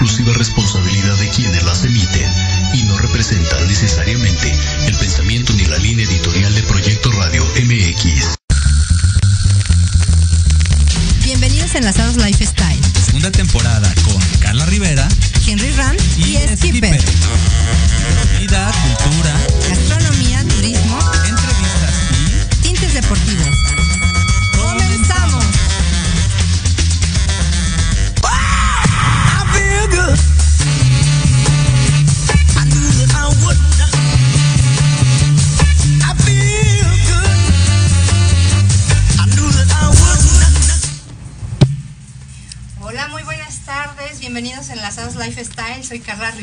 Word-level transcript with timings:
exclusiva 0.00 0.32
responsabilidad 0.32 0.59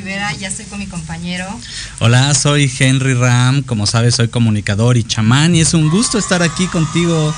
Rivera, 0.08 0.32
ya 0.36 0.48
estoy 0.48 0.64
con 0.68 0.80
mi 0.80 0.88
compañero. 0.88 1.46
Hola, 2.00 2.34
soy 2.34 2.72
Henry 2.80 3.14
Ram, 3.14 3.62
como 3.62 3.86
sabes 3.86 4.16
soy 4.16 4.30
comunicador 4.30 4.96
y 4.96 5.04
chamán 5.04 5.54
y 5.54 5.60
es 5.60 5.74
un 5.74 5.90
gusto 5.90 6.18
estar 6.18 6.42
aquí 6.42 6.66
contigo. 6.68 7.36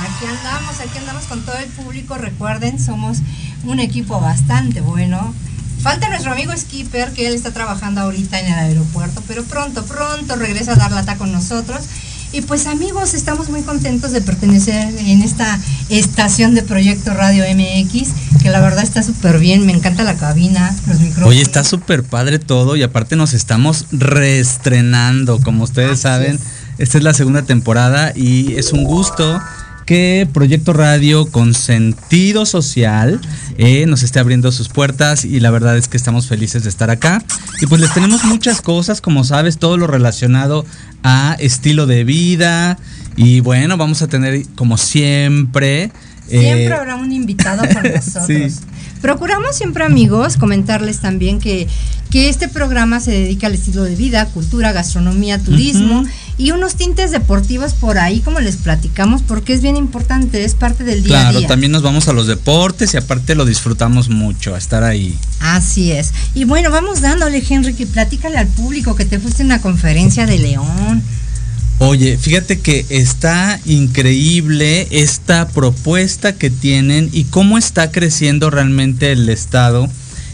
Aquí 0.00 0.26
andamos, 0.26 0.80
aquí 0.80 0.98
andamos 0.98 1.26
con 1.26 1.40
todo 1.42 1.56
el 1.58 1.68
público. 1.68 2.18
Recuerden, 2.18 2.80
somos 2.80 3.18
un 3.62 3.78
equipo 3.78 4.20
bastante 4.20 4.80
bueno. 4.80 5.32
Falta 5.80 6.08
nuestro 6.08 6.32
amigo 6.32 6.52
Skipper, 6.56 7.12
que 7.12 7.28
él 7.28 7.34
está 7.34 7.52
trabajando 7.52 8.00
ahorita 8.00 8.40
en 8.40 8.46
el 8.46 8.58
aeropuerto, 8.58 9.22
pero 9.28 9.44
pronto, 9.44 9.84
pronto 9.84 10.34
regresa 10.34 10.72
a 10.72 10.76
dar 10.76 10.90
lata 10.90 11.16
con 11.16 11.30
nosotros. 11.30 11.82
Y 12.32 12.42
pues 12.42 12.66
amigos, 12.66 13.14
estamos 13.14 13.50
muy 13.50 13.62
contentos 13.62 14.10
de 14.10 14.20
pertenecer 14.20 14.92
en 14.98 15.22
esta 15.22 15.58
estación 15.88 16.54
de 16.54 16.62
Proyecto 16.62 17.14
Radio 17.14 17.44
MX, 17.44 18.27
la 18.48 18.60
verdad 18.60 18.82
está 18.82 19.02
súper 19.02 19.38
bien, 19.38 19.66
me 19.66 19.72
encanta 19.72 20.02
la 20.04 20.16
cabina, 20.16 20.74
los 20.86 21.00
micrófonos. 21.00 21.30
Oye, 21.30 21.42
está 21.42 21.64
súper 21.64 22.02
padre 22.02 22.38
todo 22.38 22.76
y 22.76 22.82
aparte 22.82 23.16
nos 23.16 23.34
estamos 23.34 23.86
reestrenando, 23.92 25.40
como 25.40 25.64
ustedes 25.64 26.00
saben. 26.00 26.36
es. 26.36 26.40
Esta 26.78 26.98
es 26.98 27.04
la 27.04 27.12
segunda 27.12 27.42
temporada 27.42 28.12
y 28.14 28.54
es 28.54 28.72
un 28.72 28.84
gusto 28.84 29.40
que 29.84 30.28
Proyecto 30.32 30.72
Radio 30.72 31.26
con 31.26 31.54
sentido 31.54 32.46
social 32.46 33.20
eh, 33.56 33.86
nos 33.86 34.04
esté 34.04 34.20
abriendo 34.20 34.52
sus 34.52 34.68
puertas 34.68 35.24
y 35.24 35.40
la 35.40 35.50
verdad 35.50 35.76
es 35.76 35.88
que 35.88 35.96
estamos 35.96 36.28
felices 36.28 36.62
de 36.62 36.68
estar 36.68 36.90
acá. 36.90 37.24
Y 37.60 37.66
pues 37.66 37.80
les 37.80 37.92
tenemos 37.92 38.22
muchas 38.24 38.60
cosas, 38.60 39.00
como 39.00 39.24
sabes, 39.24 39.58
todo 39.58 39.76
lo 39.76 39.88
relacionado 39.88 40.64
a 41.02 41.36
estilo 41.40 41.86
de 41.86 42.04
vida. 42.04 42.78
Y 43.16 43.40
bueno, 43.40 43.76
vamos 43.76 44.02
a 44.02 44.06
tener 44.06 44.46
como 44.54 44.76
siempre... 44.76 45.90
Siempre 46.28 46.66
eh, 46.66 46.72
habrá 46.74 46.96
un 46.96 47.12
invitado 47.12 47.62
con 47.72 47.82
nosotros. 47.94 48.26
Sí. 48.26 48.48
Procuramos 49.00 49.54
siempre, 49.56 49.84
amigos, 49.84 50.36
comentarles 50.36 50.98
también 51.00 51.38
que, 51.38 51.68
que 52.10 52.28
este 52.28 52.48
programa 52.48 52.98
se 52.98 53.12
dedica 53.12 53.46
al 53.46 53.54
estilo 53.54 53.84
de 53.84 53.94
vida, 53.94 54.26
cultura, 54.26 54.72
gastronomía, 54.72 55.38
turismo 55.38 56.04
y 56.36 56.50
unos 56.50 56.74
tintes 56.74 57.12
deportivos 57.12 57.74
por 57.74 57.98
ahí, 57.98 58.18
como 58.20 58.40
les 58.40 58.56
platicamos, 58.56 59.22
porque 59.22 59.52
es 59.52 59.62
bien 59.62 59.76
importante, 59.76 60.44
es 60.44 60.54
parte 60.54 60.82
del 60.82 61.04
día 61.04 61.16
a 61.18 61.22
Claro, 61.22 61.38
día. 61.38 61.48
también 61.48 61.70
nos 61.70 61.82
vamos 61.82 62.08
a 62.08 62.12
los 62.12 62.26
deportes 62.26 62.92
y 62.94 62.96
aparte 62.96 63.36
lo 63.36 63.44
disfrutamos 63.44 64.08
mucho, 64.08 64.56
a 64.56 64.58
estar 64.58 64.82
ahí. 64.82 65.16
Así 65.40 65.92
es. 65.92 66.12
Y 66.34 66.44
bueno, 66.44 66.72
vamos 66.72 67.00
dándole, 67.00 67.40
Henry, 67.48 67.74
que 67.74 67.86
platícale 67.86 68.36
al 68.36 68.48
público 68.48 68.96
que 68.96 69.04
te 69.04 69.20
fuiste 69.20 69.42
a 69.44 69.46
una 69.46 69.60
conferencia 69.60 70.26
de 70.26 70.38
León. 70.38 71.02
Oye, 71.80 72.18
fíjate 72.18 72.58
que 72.58 72.84
está 72.88 73.60
increíble 73.64 74.88
esta 74.90 75.46
propuesta 75.46 76.32
que 76.32 76.50
tienen 76.50 77.08
y 77.12 77.24
cómo 77.24 77.56
está 77.56 77.92
creciendo 77.92 78.50
realmente 78.50 79.12
el 79.12 79.28
Estado 79.28 79.88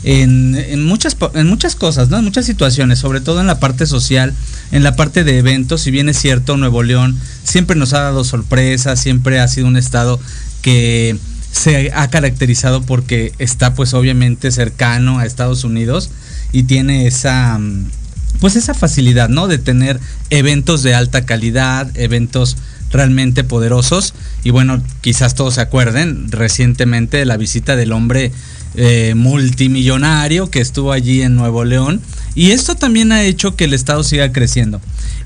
en, 0.05 0.55
en 0.57 0.85
muchas, 0.85 1.17
en 1.35 1.47
muchas 1.47 1.77
cosas, 1.77 2.09
¿no? 2.09 2.19
En 2.19 2.25
muchas 2.25 2.47
situaciones, 2.47 2.99
sobre 2.99 3.21
todo 3.21 3.41
en 3.43 3.47
la 3.47 3.61
parte 3.61 3.87
social, 3.87 4.33
en 4.73 4.83
la 4.83 4.97
parte 4.97 5.23
de 5.23 5.39
eventos. 5.39 5.83
Si 5.83 5.91
bien 5.91 6.09
es 6.09 6.19
cierto, 6.19 6.57
Nuevo 6.57 6.83
León 6.83 7.19
siempre 7.43 7.77
nos 7.77 7.93
ha 7.93 8.01
dado 8.01 8.25
sorpresas, 8.25 8.99
siempre 8.99 9.39
ha 9.39 9.49
sido 9.49 9.67
un 9.67 9.77
Estado 9.77 10.19
que 10.63 11.19
se 11.53 11.93
ha 11.95 12.09
caracterizado 12.09 12.83
porque 12.83 13.33
está 13.39 13.75
pues 13.75 13.93
obviamente 13.93 14.51
cercano 14.51 15.19
a 15.19 15.27
Estados 15.27 15.65
Unidos 15.65 16.11
y 16.53 16.63
tiene 16.63 17.07
esa... 17.07 17.59
mm, 17.59 17.91
pues 18.41 18.57
esa 18.57 18.75
facilidad, 18.75 19.29
¿no? 19.29 19.47
De 19.49 19.59
tener 19.59 20.01
eventos 20.31 20.83
de 20.83 20.95
alta 20.95 21.25
calidad, 21.27 21.91
eventos 21.97 22.57
realmente 22.91 23.45
poderosos. 23.45 24.15
Y 24.45 24.51
bueno, 24.51 24.83
quizás 25.01 25.35
todos 25.35 25.55
se 25.55 25.61
acuerden 25.61 26.31
recientemente 26.31 27.17
de 27.17 27.25
la 27.27 27.37
visita 27.37 27.77
del 27.77 27.93
hombre 27.93 28.33
eh, 28.77 29.15
multimillonario 29.17 30.51
que 30.51 30.61
estuvo 30.61 30.93
allí 30.93 31.23
en 31.23 31.37
Nuevo 31.37 31.65
León. 31.65 32.01
Y 32.35 32.51
esto 32.51 32.75
también 32.75 33.13
ha 33.13 33.23
hecho 33.23 33.57
que 33.57 33.65
el 33.65 33.75
Estado 33.75 34.03
siga 34.03 34.33
creciendo. 34.33 34.81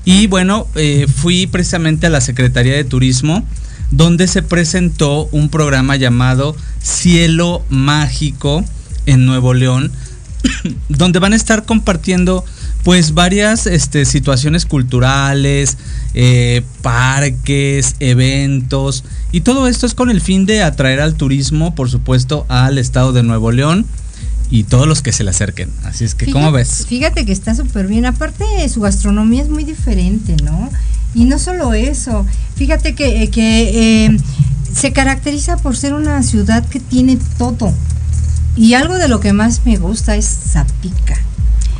Y 0.05 0.27
bueno, 0.27 0.67
eh, 0.75 1.07
fui 1.13 1.47
precisamente 1.47 2.07
a 2.07 2.09
la 2.09 2.21
Secretaría 2.21 2.73
de 2.73 2.83
Turismo 2.83 3.45
donde 3.91 4.27
se 4.27 4.43
presentó 4.43 5.27
un 5.31 5.49
programa 5.49 5.95
llamado 5.95 6.55
Cielo 6.81 7.63
Mágico 7.69 8.63
en 9.05 9.25
Nuevo 9.25 9.53
León, 9.53 9.91
donde 10.89 11.19
van 11.19 11.33
a 11.33 11.35
estar 11.35 11.65
compartiendo 11.65 12.45
pues 12.83 13.13
varias 13.13 13.67
este, 13.67 14.05
situaciones 14.05 14.65
culturales, 14.65 15.77
eh, 16.13 16.63
parques, 16.81 17.95
eventos, 17.99 19.03
y 19.31 19.41
todo 19.41 19.67
esto 19.67 19.85
es 19.85 19.93
con 19.93 20.09
el 20.09 20.21
fin 20.21 20.45
de 20.45 20.63
atraer 20.63 21.01
al 21.01 21.15
turismo, 21.15 21.75
por 21.75 21.89
supuesto, 21.89 22.45
al 22.49 22.77
estado 22.77 23.13
de 23.13 23.23
Nuevo 23.23 23.51
León 23.51 23.85
y 24.51 24.63
todos 24.63 24.87
los 24.87 25.01
que 25.01 25.11
se 25.11 25.23
le 25.23 25.29
acerquen. 25.29 25.69
Así 25.83 26.03
es 26.03 26.15
que, 26.15 26.31
¿cómo 26.31 26.51
ves? 26.51 26.85
Fíjate 26.87 27.25
que 27.25 27.31
está 27.31 27.53
súper 27.53 27.87
bien. 27.87 28.05
Aparte, 28.05 28.45
su 28.69 28.81
gastronomía 28.81 29.43
es 29.43 29.49
muy 29.49 29.63
diferente, 29.63 30.35
¿no? 30.43 30.69
Y 31.13 31.25
no 31.25 31.37
solo 31.37 31.73
eso. 31.73 32.25
Fíjate 32.55 32.95
que, 32.95 33.23
eh, 33.23 33.29
que 33.29 34.05
eh, 34.05 34.17
se 34.73 34.91
caracteriza 34.91 35.57
por 35.57 35.77
ser 35.77 35.93
una 35.93 36.23
ciudad 36.23 36.67
que 36.67 36.79
tiene 36.79 37.17
todo. 37.37 37.73
Y 38.55 38.73
algo 38.73 38.97
de 38.97 39.07
lo 39.07 39.19
que 39.19 39.33
más 39.33 39.61
me 39.65 39.77
gusta 39.77 40.15
es 40.15 40.25
Zapica. 40.25 41.17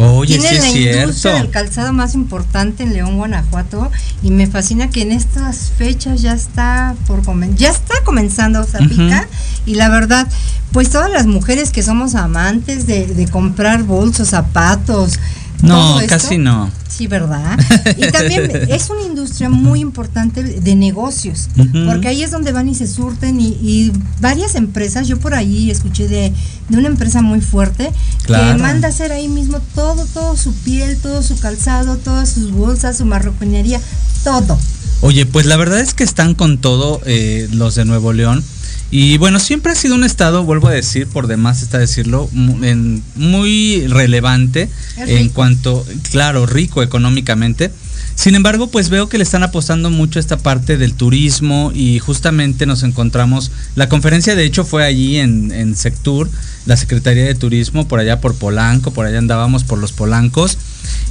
Oye, 0.01 0.37
Tiene 0.37 0.49
sí 0.49 0.55
es 0.55 0.61
la 0.61 0.67
industria 0.69 1.01
del 1.03 1.13
cierto. 1.13 1.51
calzado 1.51 1.91
más 1.91 2.15
importante 2.15 2.83
en 2.83 2.93
León, 2.93 3.17
Guanajuato, 3.17 3.91
y 4.23 4.31
me 4.31 4.47
fascina 4.47 4.89
que 4.89 5.01
en 5.01 5.11
estas 5.11 5.73
fechas 5.77 6.21
ya 6.21 6.31
está 6.31 6.95
por 7.05 7.21
ya 7.55 7.69
está 7.69 7.95
comenzando 8.05 8.63
Zapica, 8.63 9.27
y 9.65 9.75
la 9.75 9.89
verdad, 9.89 10.25
pues 10.71 10.89
todas 10.89 11.11
las 11.11 11.27
mujeres 11.27 11.71
que 11.71 11.83
somos 11.83 12.15
amantes 12.15 12.87
de, 12.87 13.07
de 13.07 13.27
comprar 13.27 13.83
bolsos, 13.83 14.29
zapatos, 14.29 15.19
No, 15.61 15.99
casi 16.07 16.37
no. 16.37 16.71
Sí, 16.87 17.07
¿verdad? 17.07 17.59
Y 17.97 18.01
también 18.11 18.49
es 18.69 18.89
una 18.89 19.01
industria 19.03 19.49
muy 19.49 19.81
importante 19.81 20.41
de 20.43 20.75
negocios, 20.75 21.49
porque 21.85 22.07
ahí 22.07 22.23
es 22.23 22.31
donde 22.31 22.51
van 22.51 22.69
y 22.69 22.75
se 22.75 22.87
surten 22.87 23.39
y, 23.41 23.47
y 23.61 23.91
varias 24.21 24.55
empresas, 24.55 25.07
yo 25.07 25.19
por 25.19 25.33
ahí 25.33 25.69
escuché 25.69 26.07
de, 26.07 26.33
de 26.69 26.77
una 26.77 26.87
empresa 26.87 27.21
muy 27.21 27.41
fuerte 27.41 27.91
Claro. 28.23 28.57
que 28.57 28.61
manda 28.63 28.87
a 28.87 28.91
hacer 28.91 29.11
ahí 29.11 29.27
mismo 29.27 29.59
todo, 29.75 30.05
todo 30.05 30.37
su 30.37 30.53
piel, 30.53 30.97
todo 30.97 31.21
su 31.23 31.37
calzado, 31.39 31.97
todas 31.97 32.29
sus 32.29 32.51
bolsas, 32.51 32.97
su 32.97 33.05
marroquinería, 33.05 33.81
todo. 34.23 34.57
Oye, 35.01 35.25
pues 35.25 35.45
la 35.45 35.57
verdad 35.57 35.79
es 35.79 35.93
que 35.93 36.03
están 36.03 36.35
con 36.35 36.57
todo 36.57 37.01
eh, 37.05 37.47
los 37.51 37.75
de 37.75 37.85
Nuevo 37.85 38.13
León. 38.13 38.43
Y 38.91 39.17
bueno, 39.19 39.39
siempre 39.39 39.71
ha 39.71 39.75
sido 39.75 39.93
un 39.95 40.03
estado, 40.03 40.43
vuelvo 40.43 40.67
a 40.67 40.71
decir, 40.71 41.05
por 41.07 41.27
demás 41.27 41.61
está 41.61 41.77
decirlo, 41.77 42.27
en- 42.33 43.03
muy 43.15 43.85
relevante 43.87 44.67
en 44.97 45.29
cuanto, 45.29 45.85
claro, 46.11 46.45
rico 46.47 46.81
económicamente. 46.81 47.71
Sin 48.15 48.35
embargo, 48.35 48.67
pues 48.67 48.89
veo 48.89 49.07
que 49.07 49.17
le 49.17 49.23
están 49.23 49.43
apostando 49.43 49.89
mucho 49.89 50.19
a 50.19 50.21
esta 50.21 50.37
parte 50.37 50.75
del 50.77 50.93
turismo 50.93 51.71
y 51.73 51.99
justamente 51.99 52.65
nos 52.65 52.83
encontramos, 52.83 53.51
la 53.75 53.87
conferencia 53.87 54.35
de 54.35 54.43
hecho 54.43 54.65
fue 54.65 54.83
allí 54.83 55.17
en, 55.17 55.51
en 55.53 55.75
Sectur, 55.75 56.29
la 56.65 56.75
Secretaría 56.75 57.23
de 57.25 57.35
Turismo, 57.35 57.87
por 57.87 57.99
allá 57.99 58.19
por 58.19 58.35
Polanco, 58.35 58.91
por 58.91 59.05
allá 59.05 59.19
andábamos 59.19 59.63
por 59.63 59.77
los 59.77 59.91
Polancos. 59.93 60.57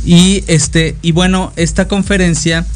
Y 0.05 0.45
este, 0.49 0.97
y 1.01 1.13
bueno, 1.13 1.53
esta 1.57 1.89
conferencia 1.89 2.67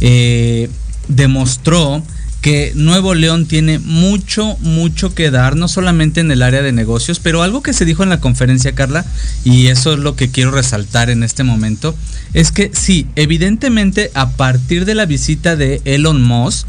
eh, 0.00 0.68
demostró 1.08 2.02
que 2.48 2.72
Nuevo 2.74 3.12
León 3.12 3.44
tiene 3.44 3.78
mucho, 3.78 4.56
mucho 4.60 5.14
que 5.14 5.30
dar, 5.30 5.54
no 5.54 5.68
solamente 5.68 6.22
en 6.22 6.30
el 6.30 6.42
área 6.42 6.62
de 6.62 6.72
negocios, 6.72 7.20
pero 7.20 7.42
algo 7.42 7.62
que 7.62 7.74
se 7.74 7.84
dijo 7.84 8.02
en 8.02 8.08
la 8.08 8.20
conferencia, 8.20 8.74
Carla, 8.74 9.04
y 9.44 9.66
eso 9.66 9.92
es 9.92 9.98
lo 9.98 10.16
que 10.16 10.30
quiero 10.30 10.50
resaltar 10.50 11.10
en 11.10 11.22
este 11.22 11.44
momento, 11.44 11.94
es 12.32 12.50
que 12.50 12.70
sí, 12.72 13.06
evidentemente 13.16 14.10
a 14.14 14.30
partir 14.30 14.86
de 14.86 14.94
la 14.94 15.04
visita 15.04 15.56
de 15.56 15.82
Elon 15.84 16.22
Musk, 16.22 16.66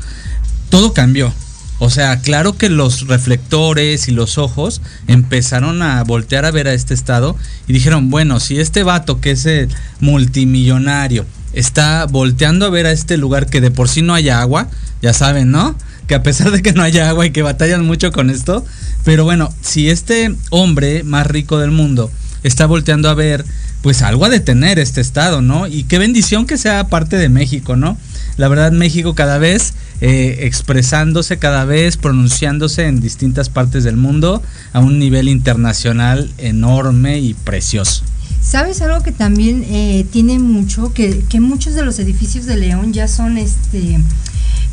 todo 0.70 0.92
cambió. 0.92 1.34
O 1.78 1.90
sea, 1.90 2.20
claro 2.20 2.58
que 2.58 2.68
los 2.68 3.08
reflectores 3.08 4.10
y 4.10 4.12
los 4.12 4.38
ojos 4.38 4.82
empezaron 5.08 5.82
a 5.82 6.04
voltear 6.04 6.44
a 6.44 6.52
ver 6.52 6.68
a 6.68 6.74
este 6.74 6.94
estado 6.94 7.38
y 7.70 7.72
dijeron, 7.72 8.10
bueno, 8.10 8.42
si 8.42 8.60
este 8.60 8.84
vato 8.84 9.22
que 9.22 9.32
es 9.32 9.46
el 9.46 9.70
multimillonario 10.02 11.26
está 11.54 12.06
volteando 12.06 12.66
a 12.66 12.70
ver 12.70 12.86
a 12.86 12.92
este 12.92 13.18
lugar 13.18 13.48
que 13.48 13.62
de 13.62 13.72
por 13.72 13.90
sí 13.90 14.02
no 14.02 14.14
hay 14.14 14.30
agua, 14.30 14.68
ya 15.02 15.14
saben, 15.14 15.52
¿no? 15.52 15.76
Que 16.08 16.16
a 16.16 16.24
pesar 16.24 16.52
de 16.52 16.62
que 16.62 16.74
no 16.74 16.82
haya 16.82 17.10
agua 17.10 17.26
y 17.26 17.32
que 17.32 17.42
batallan 17.42 17.86
mucho 17.86 18.12
con 18.12 18.30
esto, 18.30 18.66
pero 19.04 19.24
bueno, 19.24 19.54
si 19.62 19.90
este 19.90 20.36
hombre 20.50 21.04
más 21.04 21.28
rico 21.28 21.58
del 21.58 21.72
mundo 21.72 22.12
está 22.44 22.66
volteando 22.66 23.10
a 23.10 23.14
ver, 23.14 23.46
pues 23.82 24.02
algo 24.02 24.26
a 24.26 24.30
detener 24.30 24.80
este 24.80 25.02
estado, 25.02 25.42
¿no? 25.42 25.68
Y 25.68 25.84
qué 25.84 26.00
bendición 26.00 26.46
que 26.46 26.58
sea 26.58 26.88
parte 26.88 27.18
de 27.18 27.30
México, 27.30 27.76
¿no? 27.76 27.98
La 28.38 28.48
verdad, 28.48 28.72
México 28.72 29.16
cada 29.16 29.38
vez 29.38 29.74
eh, 30.02 30.40
expresándose, 30.42 31.40
cada 31.40 31.66
vez 31.66 31.98
pronunciándose 31.98 32.88
en 32.88 33.02
distintas 33.02 33.50
partes 33.50 33.84
del 33.84 33.98
mundo 33.98 34.42
a 34.74 34.80
un 34.80 35.00
nivel 35.00 35.28
internacional 35.28 36.30
enorme 36.38 37.20
y 37.20 37.34
precioso. 37.34 38.04
¿Sabes 38.50 38.82
algo 38.82 39.04
que 39.04 39.12
también 39.12 39.64
eh, 39.70 40.08
tiene 40.12 40.40
mucho? 40.40 40.92
Que, 40.92 41.24
que, 41.30 41.40
muchos 41.40 41.76
de 41.76 41.84
los 41.84 42.00
edificios 42.00 42.48
de 42.48 42.58
León 42.58 42.94
ya 42.94 43.08
son 43.08 43.38
este 43.38 44.00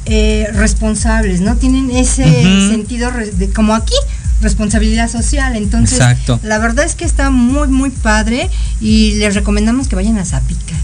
eh, 0.06 0.48
responsables, 0.54 1.42
¿no? 1.42 1.56
Tienen 1.56 1.90
ese 1.90 2.24
sentido 2.70 3.10
de, 3.12 3.50
como 3.50 3.74
aquí, 3.74 3.92
responsabilidad 4.40 5.10
social. 5.10 5.56
Entonces, 5.56 5.98
la 6.42 6.58
verdad 6.58 6.86
es 6.86 6.94
que 6.94 7.04
está 7.04 7.28
muy, 7.28 7.68
muy 7.68 7.90
padre 7.90 8.48
y 8.80 9.16
les 9.16 9.34
recomendamos 9.34 9.88
que 9.88 9.96
vayan 9.96 10.16
a 10.16 10.24
Zapica. 10.24 10.74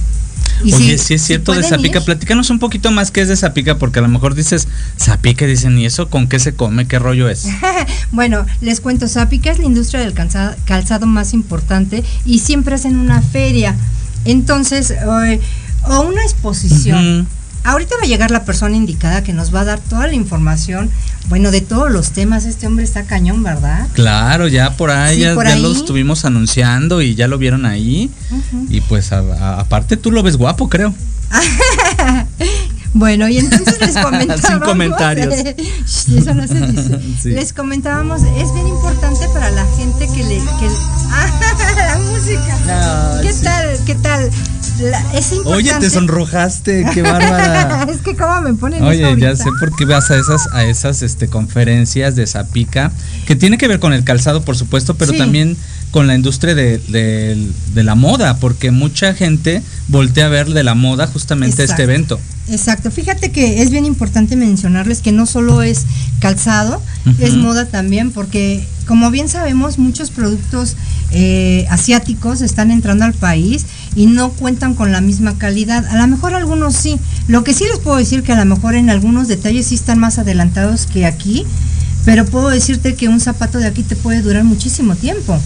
Oye, 0.62 0.98
si, 0.98 1.14
es 1.14 1.22
cierto 1.22 1.52
de 1.52 1.62
Zapica, 1.62 2.00
platícanos 2.00 2.50
un 2.50 2.58
poquito 2.58 2.90
más 2.90 3.10
qué 3.10 3.22
es 3.22 3.28
de 3.28 3.36
Zapica, 3.36 3.78
porque 3.78 3.98
a 3.98 4.02
lo 4.02 4.08
mejor 4.08 4.34
dices 4.34 4.68
Zapica, 4.98 5.46
dicen, 5.46 5.78
¿y 5.78 5.86
eso 5.86 6.08
con 6.08 6.28
qué 6.28 6.38
se 6.38 6.54
come? 6.54 6.86
¿Qué 6.86 6.98
rollo 6.98 7.28
es? 7.28 7.46
bueno, 8.12 8.46
les 8.60 8.80
cuento, 8.80 9.08
Zapica 9.08 9.50
es 9.50 9.58
la 9.58 9.64
industria 9.64 10.00
del 10.00 10.14
calzado, 10.14 11.06
más 11.06 11.34
importante 11.34 12.04
y 12.24 12.38
siempre 12.38 12.74
hacen 12.74 12.96
una 12.96 13.22
feria. 13.22 13.76
Entonces, 14.24 14.94
o 15.84 16.00
una 16.00 16.22
exposición. 16.22 17.26
Ahorita 17.64 17.94
va 17.96 18.02
a 18.02 18.06
llegar 18.06 18.30
la 18.30 18.44
persona 18.44 18.76
indicada 18.76 19.22
que 19.22 19.32
nos 19.32 19.54
va 19.54 19.60
a 19.60 19.64
dar 19.64 19.80
toda 19.80 20.06
la 20.06 20.14
información, 20.14 20.90
bueno, 21.28 21.50
de 21.50 21.60
todos 21.60 21.90
los 21.90 22.10
temas. 22.10 22.44
Este 22.44 22.66
hombre 22.66 22.84
está 22.84 23.04
cañón, 23.04 23.42
¿verdad? 23.42 23.86
Claro, 23.92 24.48
ya 24.48 24.76
por 24.76 24.90
ahí, 24.90 25.20
ya, 25.20 25.34
lo 25.34 25.72
estuvimos 25.72 26.24
anunciando 26.24 27.02
y 27.02 27.14
ya 27.14 27.28
lo 27.28 27.38
vieron 27.38 27.64
ahí. 27.64 28.10
Y 28.68 28.80
pues 28.82 29.12
aparte 29.12 29.96
tú 29.96 30.10
lo 30.10 30.22
ves 30.22 30.36
guapo, 30.36 30.68
creo. 30.68 30.94
Bueno, 32.94 33.28
y 33.28 33.38
entonces 33.38 33.80
les 33.80 33.96
comentábamos. 34.04 34.46
Sin 34.46 34.58
comentarios. 34.60 35.34
eso 35.34 36.34
no 36.34 36.46
se 36.46 36.66
dice. 36.66 37.28
Les 37.30 37.52
comentábamos, 37.52 38.22
es 38.22 38.52
bien 38.52 38.68
importante 38.68 39.26
para 39.32 39.50
la 39.50 39.64
gente 39.76 40.06
que 40.14 40.24
le. 40.24 40.36
Que, 40.36 40.68
ah, 41.10 41.26
la 41.76 41.98
música. 41.98 43.20
¿Qué 43.22 43.32
tal? 43.42 43.84
¿Qué 43.86 43.94
tal? 43.94 44.30
Es 45.14 45.32
importante. 45.32 45.70
Oye, 45.70 45.72
te 45.80 45.90
sonrojaste, 45.90 46.86
qué 46.92 47.02
bárbara. 47.02 47.86
es 47.90 47.98
que 47.98 48.16
cómo 48.16 48.40
me 48.40 48.54
ponen 48.54 48.82
Oye, 48.82 49.16
ya 49.18 49.36
sé 49.36 49.50
por 49.58 49.74
qué 49.76 49.84
vas 49.84 50.10
a 50.10 50.16
esas, 50.16 50.48
a 50.52 50.64
esas 50.64 51.02
este, 51.02 51.28
conferencias 51.28 52.16
de 52.16 52.26
Zapica, 52.26 52.92
que 53.26 53.36
tiene 53.36 53.58
que 53.58 53.68
ver 53.68 53.80
con 53.80 53.92
el 53.92 54.04
calzado, 54.04 54.42
por 54.42 54.56
supuesto, 54.56 54.94
pero 54.94 55.12
también 55.12 55.56
con 55.90 56.06
la 56.06 56.14
industria 56.14 56.54
de, 56.54 56.78
de, 56.78 57.82
la 57.82 57.94
moda, 57.94 58.38
porque 58.38 58.70
mucha 58.70 59.14
gente 59.14 59.62
voltea 59.88 60.26
a 60.26 60.28
ver 60.30 60.48
de 60.48 60.64
la 60.64 60.74
moda 60.74 61.06
justamente 61.06 61.62
este 61.62 61.82
evento. 61.82 62.18
Exacto, 62.48 62.90
fíjate 62.90 63.30
que 63.30 63.62
es 63.62 63.70
bien 63.70 63.84
importante 63.84 64.34
mencionarles 64.34 65.00
que 65.00 65.12
no 65.12 65.26
solo 65.26 65.62
es 65.62 65.84
calzado, 66.18 66.82
es 67.18 67.34
moda 67.34 67.66
también, 67.66 68.10
porque 68.10 68.64
como 68.86 69.10
bien 69.10 69.28
sabemos, 69.28 69.78
muchos 69.78 70.10
productos 70.10 70.76
eh, 71.12 71.66
asiáticos 71.70 72.40
están 72.40 72.70
entrando 72.70 73.04
al 73.04 73.12
país 73.12 73.66
y 73.94 74.06
no 74.06 74.30
cuentan 74.30 74.74
con 74.74 74.92
la 74.92 75.00
misma 75.00 75.36
calidad. 75.38 75.86
A 75.86 75.96
lo 75.96 76.06
mejor 76.06 76.34
algunos 76.34 76.74
sí. 76.74 76.98
Lo 77.28 77.44
que 77.44 77.52
sí 77.52 77.64
les 77.64 77.78
puedo 77.78 77.98
decir 77.98 78.22
que 78.22 78.32
a 78.32 78.36
lo 78.36 78.44
mejor 78.44 78.74
en 78.74 78.90
algunos 78.90 79.28
detalles 79.28 79.66
sí 79.66 79.74
están 79.74 79.98
más 79.98 80.18
adelantados 80.18 80.86
que 80.86 81.06
aquí, 81.06 81.44
pero 82.04 82.24
puedo 82.24 82.48
decirte 82.48 82.94
que 82.94 83.08
un 83.08 83.20
zapato 83.20 83.58
de 83.58 83.66
aquí 83.66 83.82
te 83.82 83.96
puede 83.96 84.22
durar 84.22 84.44
muchísimo 84.44 84.96
tiempo. 84.96 85.38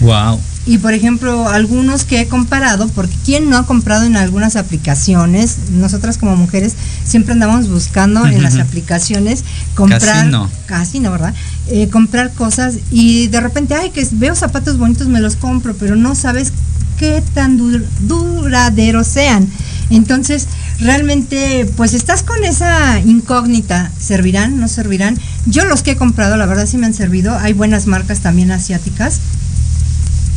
Wow. 0.00 0.40
Y 0.66 0.78
por 0.78 0.94
ejemplo, 0.94 1.48
algunos 1.48 2.04
que 2.04 2.20
he 2.20 2.28
comparado, 2.28 2.88
porque 2.88 3.14
¿quién 3.24 3.50
no 3.50 3.58
ha 3.58 3.66
comprado 3.66 4.04
en 4.04 4.16
algunas 4.16 4.56
aplicaciones? 4.56 5.58
Nosotras 5.70 6.16
como 6.16 6.36
mujeres 6.36 6.74
siempre 7.04 7.32
andamos 7.32 7.68
buscando 7.68 8.26
en 8.26 8.42
las 8.42 8.56
aplicaciones 8.56 9.44
comprar. 9.74 10.00
Casi 10.00 10.28
no. 10.28 10.50
Casi 10.64 11.00
no, 11.00 11.10
¿verdad? 11.10 11.34
Eh, 11.66 11.88
comprar 11.88 12.30
cosas 12.34 12.74
y 12.90 13.28
de 13.28 13.40
repente, 13.40 13.74
ay, 13.74 13.88
que 13.88 14.06
veo 14.12 14.34
zapatos 14.34 14.76
bonitos, 14.76 15.08
me 15.08 15.20
los 15.20 15.36
compro, 15.36 15.74
pero 15.74 15.96
no 15.96 16.14
sabes 16.14 16.52
qué 16.98 17.22
tan 17.32 17.56
duraderos 18.00 19.06
sean. 19.06 19.48
Entonces, 19.88 20.46
realmente, 20.78 21.66
pues 21.76 21.94
estás 21.94 22.22
con 22.22 22.44
esa 22.44 23.00
incógnita, 23.00 23.90
¿servirán? 23.98 24.60
¿No 24.60 24.68
servirán? 24.68 25.18
Yo 25.46 25.64
los 25.64 25.82
que 25.82 25.92
he 25.92 25.96
comprado, 25.96 26.36
la 26.36 26.44
verdad 26.44 26.66
sí 26.66 26.76
me 26.76 26.84
han 26.84 26.94
servido. 26.94 27.34
Hay 27.38 27.54
buenas 27.54 27.86
marcas 27.86 28.20
también 28.20 28.50
asiáticas 28.50 29.20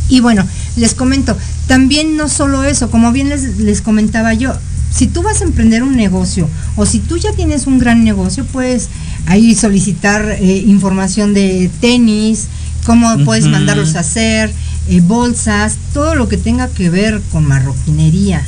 y 0.08 0.20
bueno, 0.20 0.46
les 0.76 0.94
comento, 0.94 1.36
también 1.66 2.16
no 2.16 2.28
solo 2.28 2.64
eso, 2.64 2.90
como 2.90 3.12
bien 3.12 3.28
les, 3.28 3.58
les 3.58 3.82
comentaba 3.82 4.32
yo, 4.32 4.54
si 4.90 5.06
tú 5.06 5.22
vas 5.22 5.42
a 5.42 5.44
emprender 5.44 5.82
un 5.82 5.96
negocio 5.96 6.48
o 6.76 6.86
si 6.86 6.98
tú 7.00 7.18
ya 7.18 7.32
tienes 7.32 7.66
un 7.66 7.78
gran 7.78 8.04
negocio, 8.04 8.46
puedes 8.46 8.88
ahí 9.28 9.54
solicitar 9.54 10.28
eh, 10.40 10.64
información 10.66 11.34
de 11.34 11.70
tenis, 11.80 12.48
cómo 12.84 13.24
puedes 13.24 13.46
mandarlos 13.46 13.94
a 13.94 14.00
hacer, 14.00 14.52
eh, 14.88 15.00
bolsas, 15.00 15.76
todo 15.92 16.14
lo 16.14 16.28
que 16.28 16.38
tenga 16.38 16.68
que 16.68 16.90
ver 16.90 17.20
con 17.30 17.46
marroquinería. 17.46 18.44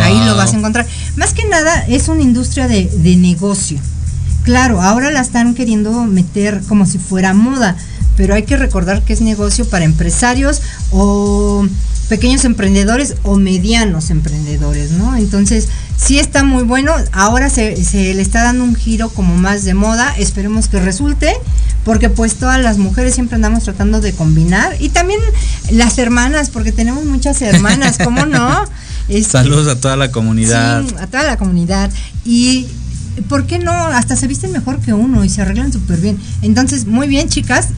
Ahí 0.00 0.18
lo 0.24 0.34
vas 0.34 0.54
a 0.54 0.56
encontrar. 0.56 0.86
Más 1.16 1.34
que 1.34 1.44
nada 1.46 1.84
es 1.86 2.08
una 2.08 2.22
industria 2.22 2.68
de, 2.68 2.86
de 2.86 3.16
negocio. 3.16 3.78
Claro, 4.42 4.80
ahora 4.80 5.10
la 5.10 5.20
están 5.20 5.54
queriendo 5.54 6.04
meter 6.04 6.62
como 6.68 6.86
si 6.86 6.98
fuera 6.98 7.34
moda 7.34 7.76
pero 8.16 8.34
hay 8.34 8.44
que 8.44 8.56
recordar 8.56 9.02
que 9.02 9.12
es 9.12 9.20
negocio 9.20 9.68
para 9.68 9.84
empresarios 9.84 10.62
o 10.90 11.66
pequeños 12.08 12.44
emprendedores 12.44 13.16
o 13.22 13.36
medianos 13.36 14.10
emprendedores, 14.10 14.92
¿no? 14.92 15.16
Entonces, 15.16 15.68
sí 15.96 16.18
está 16.18 16.44
muy 16.44 16.62
bueno, 16.64 16.92
ahora 17.12 17.50
se, 17.50 17.74
le 17.92 18.20
está 18.20 18.42
dando 18.42 18.64
un 18.64 18.74
giro 18.74 19.08
como 19.10 19.36
más 19.36 19.64
de 19.64 19.74
moda, 19.74 20.14
esperemos 20.18 20.68
que 20.68 20.80
resulte, 20.80 21.32
porque 21.84 22.10
pues 22.10 22.36
todas 22.36 22.60
las 22.60 22.78
mujeres 22.78 23.14
siempre 23.14 23.36
andamos 23.36 23.64
tratando 23.64 24.00
de 24.00 24.12
combinar, 24.12 24.76
y 24.80 24.90
también 24.90 25.20
las 25.70 25.98
hermanas, 25.98 26.50
porque 26.50 26.72
tenemos 26.72 27.04
muchas 27.04 27.40
hermanas, 27.42 27.98
¿cómo 28.02 28.26
no? 28.26 28.64
Saludos 29.26 29.68
a 29.68 29.80
toda 29.80 29.96
la 29.96 30.10
comunidad. 30.10 30.82
Sí, 30.82 30.94
a 30.98 31.06
toda 31.06 31.24
la 31.24 31.36
comunidad. 31.36 31.90
Y 32.24 32.66
¿por 33.28 33.46
qué 33.46 33.58
no? 33.58 33.72
Hasta 33.72 34.16
se 34.16 34.26
visten 34.26 34.52
mejor 34.52 34.80
que 34.80 34.92
uno 34.92 35.24
y 35.24 35.28
se 35.28 35.42
arreglan 35.42 35.72
súper 35.72 36.00
bien. 36.00 36.18
Entonces, 36.42 36.86
muy 36.86 37.08
bien, 37.08 37.28
chicas. 37.28 37.68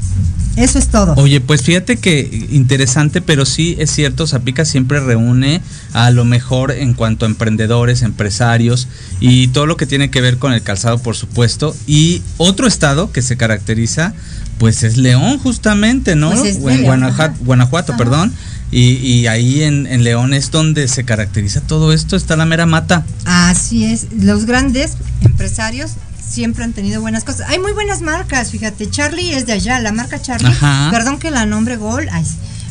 Eso 0.57 0.79
es 0.79 0.89
todo. 0.89 1.15
Oye, 1.17 1.41
pues 1.43 1.63
fíjate 1.63 1.99
que 1.99 2.47
interesante, 2.51 3.21
pero 3.21 3.45
sí 3.45 3.77
es 3.79 3.91
cierto, 3.91 4.27
Zapica 4.27 4.65
siempre 4.65 5.01
reúne 5.01 5.61
a 5.93 6.11
lo 6.11 6.25
mejor 6.25 6.73
en 6.73 6.95
cuanto 6.95 7.27
a 7.27 7.29
emprendedores, 7.29 8.03
empresarios 8.03 8.89
y 9.21 9.49
todo 9.49 9.67
lo 9.67 9.77
que 9.77 9.87
tiene 9.87 10.11
que 10.11 10.23
ver 10.23 10.39
con 10.39 10.55
el 10.55 10.63
calzado, 10.63 10.99
por 10.99 11.15
supuesto. 11.15 11.77
Y 11.87 12.23
otro 12.39 12.67
estado 12.67 13.13
que 13.13 13.21
se 13.21 13.37
caracteriza, 13.37 14.15
pues 14.59 14.83
es 14.83 14.97
León, 14.97 15.39
justamente, 15.39 16.17
¿no? 16.17 16.31
Pues 16.31 16.57
en 16.57 16.83
Guanajuato, 16.83 17.37
Guanajuato 17.45 17.97
perdón. 17.97 18.33
Y, 18.73 19.27
ahí 19.27 19.63
en, 19.63 19.87
en, 19.87 20.03
León 20.03 20.35
es 20.35 20.51
donde 20.51 20.89
se 20.89 21.05
caracteriza 21.05 21.61
todo 21.61 21.93
esto, 21.93 22.17
está 22.17 22.35
la 22.37 22.47
mera 22.47 22.67
mata. 22.67 23.07
Así 23.25 23.85
es, 23.85 24.09
los 24.19 24.45
grandes 24.45 24.97
empresarios 25.23 25.93
siempre 26.29 26.65
han 26.65 26.73
tenido 26.73 27.01
buenas 27.01 27.25
cosas. 27.25 27.49
Hay 27.49 27.59
muy 27.59 27.73
buenas 27.73 28.03
marcas, 28.03 28.51
fíjate, 28.51 28.91
Charlie 28.91 29.33
es 29.33 29.47
de 29.47 29.53
allá, 29.53 29.81
la 29.81 29.93
marca 29.93 30.21
Charlie, 30.21 30.53
perdón 30.91 31.19
que 31.19 31.31
la 31.31 31.47
nombre 31.47 31.77
Gol, 31.77 32.09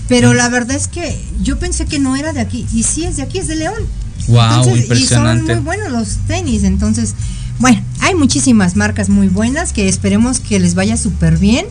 pero 0.08 0.34
la 0.34 0.50
verdad 0.50 0.76
es 0.76 0.88
que 0.88 1.20
yo 1.42 1.58
pensé 1.58 1.86
que 1.86 2.00
no 2.00 2.16
era 2.16 2.34
de 2.34 2.42
aquí, 2.42 2.66
y 2.74 2.84
sí 2.84 3.06
es 3.06 3.18
de 3.18 3.24
aquí, 3.24 3.40
es 3.40 3.48
de 3.48 3.56
León. 3.56 3.84
Wow, 4.28 4.76
impresionante. 4.76 5.44
Y 5.44 5.56
son 5.56 5.64
muy 5.64 5.66
buenos 5.66 5.92
los 5.92 6.18
tenis, 6.28 6.64
entonces, 6.64 7.16
bueno, 7.60 7.82
hay 8.02 8.16
muchísimas 8.16 8.76
marcas 8.76 9.10
muy 9.10 9.28
buenas 9.28 9.74
que 9.74 9.88
esperemos 9.88 10.40
que 10.40 10.60
les 10.60 10.76
vaya 10.76 10.98
súper 10.98 11.38
bien 11.38 11.66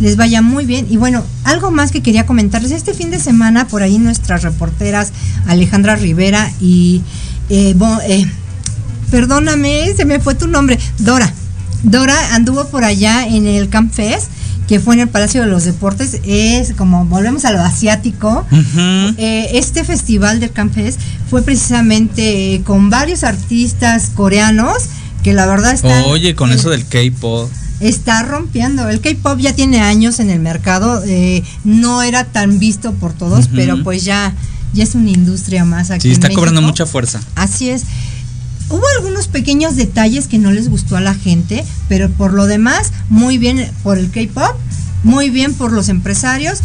les 0.00 0.16
vaya 0.16 0.42
muy 0.42 0.66
bien. 0.66 0.86
Y 0.90 0.96
bueno, 0.96 1.24
algo 1.44 1.70
más 1.70 1.90
que 1.90 2.02
quería 2.02 2.26
comentarles. 2.26 2.72
Este 2.72 2.94
fin 2.94 3.10
de 3.10 3.18
semana, 3.18 3.66
por 3.68 3.82
ahí 3.82 3.98
nuestras 3.98 4.42
reporteras 4.42 5.12
Alejandra 5.46 5.96
Rivera 5.96 6.50
y, 6.60 7.02
eh, 7.48 7.74
eh, 8.08 8.26
perdóname, 9.10 9.92
se 9.96 10.04
me 10.04 10.20
fue 10.20 10.34
tu 10.34 10.48
nombre, 10.48 10.78
Dora. 10.98 11.32
Dora 11.82 12.34
anduvo 12.34 12.68
por 12.68 12.84
allá 12.84 13.26
en 13.26 13.46
el 13.46 13.68
Camp 13.68 13.92
Fest 13.92 14.28
que 14.66 14.80
fue 14.80 14.94
en 14.94 15.00
el 15.00 15.08
Palacio 15.08 15.42
de 15.42 15.48
los 15.48 15.64
Deportes, 15.64 16.20
es 16.24 16.72
como 16.72 17.04
volvemos 17.04 17.44
a 17.44 17.52
lo 17.52 17.60
asiático. 17.60 18.46
Eh, 19.18 19.50
este 19.54 19.84
festival 19.84 20.40
del 20.40 20.52
Camp 20.52 20.74
Fest 20.74 20.98
fue 21.28 21.42
precisamente 21.42 22.62
con 22.64 22.90
varios 22.90 23.24
artistas 23.24 24.10
coreanos 24.14 24.76
que 25.22 25.32
la 25.32 25.46
verdad 25.46 25.72
están. 25.72 26.04
Oye, 26.06 26.34
con 26.34 26.52
eso 26.52 26.70
del 26.70 26.86
K-pop. 26.86 27.50
está 27.80 28.22
rompiendo. 28.22 28.88
El 28.88 29.00
K-pop 29.00 29.38
ya 29.38 29.54
tiene 29.54 29.80
años 29.80 30.18
en 30.20 30.30
el 30.30 30.40
mercado, 30.40 31.02
eh, 31.06 31.42
no 31.64 32.02
era 32.02 32.24
tan 32.24 32.58
visto 32.58 32.92
por 32.94 33.12
todos, 33.12 33.48
pero 33.48 33.82
pues 33.82 34.04
ya, 34.04 34.34
ya 34.72 34.84
es 34.84 34.94
una 34.94 35.10
industria 35.10 35.64
más 35.64 35.90
aquí. 35.90 36.02
Sí, 36.02 36.08
en 36.08 36.14
está 36.14 36.30
cobrando 36.30 36.62
mucha 36.62 36.86
fuerza. 36.86 37.20
Así 37.34 37.68
es. 37.68 37.82
Hubo 38.70 38.82
algunos 38.96 39.28
pequeños 39.28 39.76
detalles 39.76 40.26
que 40.26 40.38
no 40.38 40.50
les 40.50 40.68
gustó 40.68 40.96
a 40.96 41.00
la 41.00 41.14
gente, 41.14 41.64
pero 41.88 42.10
por 42.10 42.32
lo 42.32 42.46
demás, 42.46 42.92
muy 43.08 43.38
bien 43.38 43.70
por 43.82 43.98
el 43.98 44.10
K-pop, 44.10 44.56
muy 45.02 45.30
bien 45.30 45.54
por 45.54 45.72
los 45.72 45.88
empresarios. 45.88 46.60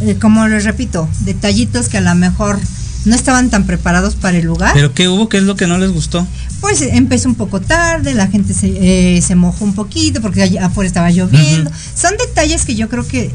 Eh, 0.00 0.16
como 0.20 0.46
les 0.48 0.64
repito, 0.64 1.08
detallitos 1.20 1.88
que 1.88 1.98
a 1.98 2.02
lo 2.02 2.14
mejor 2.14 2.58
no 3.04 3.14
estaban 3.14 3.50
tan 3.50 3.64
preparados 3.64 4.14
para 4.14 4.38
el 4.38 4.46
lugar. 4.46 4.72
¿Pero 4.74 4.94
qué 4.94 5.08
hubo? 5.08 5.28
¿Qué 5.28 5.38
es 5.38 5.44
lo 5.44 5.56
que 5.56 5.66
no 5.66 5.78
les 5.78 5.90
gustó? 5.90 6.26
Pues 6.60 6.82
eh, 6.82 6.90
empezó 6.92 7.28
un 7.28 7.34
poco 7.34 7.60
tarde, 7.60 8.14
la 8.14 8.28
gente 8.28 8.54
se, 8.54 9.16
eh, 9.16 9.22
se 9.22 9.34
mojó 9.34 9.64
un 9.64 9.74
poquito 9.74 10.20
porque 10.20 10.58
afuera 10.58 10.86
estaba 10.86 11.10
lloviendo. 11.10 11.70
Son 11.94 12.12
detalles 12.16 12.64
que 12.64 12.74
yo 12.74 12.88
creo 12.88 13.06
que 13.06 13.30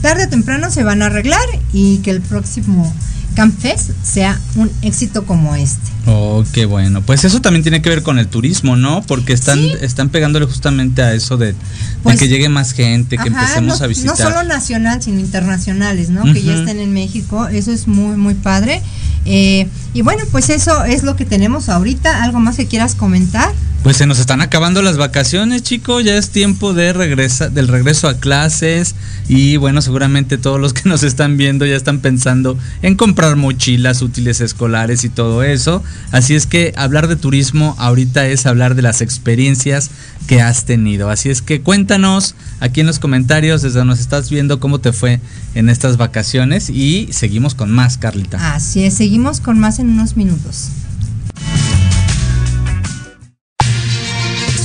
tarde 0.00 0.24
o 0.24 0.28
temprano 0.28 0.70
se 0.70 0.82
van 0.82 1.02
a 1.02 1.06
arreglar 1.06 1.46
y 1.72 1.98
que 1.98 2.10
el 2.10 2.20
próximo 2.20 2.92
Camp 3.34 3.58
Fest 3.58 3.90
sea 4.02 4.38
un 4.56 4.70
éxito 4.82 5.24
como 5.24 5.54
este. 5.54 5.80
Oh, 6.06 6.42
qué 6.52 6.66
bueno. 6.66 7.00
Pues 7.02 7.24
eso 7.24 7.40
también 7.40 7.62
tiene 7.62 7.80
que 7.80 7.88
ver 7.88 8.02
con 8.02 8.18
el 8.18 8.26
turismo, 8.26 8.76
¿no? 8.76 9.02
Porque 9.02 9.32
están, 9.32 9.58
Sí. 9.60 9.72
están 9.80 10.08
pegándole 10.08 10.46
justamente 10.46 11.02
a 11.02 11.12
eso 11.14 11.36
de, 11.36 11.48
de 11.52 11.54
Pues- 12.02 12.18
que 12.18 12.28
llegue 12.28 12.48
más 12.48 12.72
gente, 12.72 13.16
que 13.16 13.28
Ajá, 13.28 13.40
empecemos 13.42 13.78
no, 13.78 13.84
a 13.84 13.88
visitar. 13.88 14.18
No 14.18 14.24
solo 14.24 14.42
nacional, 14.44 15.02
sino 15.02 15.20
internacionales, 15.20 16.10
¿no? 16.10 16.24
Que 16.32 16.42
ya 16.42 16.54
estén 16.54 16.78
en 16.80 16.92
México. 16.92 17.46
Eso 17.48 17.70
es 17.72 17.86
muy, 17.86 18.16
muy 18.16 18.34
padre. 18.34 18.82
Eh, 19.24 19.68
y 19.94 20.02
bueno, 20.02 20.24
pues 20.32 20.50
eso 20.50 20.84
es 20.84 21.04
lo 21.04 21.14
que 21.14 21.24
tenemos 21.24 21.68
ahorita. 21.68 22.22
¿Algo 22.24 22.40
más 22.40 22.56
que 22.56 22.66
quieras 22.66 22.94
comentar? 22.96 23.52
Pues 23.82 23.96
se 23.96 24.06
nos 24.06 24.20
están 24.20 24.40
acabando 24.40 24.80
las 24.80 24.96
vacaciones, 24.96 25.64
chico. 25.64 26.00
Ya 26.00 26.16
es 26.16 26.30
tiempo 26.30 26.72
de 26.72 26.92
regresa, 26.92 27.48
del 27.48 27.66
regreso 27.66 28.06
a 28.06 28.14
clases. 28.14 28.94
Y 29.28 29.56
bueno, 29.56 29.82
seguramente 29.82 30.38
todos 30.38 30.60
los 30.60 30.72
que 30.72 30.82
nos 30.88 31.02
están 31.02 31.36
viendo 31.36 31.66
ya 31.66 31.74
están 31.74 31.98
pensando 31.98 32.56
en 32.82 32.94
comprar 32.94 33.34
mochilas, 33.34 34.00
útiles 34.00 34.40
escolares 34.40 35.02
y 35.02 35.08
todo 35.08 35.42
eso. 35.42 35.82
Así 36.12 36.36
es 36.36 36.46
que 36.46 36.72
hablar 36.76 37.08
de 37.08 37.16
turismo 37.16 37.74
ahorita 37.76 38.28
es 38.28 38.46
hablar 38.46 38.76
de 38.76 38.82
las 38.82 39.00
experiencias 39.00 39.90
que 40.28 40.40
has 40.40 40.64
tenido. 40.64 41.10
Así 41.10 41.30
es 41.30 41.42
que 41.42 41.60
cuéntanos 41.60 42.36
aquí 42.60 42.82
en 42.82 42.86
los 42.86 43.00
comentarios 43.00 43.62
desde 43.62 43.80
donde 43.80 43.94
nos 43.94 44.00
estás 44.00 44.30
viendo 44.30 44.60
cómo 44.60 44.78
te 44.78 44.92
fue 44.92 45.20
en 45.56 45.68
estas 45.68 45.96
vacaciones. 45.96 46.70
Y 46.70 47.08
seguimos 47.10 47.56
con 47.56 47.72
más, 47.72 47.98
Carlita. 47.98 48.54
Así 48.54 48.84
es, 48.84 48.94
seguimos 48.94 49.40
con 49.40 49.58
más 49.58 49.80
en 49.80 49.90
unos 49.90 50.16
minutos. 50.16 50.68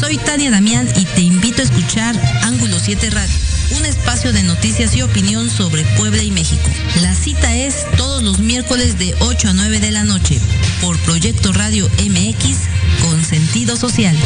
Soy 0.08 0.18
Tania 0.20 0.50
Damián 0.50 0.88
y 0.96 1.04
te 1.04 1.20
invito 1.20 1.62
a 1.62 1.66
escuchar 1.66 2.16
Ángulo 2.44 2.80
7 2.80 3.10
Radio, 3.10 3.36
un 3.78 3.86
espacio 3.86 4.32
de 4.32 4.42
noticias 4.42 4.96
y 4.96 5.02
opinión 5.02 5.50
sobre 5.50 5.84
Puebla 5.98 6.24
y 6.24 6.32
México. 6.32 6.70
La 7.02 7.14
cita 7.14 7.54
es 7.54 7.86
todos 7.98 8.24
los 8.24 8.40
miércoles 8.40 8.98
de 8.98 9.14
8 9.20 9.50
a 9.50 9.54
9 9.54 9.82
de 9.82 9.92
la 9.92 10.06
noche 10.06 10.40
por 10.80 10.98
Proyecto 11.00 11.52
Radio 11.52 11.90
MX 12.00 12.58
con 13.02 13.22
sentido 13.26 13.76
social. 13.76 14.18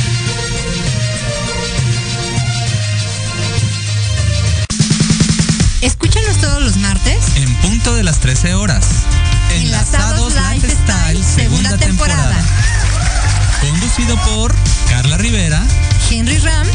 Escúchanos 5.82 6.38
todos 6.38 6.62
los 6.62 6.78
martes. 6.78 7.18
En 7.38 7.56
punto 7.56 7.96
de 7.96 8.04
las 8.04 8.20
13 8.20 8.54
horas. 8.54 8.86
Enlazados 9.56 10.36
Lifestyle, 10.36 11.24
segunda 11.24 11.76
temporada. 11.80 12.38
Conducido 13.62 14.18
por 14.26 14.54
Carla 14.90 15.18
Rivera 15.18 15.64
Henry 16.10 16.38
Ram 16.40 16.68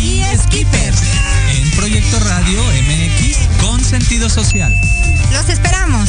y 0.00 0.22
Skipper. 0.36 0.94
En 1.50 1.70
Proyecto 1.72 2.18
Radio 2.20 2.62
MX 2.62 3.38
con 3.60 3.84
sentido 3.84 4.30
social. 4.30 4.74
Los 5.32 5.48
esperamos. 5.48 6.08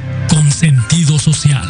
sentido 0.61 1.17
social. 1.17 1.67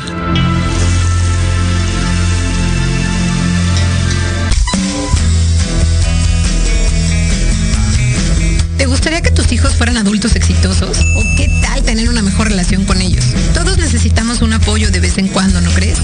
¿Te 8.77 8.85
gustaría 8.87 9.21
que 9.21 9.31
tus 9.31 9.49
hijos 9.53 9.75
fueran 9.75 9.95
adultos 9.95 10.35
exitosos? 10.35 10.97
¿O 11.15 11.23
qué 11.37 11.49
tal 11.61 11.81
tener 11.83 12.09
una 12.09 12.21
mejor 12.21 12.49
relación 12.49 12.83
con 12.83 13.01
ellos? 13.01 13.23
Todos 13.53 13.77
necesitamos 13.77 14.41
un 14.41 14.51
apoyo 14.51 14.91
de 14.91 14.99
vez 14.99 15.17
en 15.17 15.29
cuando, 15.29 15.61
¿no 15.61 15.71
crees? 15.71 15.97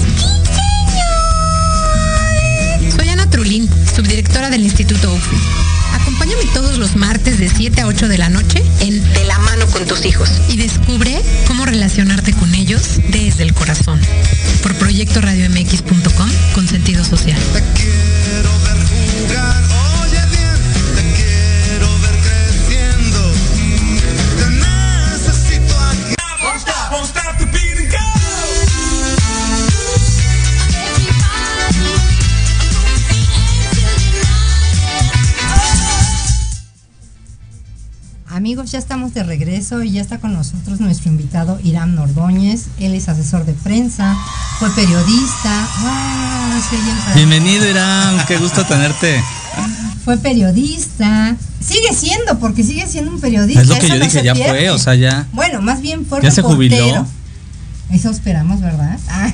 Soy 2.96 3.10
Ana 3.10 3.28
Trulín, 3.28 3.68
subdirectora 3.94 4.48
del 4.48 4.62
Instituto 4.62 5.12
UFI. 5.12 5.57
Acompáñame 6.28 6.52
todos 6.52 6.76
los 6.78 6.94
martes 6.94 7.38
de 7.38 7.48
7 7.48 7.80
a 7.80 7.86
8 7.86 8.06
de 8.06 8.18
la 8.18 8.28
noche 8.28 8.62
en 8.80 9.02
De 9.14 9.24
la 9.24 9.38
mano 9.38 9.66
con 9.68 9.86
tus 9.86 10.04
hijos 10.04 10.28
y 10.48 10.58
descubre 10.58 11.22
cómo 11.46 11.64
relacionarte 11.64 12.34
con 12.34 12.54
ellos 12.54 13.00
desde 13.08 13.44
el 13.44 13.54
corazón. 13.54 13.98
Por 14.62 14.74
proyectoradiomx.com 14.74 16.30
con 16.54 16.68
sentido 16.68 17.02
social. 17.02 17.40
Ya 38.78 38.82
estamos 38.82 39.12
de 39.12 39.24
regreso 39.24 39.82
y 39.82 39.90
ya 39.90 40.00
está 40.00 40.18
con 40.18 40.32
nosotros 40.34 40.78
nuestro 40.78 41.10
invitado 41.10 41.58
Irán 41.64 41.96
Nordóñez. 41.96 42.66
Él 42.78 42.94
es 42.94 43.08
asesor 43.08 43.44
de 43.44 43.52
prensa, 43.52 44.16
fue 44.60 44.70
periodista. 44.70 45.68
¡Wow! 45.82 47.14
Bienvenido, 47.16 47.68
Irán. 47.68 48.24
Qué 48.28 48.36
gusto 48.36 48.64
tenerte. 48.66 49.20
Fue 50.04 50.16
periodista. 50.18 51.34
Sigue 51.60 51.92
siendo, 51.92 52.38
porque 52.38 52.62
sigue 52.62 52.86
siendo 52.86 53.10
un 53.10 53.20
periodista. 53.20 53.62
Es 53.62 53.66
lo 53.68 53.74
que 53.74 53.86
eso 53.86 53.94
yo 53.94 53.98
no 53.98 54.04
dije, 54.04 54.22
ya 54.22 54.34
pierde. 54.34 54.50
fue, 54.50 54.70
o 54.70 54.78
sea, 54.78 54.94
ya. 54.94 55.26
Bueno, 55.32 55.60
más 55.60 55.80
bien 55.80 56.06
fue 56.06 56.22
Ya 56.22 56.30
se 56.30 56.42
jubiló. 56.42 57.04
Eso 57.90 58.10
esperamos, 58.10 58.60
¿verdad? 58.60 58.96
Ah. 59.08 59.32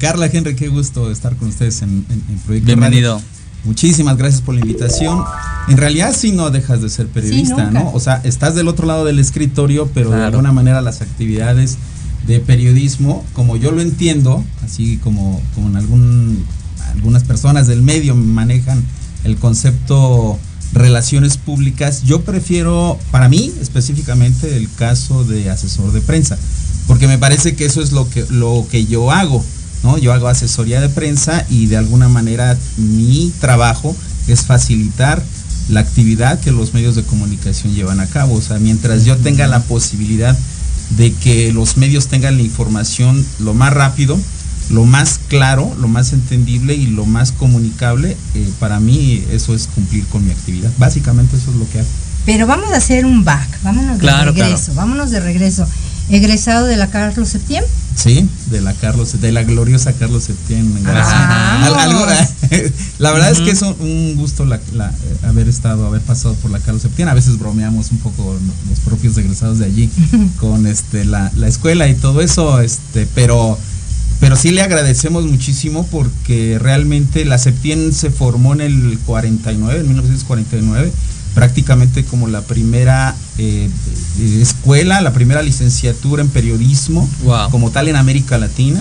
Carla, 0.00 0.26
Henry, 0.26 0.56
qué 0.56 0.66
gusto 0.66 1.12
estar 1.12 1.36
con 1.36 1.50
ustedes 1.50 1.82
en, 1.82 2.04
en- 2.10 2.24
en 2.30 2.38
Proyecto 2.44 2.66
Bienvenido. 2.66 3.14
Radio. 3.18 3.26
Muchísimas 3.64 4.16
gracias 4.16 4.42
por 4.42 4.54
la 4.54 4.60
invitación. 4.60 5.22
En 5.68 5.76
realidad 5.76 6.14
sí 6.16 6.32
no 6.32 6.50
dejas 6.50 6.82
de 6.82 6.90
ser 6.90 7.06
periodista. 7.08 7.70
¿no? 7.70 7.90
O 7.92 8.00
sea, 8.00 8.20
estás 8.24 8.54
del 8.54 8.68
otro 8.68 8.86
lado 8.86 9.04
del 9.04 9.18
escritorio, 9.18 9.88
pero 9.94 10.10
de 10.10 10.22
alguna 10.22 10.52
manera 10.52 10.80
las 10.80 11.00
actividades 11.00 11.78
de 12.26 12.40
periodismo, 12.40 13.24
como 13.32 13.56
yo 13.56 13.70
lo 13.70 13.80
entiendo, 13.80 14.44
así 14.62 14.98
como, 14.98 15.40
como 15.54 15.68
en 15.68 15.76
algún, 15.76 16.44
algunas 16.92 17.24
personas 17.24 17.66
del 17.66 17.82
medio 17.82 18.14
manejan 18.14 18.82
el 19.24 19.36
concepto 19.36 20.38
relaciones 20.72 21.36
públicas, 21.36 22.02
yo 22.02 22.22
prefiero, 22.22 22.98
para 23.10 23.28
mí 23.28 23.52
específicamente, 23.60 24.56
el 24.56 24.68
caso 24.72 25.24
de 25.24 25.48
asesor 25.50 25.92
de 25.92 26.00
prensa, 26.00 26.36
porque 26.86 27.06
me 27.06 27.16
parece 27.16 27.54
que 27.54 27.64
eso 27.64 27.80
es 27.80 27.92
lo 27.92 28.08
que, 28.10 28.24
lo 28.30 28.66
que 28.70 28.84
yo 28.84 29.10
hago, 29.10 29.44
¿no? 29.84 29.98
Yo 29.98 30.12
hago 30.12 30.26
asesoría 30.26 30.80
de 30.80 30.88
prensa 30.88 31.46
y 31.48 31.66
de 31.66 31.76
alguna 31.76 32.08
manera 32.08 32.56
mi 32.76 33.32
trabajo 33.38 33.94
es 34.26 34.46
facilitar 34.46 35.22
la 35.68 35.80
actividad 35.80 36.40
que 36.40 36.50
los 36.50 36.74
medios 36.74 36.96
de 36.96 37.04
comunicación 37.04 37.74
llevan 37.74 38.00
a 38.00 38.06
cabo. 38.06 38.34
O 38.34 38.40
sea, 38.40 38.58
mientras 38.58 39.04
yo 39.04 39.16
tenga 39.18 39.46
la 39.46 39.60
posibilidad 39.60 40.36
de 40.96 41.12
que 41.12 41.52
los 41.52 41.76
medios 41.76 42.08
tengan 42.08 42.36
la 42.36 42.42
información 42.42 43.24
lo 43.38 43.54
más 43.54 43.72
rápido, 43.72 44.18
lo 44.70 44.84
más 44.84 45.20
claro, 45.28 45.74
lo 45.80 45.88
más 45.88 46.12
entendible 46.12 46.74
y 46.74 46.86
lo 46.86 47.04
más 47.04 47.32
comunicable, 47.32 48.16
eh, 48.34 48.50
para 48.58 48.80
mí 48.80 49.24
eso 49.30 49.54
es 49.54 49.66
cumplir 49.66 50.04
con 50.06 50.24
mi 50.24 50.32
actividad. 50.32 50.70
Básicamente 50.78 51.36
eso 51.36 51.50
es 51.50 51.56
lo 51.56 51.68
que 51.68 51.80
hago. 51.80 51.88
Pero 52.24 52.46
vamos 52.46 52.72
a 52.72 52.76
hacer 52.76 53.04
un 53.04 53.22
back, 53.22 53.62
vámonos 53.62 53.98
Claro, 53.98 54.32
de 54.32 54.42
regreso, 54.42 54.72
vámonos 54.74 55.10
de 55.10 55.20
regreso. 55.20 55.66
Egresado 56.10 56.66
de 56.66 56.76
la 56.76 56.88
Carlos 56.90 57.28
Septién. 57.30 57.64
Sí, 57.96 58.28
de 58.50 58.60
la 58.60 58.74
Carlos, 58.74 59.20
de 59.20 59.32
la 59.32 59.42
gloriosa 59.44 59.92
Carlos 59.92 60.24
Septién. 60.24 60.72
gracias. 60.82 61.06
Ah, 61.16 61.64
Al- 61.66 61.74
algo- 61.90 62.06
la 62.98 63.12
verdad 63.12 63.30
es 63.30 63.40
que 63.40 63.50
es 63.50 63.62
un, 63.62 64.14
gusto 64.16 64.44
la- 64.44 64.60
la- 64.74 64.90
eh, 64.90 65.26
haber 65.26 65.48
estado, 65.48 65.86
haber 65.86 66.02
pasado 66.02 66.34
por 66.34 66.50
la 66.50 66.58
Carlos 66.58 66.82
Septién. 66.82 67.08
A 67.08 67.14
veces 67.14 67.38
bromeamos 67.38 67.90
un 67.92 67.98
poco 67.98 68.36
los 68.68 68.80
propios 68.80 69.16
egresados 69.16 69.58
de 69.60 69.66
allí 69.66 69.88
con 70.40 70.66
este 70.66 71.04
la, 71.04 71.30
la 71.36 71.48
escuela 71.48 71.88
y 71.88 71.94
todo 71.94 72.20
eso, 72.20 72.60
este, 72.60 73.06
pero 73.14 73.58
pero 74.20 74.36
sí 74.36 74.50
le 74.50 74.62
agradecemos 74.62 75.24
muchísimo 75.26 75.86
porque 75.90 76.58
realmente 76.60 77.24
la 77.24 77.36
Septién 77.38 77.92
se 77.92 78.10
formó 78.10 78.54
en 78.54 78.60
el 78.62 78.98
49, 79.06 79.80
en 79.80 79.88
1949, 79.88 80.92
prácticamente 81.34 82.04
como 82.04 82.28
la 82.28 82.42
primera 82.42 83.14
eh, 83.38 83.68
escuela, 84.40 85.00
la 85.00 85.12
primera 85.12 85.42
licenciatura 85.42 86.22
en 86.22 86.28
periodismo 86.28 87.08
Wow. 87.24 87.50
como 87.50 87.70
tal 87.70 87.88
en 87.88 87.96
América 87.96 88.38
Latina 88.38 88.80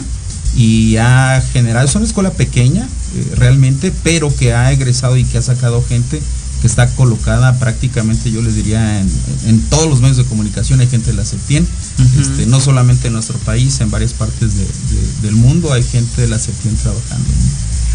y 0.56 0.98
ha 0.98 1.42
generado, 1.52 1.86
es 1.88 1.96
una 1.96 2.06
escuela 2.06 2.32
pequeña 2.32 2.84
eh, 3.16 3.34
realmente, 3.38 3.92
pero 4.04 4.34
que 4.36 4.54
ha 4.54 4.72
egresado 4.72 5.18
y 5.18 5.24
que 5.24 5.38
ha 5.38 5.42
sacado 5.42 5.84
gente 5.88 6.22
que 6.62 6.68
está 6.68 6.88
colocada 6.96 7.60
prácticamente, 7.60 8.32
yo 8.32 8.42
les 8.42 8.56
diría, 8.56 9.02
en, 9.02 9.10
en 9.48 9.60
todos 9.63 9.89
los 9.89 10.00
medios 10.00 10.16
de 10.18 10.24
comunicación 10.24 10.80
hay 10.80 10.88
gente 10.88 11.12
de 11.12 11.18
la 11.18 11.26
Septién, 11.26 11.68
Ujú. 12.00 12.22
este, 12.22 12.46
no 12.46 12.62
solamente 12.62 13.08
en 13.08 13.13
nuestro 13.13 13.38
país, 13.39 13.82
en 13.82 13.92
varias 13.92 14.13
partes 14.13 14.54
de- 14.56 14.63
de- 14.63 15.22
del 15.24 15.36
mundo 15.36 15.74
hay 15.74 15.84
gente 15.84 16.22
de 16.22 16.30
la 16.30 16.39
Septién 16.39 16.76
trabajando. 16.78 17.26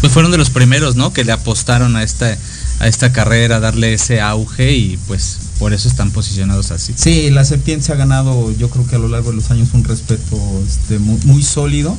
Pues 0.01 0.13
fueron 0.13 0.31
de 0.31 0.37
los 0.37 0.49
primeros, 0.51 0.95
¿no? 0.95 1.11
Que 1.13 1.23
le 1.25 1.31
apostaron 1.31 1.95
a 1.95 2.03
esta, 2.03 2.37
a 2.79 2.87
esta 2.87 3.11
carrera, 3.11 3.59
darle 3.59 3.93
ese 3.93 4.21
auge 4.21 4.73
y 4.75 4.97
pues 5.07 5.37
por 5.59 5.73
eso 5.73 5.89
están 5.89 6.11
posicionados 6.11 6.71
así. 6.71 6.93
Sí, 6.95 7.29
la 7.29 7.43
Septién 7.43 7.83
se 7.83 7.91
ha 7.91 7.95
ganado, 7.95 8.51
yo 8.57 8.69
creo 8.69 8.87
que 8.87 8.95
a 8.95 8.99
lo 8.99 9.09
largo 9.09 9.31
de 9.31 9.35
los 9.35 9.51
años, 9.51 9.69
un 9.73 9.83
respeto 9.83 10.37
este, 10.65 10.97
muy, 10.99 11.43
sólido 11.43 11.97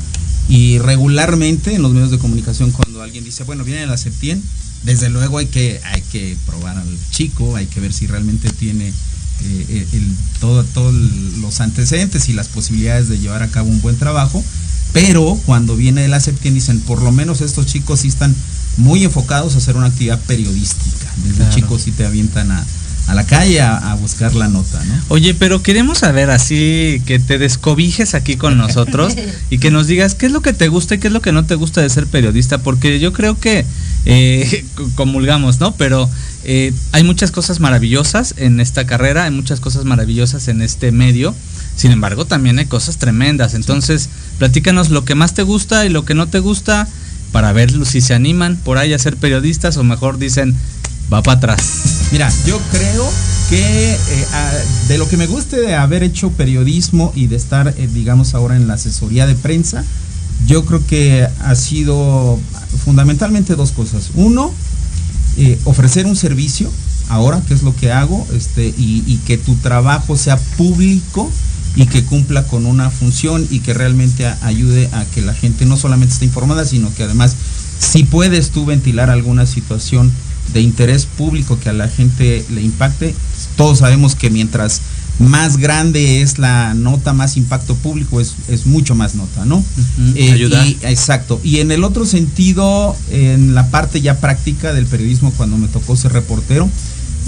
y 0.49 0.79
regularmente 0.79 1.75
en 1.75 1.83
los 1.83 1.93
medios 1.93 2.11
de 2.11 2.19
comunicación 2.19 2.71
cuando 2.71 3.03
alguien 3.03 3.25
dice, 3.25 3.45
bueno, 3.45 3.63
viene 3.65 3.87
la 3.87 3.97
Septién, 3.99 4.43
desde 4.85 5.11
luego 5.11 5.37
hay 5.39 5.47
que, 5.47 5.81
hay 5.85 6.01
que 6.11 6.37
probar 6.47 6.79
al 6.79 6.99
chico, 7.11 7.57
hay 7.57 7.67
que 7.67 7.81
ver 7.81 7.93
si 7.93 8.07
realmente 8.07 8.49
tiene 8.51 8.89
eh, 8.89 8.93
eh, 9.69 9.87
el- 9.93 10.17
todo, 10.41 10.65
todos 10.65 10.95
los 10.95 11.61
antecedentes 11.61 12.29
y 12.31 12.33
las 12.33 12.49
posibilidades 12.49 13.09
de 13.11 13.19
llevar 13.19 13.43
a 13.43 13.49
cabo 13.49 13.69
un 13.69 13.83
buen 13.83 13.97
trabajo, 13.97 14.43
pero 14.95 15.39
cuando 15.45 15.77
viene 15.77 16.01
de 16.03 16.09
la 16.09 16.21
Septién 16.21 16.55
dicen, 16.55 16.81
por 16.81 17.03
lo 17.03 17.13
menos 17.13 17.43
estos 17.43 17.67
chicos 17.67 18.01
sí 18.01 18.09
están 18.09 18.35
muy 18.81 19.05
enfocados 19.05 19.55
a 19.55 19.59
hacer 19.59 19.77
una 19.77 19.87
actividad 19.87 20.19
periodística, 20.27 21.07
desde 21.25 21.37
Claro. 21.37 21.55
chicos 21.55 21.83
sí 21.83 21.93
te 21.93 22.05
avientan 22.07 22.51
a, 22.51 22.65
a 23.07 23.15
la 23.15 23.25
calle 23.27 23.61
a, 23.61 23.77
a 23.93 23.95
buscar 23.95 24.35
la 24.35 24.49
nota, 24.49 24.83
¿no? 24.85 24.95
Oye, 25.09 25.35
pero 25.35 25.63
queremos 25.63 25.99
saber 25.99 26.31
así 26.31 27.03
que 27.07 27.19
te 27.19 27.39
descobijes 27.39 28.15
aquí 28.15 28.37
con 28.37 28.57
nosotros 28.57 29.15
y 29.51 29.59
que 29.59 29.71
nos 29.71 29.87
digas 29.87 30.15
qué 30.15 30.27
es 30.27 30.33
lo 30.33 30.43
que 30.43 30.53
te 30.53 30.69
gusta 30.69 30.95
y 30.95 30.99
qué 30.99 31.09
es 31.09 31.13
lo 31.13 31.21
que 31.21 31.33
no 31.33 31.45
te 31.45 31.55
gusta 31.57 31.81
de 31.81 31.91
ser 31.91 32.07
periodista, 32.07 32.59
porque 32.59 33.01
yo 33.01 33.13
creo 33.13 33.39
que 33.39 33.65
eh, 34.07 34.65
comulgamos, 34.95 35.61
¿no? 35.61 35.75
Pero 35.77 36.09
eh, 36.45 36.73
hay 36.93 37.03
muchas 37.05 37.31
cosas 37.33 37.61
maravillosas 37.61 38.35
en 38.39 38.61
esta 38.61 38.87
carrera, 38.87 39.25
hay 39.25 39.31
muchas 39.31 39.61
cosas 39.61 39.85
maravillosas 39.85 40.49
en 40.49 40.63
este 40.63 40.93
medio, 40.93 41.35
sin 41.77 41.91
embargo 41.91 42.25
también 42.27 42.59
hay 42.59 42.67
cosas 42.67 42.97
tremendas, 42.99 43.55
entonces 43.55 44.09
platícanos 44.39 44.91
lo 44.91 45.05
que 45.05 45.15
más 45.15 45.35
te 45.35 45.43
gusta 45.43 45.85
y 45.85 45.89
lo 45.89 46.05
que 46.05 46.15
no 46.15 46.29
te 46.29 46.39
gusta 46.39 46.87
para 47.33 47.53
ver 47.53 47.71
si 47.87 48.01
se 48.01 48.15
animan 48.15 48.57
por 48.57 48.79
ahí 48.79 48.93
a 48.93 48.99
ser 48.99 49.17
periodistas 49.17 49.77
o 49.77 49.85
mejor 49.85 50.19
dicen, 50.19 50.57
va 51.13 51.23
para 51.23 51.39
atrás. 51.39 51.63
Mira, 52.13 52.33
yo 52.47 52.59
creo 52.71 53.09
que 53.49 53.93
eh, 53.95 54.27
de 54.89 54.99
lo 54.99 55.09
que 55.09 55.17
me 55.17 55.27
guste 55.27 55.61
de 55.61 55.75
haber 55.75 56.03
hecho 56.03 56.31
periodismo 56.31 57.13
y 57.15 57.27
de 57.27 57.37
estar, 57.37 57.69
eh, 57.69 57.89
digamos, 57.93 58.35
ahora 58.35 58.57
en 58.57 58.69
la 58.69 58.75
asesoría 58.75 59.27
de 59.27 59.35
prensa, 59.35 59.85
yo 60.47 60.65
creo 60.65 60.85
que 60.87 61.27
ha 61.41 61.55
sido 61.55 62.39
fundamentalmente 62.85 63.57
dos 63.57 63.73
cosas. 63.73 64.11
Uno, 64.15 64.53
eh, 65.37 65.59
ofrecer 65.65 66.07
un 66.07 66.17
servicio, 66.17 66.71
ahora, 67.09 67.43
que 67.47 67.55
es 67.55 67.63
lo 67.63 67.75
que 67.75 67.93
hago, 67.93 68.27
este, 68.35 68.73
y 68.77 69.21
que 69.27 69.37
tu 69.37 69.55
trabajo 69.57 70.17
sea 70.17 70.37
público 70.57 71.31
y 71.77 71.87
que 71.87 72.05
cumpla 72.05 72.45
con 72.45 72.67
una 72.67 72.91
función 72.91 73.47
y 73.51 73.61
que 73.61 73.75
realmente 73.75 74.27
a- 74.27 74.39
ayude 74.43 74.89
a 74.93 75.05
que 75.07 75.23
la 75.23 75.35
gente 75.35 75.67
no 75.67 75.77
solamente 75.77 76.13
esté 76.15 76.25
informada, 76.25 76.65
sino 76.65 76.93
que 76.95 77.05
además, 77.05 77.35
si 77.79 78.05
puedes 78.05 78.51
tú 78.51 78.65
ventilar 78.67 79.09
alguna 79.11 79.47
situación 79.47 80.11
de 80.53 80.61
interés 80.63 81.07
público 81.07 81.59
que 81.61 81.69
a 81.69 81.73
la 81.73 81.89
gente 81.89 82.45
le 82.51 82.63
impacte, 82.63 83.15
todos 83.57 83.79
sabemos 83.79 84.17
que 84.17 84.31
mientras 84.31 84.81
más 85.21 85.59
grande 85.59 86.23
es 86.23 86.39
la 86.39 86.73
nota, 86.75 87.13
más 87.13 87.37
impacto 87.37 87.75
público 87.77 88.21
es, 88.21 88.33
es 88.49 88.67
mucho 88.67 88.95
más 88.95 89.15
nota, 89.15 89.45
¿no? 89.45 89.63
Eh, 90.17 90.31
y- 90.67 90.79
exacto. 90.83 91.41
Y 91.45 91.59
en 91.59 91.71
el 91.71 91.85
otro 91.85 92.05
sentido, 92.07 92.97
en 93.11 93.55
la 93.55 93.69
parte 93.71 94.01
ya 94.01 94.19
práctica 94.19 94.73
del 94.73 94.87
periodismo, 94.87 95.31
cuando 95.37 95.57
me 95.59 95.69
tocó 95.69 95.95
ser 95.95 96.13
reportero, 96.15 96.69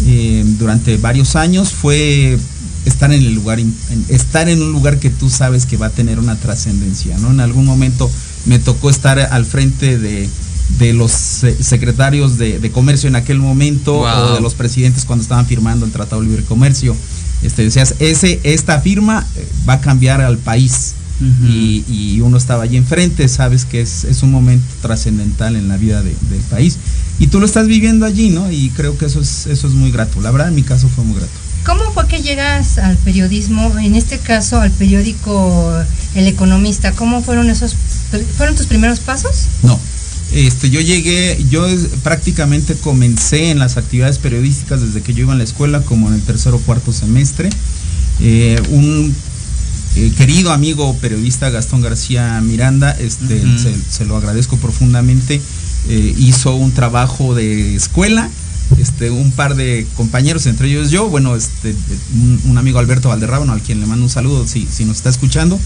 eh, 0.07 0.43
durante 0.59 0.97
varios 0.97 1.37
años, 1.37 1.69
fue 1.71 2.39
estar 2.85 3.13
en 3.13 3.23
el 3.23 3.35
lugar, 3.35 3.61
en- 3.61 3.75
estar 4.09 4.49
en 4.49 4.61
un 4.63 4.73
lugar 4.73 4.99
que 4.99 5.11
tú 5.11 5.31
sabes 5.31 5.67
que 5.67 5.77
va 5.77 5.87
a 5.87 5.91
tener 5.91 6.19
una 6.19 6.37
trascendencia, 6.37 7.17
¿no? 7.19 7.31
En 7.31 7.41
algún 7.41 7.65
momento 7.65 8.11
me 8.47 8.59
tocó 8.59 8.91
estar 8.91 9.19
al 9.19 9.45
frente 9.45 9.99
de, 9.99 10.29
de 10.79 10.93
los 10.93 11.13
se- 11.13 11.63
secretarios 11.63 12.39
de, 12.39 12.59
de 12.59 12.71
comercio 12.71 13.09
en 13.09 13.17
aquel 13.17 13.39
momento, 13.39 13.95
Wow. 13.99 14.07
o 14.07 14.35
de 14.35 14.41
los 14.41 14.55
presidentes 14.55 15.05
cuando 15.05 15.23
estaban 15.23 15.47
firmando 15.47 15.87
el 15.87 15.93
Tratado 15.93 16.23
de 16.23 16.29
Libre 16.29 16.45
Comercio. 16.45 16.97
Este, 17.43 17.65
decías, 17.65 17.95
ese, 17.99 18.41
esta 18.45 18.81
firma 18.81 19.27
eh, 19.37 19.47
va 19.69 19.75
a 19.75 19.81
cambiar 19.81 20.21
al 20.21 20.39
país 20.39 20.95
y, 21.47 21.85
y 21.89 22.21
uno 22.21 22.37
estaba 22.37 22.65
allí 22.65 22.77
enfrente, 22.77 23.29
sabes 23.29 23.65
que 23.65 23.81
es, 23.81 24.03
es 24.05 24.25
un 24.25 24.33
momento 24.33 24.65
trascendental 24.81 25.55
en 25.55 25.69
la 25.69 25.77
vida 25.77 26.03
de- 26.03 26.17
del 26.31 26.41
país 26.51 26.79
y 27.21 27.29
tú 27.29 27.39
lo 27.39 27.47
estás 27.47 27.69
viviendo 27.69 28.07
allí, 28.07 28.31
¿no? 28.31 28.51
Y 28.51 28.71
creo 28.71 28.99
que 28.99 29.07
eso 29.07 29.21
es, 29.21 29.47
eso 29.47 29.69
es 29.69 29.75
muy 29.75 29.93
grato. 29.93 30.21
La 30.21 30.33
verdad, 30.33 30.49
en 30.49 30.57
mi 30.57 30.63
caso 30.65 30.89
fue 30.89 31.05
muy 31.05 31.15
grato. 31.17 31.33
¿Cómo 31.65 31.93
fue 31.93 32.07
que 32.09 32.23
llegas 32.23 32.79
al 32.79 32.97
periodismo, 32.97 33.79
en 33.79 33.95
este 33.95 34.19
caso 34.19 34.61
al 34.61 34.71
periódico 34.73 35.73
El 36.15 36.27
Economista? 36.27 36.93
¿Cómo 36.93 37.23
fueron 37.23 37.51
esos, 37.51 37.77
fueron 38.37 38.57
tus 38.57 38.67
primeros 38.67 39.01
pasos? 39.01 39.47
No. 39.63 39.79
Este, 40.33 40.71
yo 40.71 40.81
llegué, 40.81 41.39
yo 41.51 41.67
prácticamente 42.03 42.75
comencé 42.75 43.51
en 43.51 43.59
las 43.59 43.77
actividades 43.77 44.19
periodísticas 44.19 44.81
desde 44.81 45.03
que 45.03 45.13
yo 45.13 45.25
iba 45.25 45.33
en 45.33 45.39
la 45.39 45.45
escuela, 45.45 45.83
como 45.83 46.09
en 46.09 46.15
el 46.15 46.23
tercer 46.23 46.55
o 46.55 46.59
cuarto 46.59 46.93
semestre. 46.93 47.51
Eh, 48.21 48.61
un 48.71 49.15
eh, 49.95 50.13
querido 50.17 50.53
amigo 50.53 50.97
periodista 51.03 51.51
Gastón 51.51 51.83
García 51.83 52.41
Miranda, 52.41 52.93
este, 52.93 53.43
se 53.91 54.05
lo 54.07 54.17
agradezco 54.17 54.57
profundamente, 54.57 55.41
eh, 55.89 56.15
hizo 56.17 56.55
un 56.55 56.73
trabajo 56.73 57.35
de 57.35 57.77
escuela, 57.77 58.31
este, 58.79 59.11
un 59.11 59.33
par 59.33 59.55
de 59.55 59.87
compañeros, 59.97 60.47
entre 60.47 60.69
ellos 60.69 60.91
yo, 60.91 61.09
bueno, 61.09 61.37
este, 61.37 61.75
un, 62.45 62.59
amigo 62.59 62.79
Alberto 62.79 63.09
Valderrábano, 63.09 63.53
al 63.53 63.61
quien 63.61 63.81
le 63.81 63.87
mando 63.87 64.05
un 64.05 64.11
saludo 64.11 64.47
si, 64.47 64.67
nos 64.85 64.97
está 64.97 65.11
escuchando, 65.11 65.59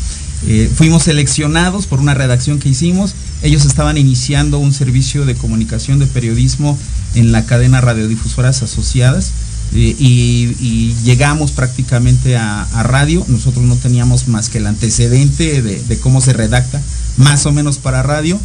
eh, 0.47 0.71
fuimos 0.75 1.05
seleccionados 1.05 1.87
por 1.87 2.01
una 2.01 2.15
redacción 2.15 2.59
que 2.59 2.69
hicimos, 2.69 3.15
ellos 3.43 3.65
estaban 3.65 3.99
iniciando 3.99 4.59
un 4.59 4.73
servicio 4.73 5.25
de 5.25 5.35
comunicación 5.35 5.99
de 5.99 6.07
periodismo 6.07 6.79
en 7.15 7.33
la 7.33 7.47
cadena 7.47 7.81
Radiodifusoras 7.81 8.63
Asociadas, 8.63 9.33
eh, 9.75 9.97
y, 9.99 10.95
llegamos 11.05 11.51
prácticamente 11.53 12.37
a, 12.37 12.67
radio. 12.85 13.25
Nosotros 13.29 13.65
no 13.65 13.77
teníamos 13.77 14.29
más 14.29 14.49
que 14.49 14.59
el 14.59 14.67
antecedente 14.67 15.63
de, 15.63 15.83
de 15.83 15.99
cómo 15.99 16.21
se 16.21 16.33
redacta, 16.33 16.81
más 17.17 17.47
o 17.47 17.53
menos 17.53 17.79
para 17.79 18.03
radio, 18.03 18.41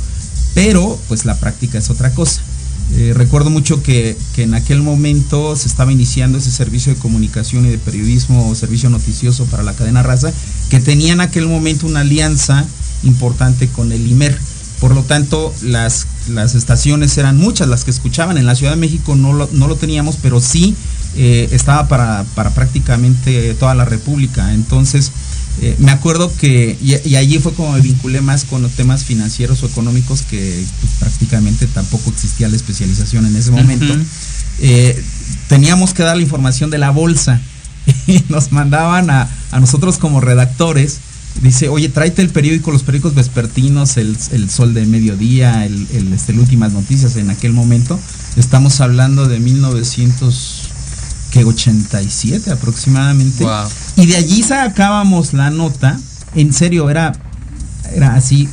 pero 0.53 0.99
pues 1.07 1.25
la 1.25 1.39
práctica 1.39 1.77
es 1.77 1.89
otra 1.89 2.11
cosa. 2.13 2.41
Eh, 2.93 3.13
recuerdo 3.15 3.49
mucho 3.49 3.81
que, 3.81 4.17
que 4.35 4.43
en 4.43 4.53
aquel 4.53 4.81
momento 4.81 5.55
se 5.55 5.67
estaba 5.67 5.91
iniciando 5.93 6.37
ese 6.37 6.51
servicio 6.51 6.93
de 6.93 6.99
comunicación 6.99 7.65
y 7.65 7.69
de 7.69 7.77
periodismo 7.77 8.53
servicio 8.53 8.89
noticioso 8.89 9.45
para 9.45 9.63
la 9.63 9.73
cadena 9.73 10.03
raza, 10.03 10.33
que 10.69 10.79
tenía 10.79 11.13
en 11.13 11.21
aquel 11.21 11.47
momento 11.47 11.87
una 11.87 12.01
alianza 12.01 12.65
importante 13.03 13.67
con 13.67 13.91
el 13.91 14.05
IMER. 14.07 14.37
Por 14.79 14.95
lo 14.95 15.03
tanto, 15.03 15.53
las, 15.61 16.07
las 16.27 16.55
estaciones 16.55 17.17
eran 17.17 17.37
muchas 17.37 17.67
las 17.67 17.83
que 17.83 17.91
escuchaban. 17.91 18.37
En 18.37 18.45
la 18.45 18.55
Ciudad 18.55 18.73
de 18.73 18.79
México 18.79 19.15
no 19.15 19.31
lo, 19.31 19.47
no 19.53 19.67
lo 19.67 19.75
teníamos, 19.75 20.17
pero 20.21 20.41
sí 20.41 20.75
eh, 21.15 21.49
estaba 21.51 21.87
para, 21.87 22.25
para 22.35 22.49
prácticamente 22.49 23.53
toda 23.53 23.75
la 23.75 23.85
República. 23.85 24.53
Entonces, 24.53 25.11
eh, 25.59 25.75
me 25.79 25.91
acuerdo 25.91 26.31
que, 26.37 26.77
y, 26.81 27.09
y 27.09 27.15
allí 27.15 27.37
fue 27.39 27.53
como 27.53 27.73
me 27.73 27.81
vinculé 27.81 28.21
más 28.21 28.45
con 28.45 28.61
los 28.61 28.71
temas 28.71 29.03
financieros 29.03 29.61
o 29.63 29.67
económicos, 29.67 30.21
que 30.21 30.63
pues, 30.79 30.93
prácticamente 30.99 31.67
tampoco 31.67 32.09
existía 32.09 32.47
la 32.47 32.55
especialización 32.55 33.25
en 33.25 33.35
ese 33.35 33.51
momento. 33.51 33.93
Eh, 34.59 35.03
teníamos 35.49 35.93
que 35.93 36.03
dar 36.03 36.15
la 36.15 36.23
información 36.23 36.69
de 36.69 36.77
la 36.77 36.91
bolsa 36.91 37.41
y 38.07 38.23
nos 38.29 38.51
mandaban 38.51 39.09
a, 39.09 39.29
a 39.51 39.59
nosotros 39.59 39.97
como 39.97 40.21
redactores. 40.21 40.99
Dice, 41.41 41.69
oye, 41.69 41.89
tráete 41.89 42.21
el 42.21 42.29
periódico, 42.29 42.71
los 42.71 42.83
periódicos 42.83 43.15
vespertinos, 43.15 43.97
el, 43.97 44.17
el 44.31 44.49
Sol 44.49 44.73
de 44.73 44.85
Mediodía, 44.85 45.65
el, 45.65 45.87
el, 45.93 46.13
este, 46.13 46.33
el 46.33 46.39
Últimas 46.39 46.73
Noticias 46.73 47.15
en 47.15 47.29
aquel 47.29 47.53
momento. 47.53 47.99
Estamos 48.35 48.81
hablando 48.81 49.27
de 49.27 49.39
1987 51.39 52.51
aproximadamente. 52.51 53.43
Wow. 53.43 53.65
Y 53.97 54.05
de 54.07 54.15
allí 54.17 54.43
sacábamos 54.43 55.33
la 55.33 55.49
nota. 55.49 55.99
En 56.35 56.53
serio, 56.53 56.89
era, 56.89 57.13
era 57.93 58.15
así, 58.15 58.47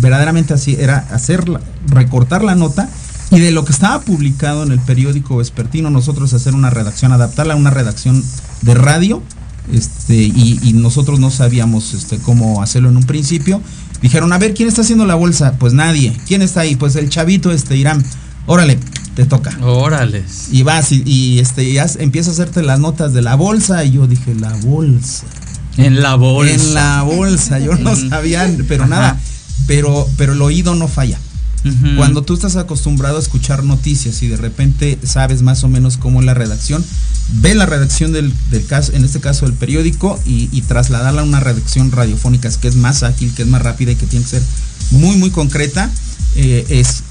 verdaderamente 0.00 0.54
así, 0.54 0.76
era 0.78 0.98
hacer, 1.10 1.48
la- 1.48 1.60
recortar 1.88 2.44
la 2.44 2.54
nota 2.54 2.88
y 3.30 3.40
de 3.40 3.50
lo 3.50 3.64
que 3.64 3.72
estaba 3.72 4.00
publicado 4.00 4.62
en 4.62 4.70
el 4.72 4.78
periódico 4.80 5.38
vespertino, 5.38 5.90
nosotros 5.90 6.32
hacer 6.34 6.54
una 6.54 6.70
redacción, 6.70 7.12
adaptarla 7.12 7.54
a 7.54 7.56
una 7.56 7.70
redacción 7.70 8.22
de 8.62 8.74
radio. 8.74 9.22
Este, 9.72 10.14
y, 10.16 10.60
y 10.62 10.74
nosotros 10.74 11.18
no 11.20 11.30
sabíamos 11.30 11.94
este, 11.94 12.18
cómo 12.18 12.62
hacerlo 12.62 12.90
en 12.90 12.98
un 12.98 13.04
principio. 13.04 13.62
Dijeron, 14.02 14.30
a 14.34 14.38
ver, 14.38 14.52
¿quién 14.52 14.68
está 14.68 14.82
haciendo 14.82 15.06
la 15.06 15.14
bolsa? 15.14 15.54
Pues 15.58 15.72
nadie. 15.72 16.14
¿Quién 16.26 16.42
está 16.42 16.60
ahí? 16.60 16.76
Pues 16.76 16.94
el 16.96 17.08
chavito, 17.08 17.50
este, 17.50 17.74
Irán. 17.76 18.04
Órale, 18.46 18.78
te 19.14 19.24
toca. 19.26 19.56
Órales. 19.62 20.48
Y 20.50 20.62
vas 20.62 20.92
y, 20.92 21.02
y, 21.06 21.38
este, 21.38 21.72
ya 21.72 21.86
empieza 21.98 22.30
a 22.30 22.32
hacerte 22.32 22.62
las 22.62 22.80
notas 22.80 23.12
de 23.12 23.22
la 23.22 23.34
bolsa. 23.34 23.84
Y 23.84 23.92
yo 23.92 24.06
dije, 24.06 24.34
la 24.34 24.52
bolsa. 24.56 25.26
En 25.76 26.02
la 26.02 26.14
bolsa. 26.16 26.54
En 26.54 26.74
la 26.74 27.02
bolsa. 27.02 27.58
Yo 27.58 27.76
no 27.76 27.94
sabía, 28.10 28.50
pero 28.68 28.84
Ajá. 28.84 28.90
nada. 28.90 29.20
Pero, 29.66 30.08
pero 30.16 30.32
el 30.34 30.42
oído 30.42 30.74
no 30.74 30.88
falla. 30.88 31.18
Cuando 31.96 32.22
tú 32.22 32.34
estás 32.34 32.56
acostumbrado 32.56 33.16
a 33.16 33.20
escuchar 33.20 33.64
noticias 33.64 34.22
y 34.22 34.28
de 34.28 34.36
repente 34.36 34.98
sabes 35.02 35.40
más 35.40 35.64
o 35.64 35.68
menos 35.68 35.96
cómo 35.96 36.20
es 36.20 36.26
la 36.26 36.34
redacción, 36.34 36.84
ve 37.40 37.54
la 37.54 37.64
redacción 37.64 38.12
del, 38.12 38.34
del 38.50 38.66
caso, 38.66 38.92
en 38.92 39.02
este 39.02 39.18
caso 39.20 39.46
del 39.46 39.54
periódico, 39.54 40.20
y, 40.26 40.50
y 40.52 40.60
trasladarla 40.60 41.22
a 41.22 41.24
una 41.24 41.40
redacción 41.40 41.90
radiofónica 41.90 42.50
que 42.60 42.68
es 42.68 42.76
más 42.76 43.02
ágil, 43.02 43.32
que 43.34 43.42
es 43.42 43.48
más 43.48 43.62
rápida 43.62 43.92
y 43.92 43.96
que 43.96 44.04
tiene 44.06 44.26
que 44.26 44.32
ser 44.32 44.42
muy, 44.90 45.16
muy 45.16 45.30
concreta, 45.30 45.90
eh, 46.36 46.66
es 46.68 47.02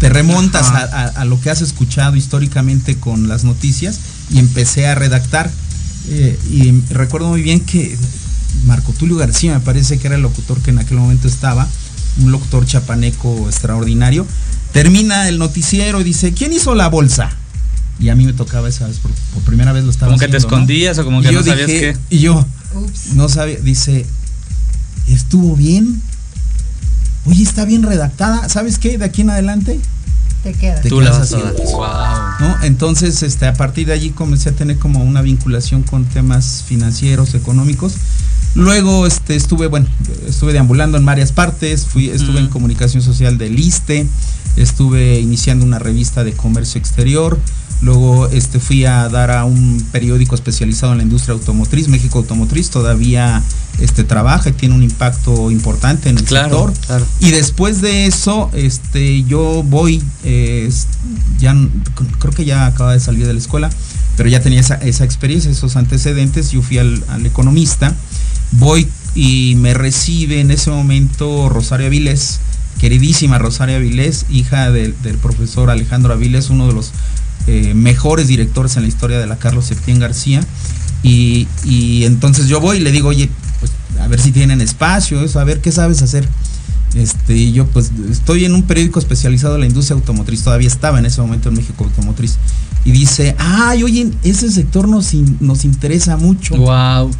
te 0.00 0.08
remontas 0.08 0.66
a, 0.66 0.76
Ajá. 0.84 1.12
a- 1.16 1.20
a 1.22 1.24
lo 1.24 1.40
que 1.40 1.50
has 1.50 1.62
escuchado 1.62 2.16
históricamente 2.16 2.96
con 2.96 3.28
las 3.28 3.44
noticias 3.44 3.98
y 4.30 4.38
empecé 4.38 4.86
a 4.86 4.94
redactar. 4.94 5.50
Eh, 6.08 6.38
y 6.50 6.80
recuerdo 6.92 7.28
muy 7.28 7.42
bien 7.42 7.60
que 7.60 7.96
Marco 8.66 8.92
Tulio 8.92 9.16
García, 9.16 9.54
me 9.54 9.60
parece 9.60 9.98
que 9.98 10.06
era 10.06 10.16
el 10.16 10.22
locutor 10.22 10.60
que 10.60 10.70
en 10.70 10.78
aquel 10.78 10.98
momento 10.98 11.28
estaba, 11.28 11.66
un 12.22 12.30
locutor 12.32 12.64
chapaneco 12.66 13.46
extraordinario, 13.48 14.26
termina 14.72 15.28
el 15.28 15.38
noticiero 15.38 16.00
y 16.00 16.04
dice, 16.04 16.32
¿quién 16.32 16.52
hizo 16.52 16.74
la 16.74 16.88
bolsa? 16.88 17.30
Y 17.98 18.10
a 18.10 18.14
mí 18.14 18.26
me 18.26 18.34
tocaba 18.34 18.68
esa 18.68 18.86
vez, 18.86 18.98
por, 18.98 19.10
por 19.34 19.42
primera 19.44 19.72
vez 19.72 19.84
lo 19.84 19.90
estaba 19.90 20.10
Como 20.12 20.18
que 20.20 20.28
te 20.28 20.36
escondías 20.36 20.98
o 20.98 21.04
como 21.04 21.20
Y 21.20 21.24
que 21.26 21.32
yo 21.32 21.40
no 21.40 21.44
sabías 21.46 21.66
dije- 21.68 21.80
qué. 22.08 22.16
Y 22.16 22.18
yo 22.20 22.46
Ups. 22.74 23.14
no 23.14 23.28
sabía, 23.28 23.56
dice, 23.60 24.04
¿estuvo 25.08 25.56
bien? 25.56 26.00
Oye, 27.26 27.42
está 27.42 27.64
bien 27.64 27.82
redactada. 27.82 28.48
¿Sabes 28.48 28.78
qué? 28.78 28.98
De 28.98 29.04
aquí 29.04 29.22
en 29.22 29.30
adelante, 29.30 29.80
Te 30.42 30.52
quedas. 30.52 30.82
Te 30.82 30.88
Tú 30.88 31.00
la 31.00 31.10
vas 31.10 31.32
a. 31.32 31.38
Wow. 31.38 32.48
¿no? 32.48 32.62
Entonces, 32.62 33.22
este, 33.22 33.46
a 33.46 33.54
partir 33.54 33.88
de 33.88 33.92
allí 33.92 34.10
comencé 34.10 34.50
a 34.50 34.52
tener 34.52 34.78
como 34.78 35.02
una 35.02 35.22
vinculación 35.22 35.82
con 35.82 36.04
temas 36.04 36.62
financieros, 36.66 37.34
económicos. 37.34 37.94
Luego, 38.56 39.06
este, 39.06 39.36
estuve, 39.36 39.66
bueno, 39.66 39.86
estuve 40.26 40.52
deambulando 40.52 40.96
en 40.98 41.04
varias 41.04 41.30
partes. 41.32 41.86
Fui, 41.86 42.08
estuve 42.08 42.40
en 42.40 42.48
comunicación 42.48 43.02
social 43.02 43.38
del 43.38 43.58
ISTE. 43.58 44.06
Estuve 44.56 45.20
iniciando 45.20 45.64
una 45.64 45.78
revista 45.78 46.24
de 46.24 46.32
comercio 46.32 46.78
exterior. 46.78 47.38
Luego, 47.82 48.28
este, 48.28 48.58
fui 48.58 48.86
a 48.86 49.06
dar 49.10 49.30
a 49.30 49.44
un 49.44 49.84
periódico 49.92 50.34
especializado 50.34 50.92
en 50.92 50.98
la 50.98 51.04
industria 51.04 51.34
automotriz, 51.34 51.88
México 51.88 52.18
Automotriz. 52.18 52.70
Todavía, 52.70 53.42
este, 53.78 54.02
trabaja 54.02 54.48
y 54.48 54.52
tiene 54.52 54.74
un 54.74 54.82
impacto 54.82 55.50
importante 55.50 56.08
en 56.08 56.16
el 56.16 56.24
Claro, 56.24 56.68
sector. 56.68 56.86
claro. 56.86 57.06
Y 57.20 57.32
después 57.32 57.82
de 57.82 58.06
eso, 58.06 58.50
este, 58.54 59.24
yo 59.24 59.62
voy, 59.62 60.02
eh, 60.24 60.70
ya 61.38 61.54
creo 62.18 62.32
que 62.32 62.46
ya 62.46 62.64
acaba 62.64 62.94
de 62.94 63.00
salir 63.00 63.26
de 63.26 63.34
la 63.34 63.38
escuela, 63.38 63.68
pero 64.16 64.30
ya 64.30 64.40
tenía 64.40 64.60
esa, 64.60 64.76
esa 64.76 65.04
experiencia, 65.04 65.50
esos 65.50 65.76
antecedentes. 65.76 66.52
Yo 66.52 66.62
fui 66.62 66.78
al, 66.78 67.04
al 67.08 67.26
economista, 67.26 67.94
voy 68.52 68.88
y 69.14 69.54
me 69.56 69.74
recibe 69.74 70.40
en 70.40 70.50
ese 70.50 70.70
momento 70.70 71.48
Rosario 71.48 71.86
Avilés, 71.86 72.40
queridísima 72.78 73.38
Rosario 73.38 73.76
Avilés, 73.76 74.26
hija 74.30 74.70
del, 74.70 74.94
profesor 75.22 75.70
Alejandro 75.70 76.12
Avilés, 76.12 76.50
uno 76.50 76.66
de 76.66 76.74
los 76.74 76.92
eh, 77.46 77.72
mejores 77.74 78.28
directores 78.28 78.76
en 78.76 78.82
la 78.82 78.88
historia 78.88 79.18
de 79.18 79.26
la 79.26 79.36
Carlos 79.38 79.66
Septién 79.66 79.98
García. 79.98 80.42
Y, 81.02 81.48
y 81.64 82.04
entonces 82.04 82.48
yo 82.48 82.60
voy 82.60 82.78
y 82.78 82.80
le 82.80 82.92
digo, 82.92 83.08
oye, 83.08 83.30
pues 83.60 83.72
a 84.00 84.08
ver 84.08 84.20
si 84.20 84.32
tienen 84.32 84.60
espacio, 84.60 85.22
eso, 85.22 85.40
a 85.40 85.44
ver 85.44 85.60
qué 85.60 85.72
sabes 85.72 86.02
hacer. 86.02 86.28
Este, 86.94 87.36
y 87.36 87.52
yo 87.52 87.66
pues 87.66 87.90
estoy 88.10 88.46
en 88.46 88.54
un 88.54 88.62
periódico 88.62 88.98
especializado 88.98 89.54
en 89.54 89.60
la 89.60 89.66
industria 89.66 89.96
automotriz, 89.96 90.42
todavía 90.42 90.68
estaba 90.68 90.98
en 90.98 91.06
ese 91.06 91.20
momento 91.20 91.48
en 91.48 91.56
México 91.56 91.84
Automotriz. 91.84 92.36
Y 92.84 92.92
dice, 92.92 93.34
ay, 93.38 93.82
oye, 93.82 94.10
ese 94.22 94.50
sector 94.50 94.88
nos, 94.88 95.12
nos 95.40 95.64
interesa 95.64 96.16
mucho. 96.16 96.56
Wow. 96.56 97.10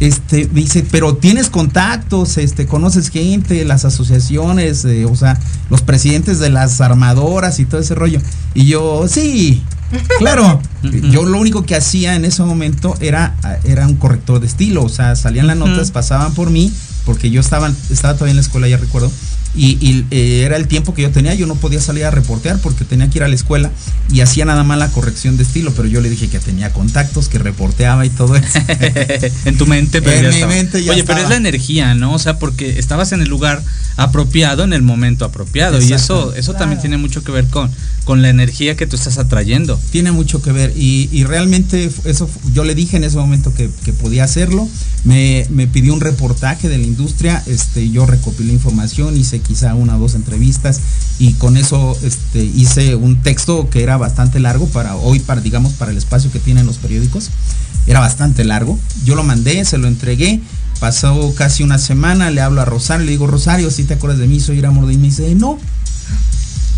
Este, 0.00 0.46
dice, 0.46 0.84
pero 0.90 1.16
tienes 1.16 1.50
contactos, 1.50 2.36
este, 2.36 2.66
conoces 2.66 3.10
gente, 3.10 3.64
las 3.64 3.84
asociaciones, 3.84 4.84
eh, 4.84 5.04
o 5.04 5.14
sea, 5.14 5.38
los 5.70 5.82
presidentes 5.82 6.40
de 6.40 6.50
las 6.50 6.80
armadoras 6.80 7.60
y 7.60 7.64
todo 7.64 7.80
ese 7.80 7.94
rollo. 7.94 8.20
Y 8.54 8.66
yo, 8.66 9.06
sí, 9.08 9.62
claro. 10.18 10.60
Yo 10.82 11.24
lo 11.24 11.38
único 11.38 11.64
que 11.64 11.76
hacía 11.76 12.14
en 12.14 12.24
ese 12.24 12.42
momento 12.42 12.94
era, 13.00 13.36
era 13.64 13.86
un 13.86 13.96
corrector 13.96 14.40
de 14.40 14.46
estilo, 14.46 14.82
o 14.82 14.88
sea, 14.88 15.16
salían 15.16 15.46
las 15.46 15.56
notas, 15.56 15.90
pasaban 15.90 16.34
por 16.34 16.50
mí, 16.50 16.72
porque 17.06 17.30
yo 17.30 17.40
estaba, 17.40 17.72
estaba 17.90 18.14
todavía 18.14 18.32
en 18.32 18.36
la 18.36 18.42
escuela, 18.42 18.68
ya 18.68 18.76
recuerdo. 18.76 19.10
Y, 19.56 19.78
y, 19.80 20.04
eh, 20.10 20.42
era 20.44 20.56
el 20.56 20.66
tiempo 20.66 20.94
que 20.94 21.02
yo 21.02 21.10
tenía, 21.10 21.34
yo 21.34 21.46
no 21.46 21.54
podía 21.54 21.80
salir 21.80 22.04
a 22.04 22.10
reportear 22.10 22.58
porque 22.58 22.84
tenía 22.84 23.08
que 23.08 23.18
ir 23.18 23.22
a 23.24 23.28
la 23.28 23.34
escuela 23.36 23.70
y 24.12 24.20
hacía 24.20 24.44
nada 24.44 24.64
más 24.64 24.78
la 24.78 24.88
corrección 24.90 25.36
de 25.36 25.44
estilo, 25.44 25.72
pero 25.76 25.86
yo 25.88 26.00
le 26.00 26.10
dije 26.10 26.28
que 26.28 26.40
tenía 26.40 26.72
contactos, 26.72 27.28
que 27.28 27.38
reporteaba 27.38 28.04
y 28.04 28.10
todo 28.10 28.34
eso. 28.36 28.58
en 29.44 29.56
tu 29.56 29.66
mente, 29.66 30.02
pero 30.02 30.16
En 30.16 30.22
ya 30.24 30.28
mi 30.30 30.34
estaba. 30.34 30.52
mente 30.54 30.82
ya 30.84 30.92
Oye, 30.92 31.04
pero 31.04 31.20
es 31.20 31.28
la 31.28 31.36
energía, 31.36 31.94
¿no? 31.94 32.12
O 32.14 32.18
sea, 32.18 32.38
porque 32.38 32.78
estabas 32.78 33.12
en 33.12 33.20
el 33.22 33.28
lugar 33.28 33.62
apropiado 33.96 34.64
en 34.64 34.72
el 34.72 34.82
momento 34.82 35.24
apropiado. 35.24 35.80
Y 35.80 35.92
eso, 35.92 36.34
eso 36.34 36.52
Claro. 36.52 36.58
también 36.64 36.80
tiene 36.80 36.96
mucho 36.96 37.22
que 37.22 37.30
ver 37.32 37.46
con, 37.46 37.70
con 38.04 38.20
la 38.20 38.28
energía 38.28 38.76
que 38.76 38.86
tú 38.86 38.96
estás 38.96 39.18
atrayendo. 39.18 39.80
Tiene 39.90 40.12
mucho 40.12 40.42
que 40.42 40.52
ver 40.52 40.72
y, 40.76 41.24
realmente 41.24 41.90
eso 42.04 42.28
yo 42.52 42.64
le 42.64 42.74
dije 42.74 42.98
en 42.98 43.04
ese 43.04 43.16
momento 43.16 43.52
que, 43.54 43.68
podía 43.92 44.24
hacerlo. 44.24 44.68
Me, 45.04 45.46
pidió 45.72 45.94
un 45.94 46.00
reportaje 46.00 46.68
de 46.68 46.78
la 46.78 46.84
industria, 46.84 47.42
este, 47.46 47.90
yo 47.90 48.06
recopilé 48.06 48.52
información, 48.52 49.16
hice 49.16 49.40
quizá 49.40 49.74
una 49.74 49.96
o 49.96 50.00
dos 50.00 50.14
entrevistas 50.14 50.80
y 51.18 51.32
con 51.34 51.56
eso 51.56 51.96
este, 52.02 52.44
hice 52.44 52.94
un 52.94 53.22
texto 53.22 53.68
que 53.70 53.82
era 53.82 53.96
bastante 53.96 54.40
largo 54.40 54.66
para 54.66 54.96
hoy, 54.96 55.20
para 55.20 55.40
digamos 55.40 55.72
para 55.72 55.90
el 55.90 55.98
espacio 55.98 56.30
que 56.30 56.38
tienen 56.38 56.66
los 56.66 56.76
periódicos. 56.76 57.30
Era 57.86 58.00
bastante 58.00 58.44
largo. 58.44 58.78
Yo 59.04 59.14
lo 59.14 59.24
mandé, 59.24 59.64
se 59.64 59.78
lo 59.78 59.88
entregué. 59.88 60.40
Pasó 60.80 61.34
casi 61.34 61.62
una 61.62 61.78
semana, 61.78 62.30
le 62.30 62.40
hablo 62.40 62.60
a 62.60 62.64
Rosario, 62.64 63.04
le 63.06 63.12
digo, 63.12 63.26
Rosario, 63.26 63.70
si 63.70 63.84
te 63.84 63.94
acuerdas 63.94 64.18
de 64.18 64.26
mí, 64.26 64.40
soy 64.40 64.58
Ira 64.58 64.70
Mordín. 64.70 65.00
Me 65.00 65.08
dice, 65.08 65.34
no. 65.34 65.58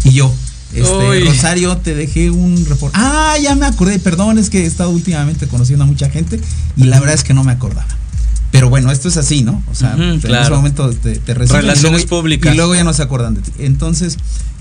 Y 0.05 0.13
yo, 0.13 0.33
este. 0.81 1.25
Rosario, 1.25 1.77
te 1.79 1.95
dejé 1.95 2.31
un 2.31 2.65
reporte. 2.67 2.97
Ah, 3.01 3.37
ya 3.43 3.55
me 3.55 3.67
acordé, 3.67 3.99
perdón, 3.99 4.39
es 4.39 4.51
que 4.51 4.63
he 4.65 4.67
estado 4.67 4.91
últimamente 4.91 5.47
conociendo 5.49 5.85
a 5.85 5.87
mucha 5.87 6.09
gente 6.11 6.41
y 6.77 6.85
la 6.85 6.99
verdad 7.01 7.15
es 7.15 7.25
que 7.25 7.35
no 7.35 7.45
me 7.45 7.53
acordaba. 7.53 7.87
Pero 8.53 8.71
bueno, 8.71 8.91
esto 8.91 9.09
es 9.09 9.17
así, 9.17 9.43
¿no? 9.43 9.63
O 9.71 9.75
sea, 9.75 9.95
en 9.99 10.21
claro. 10.21 10.45
ese 10.45 10.51
momento 10.55 10.91
te, 10.91 11.17
te 11.19 11.35
reciben 11.35 11.61
y 11.61 11.63
Relaciones 11.63 12.03
luego- 12.03 12.17
públicas. 12.23 12.55
Y 12.55 12.57
luego 12.57 12.75
ya 12.75 12.85
no 12.85 12.93
se 12.95 13.03
acuerdan 13.03 13.35
de 13.35 13.43
ti. 13.43 13.53
Entonces, 13.59 14.17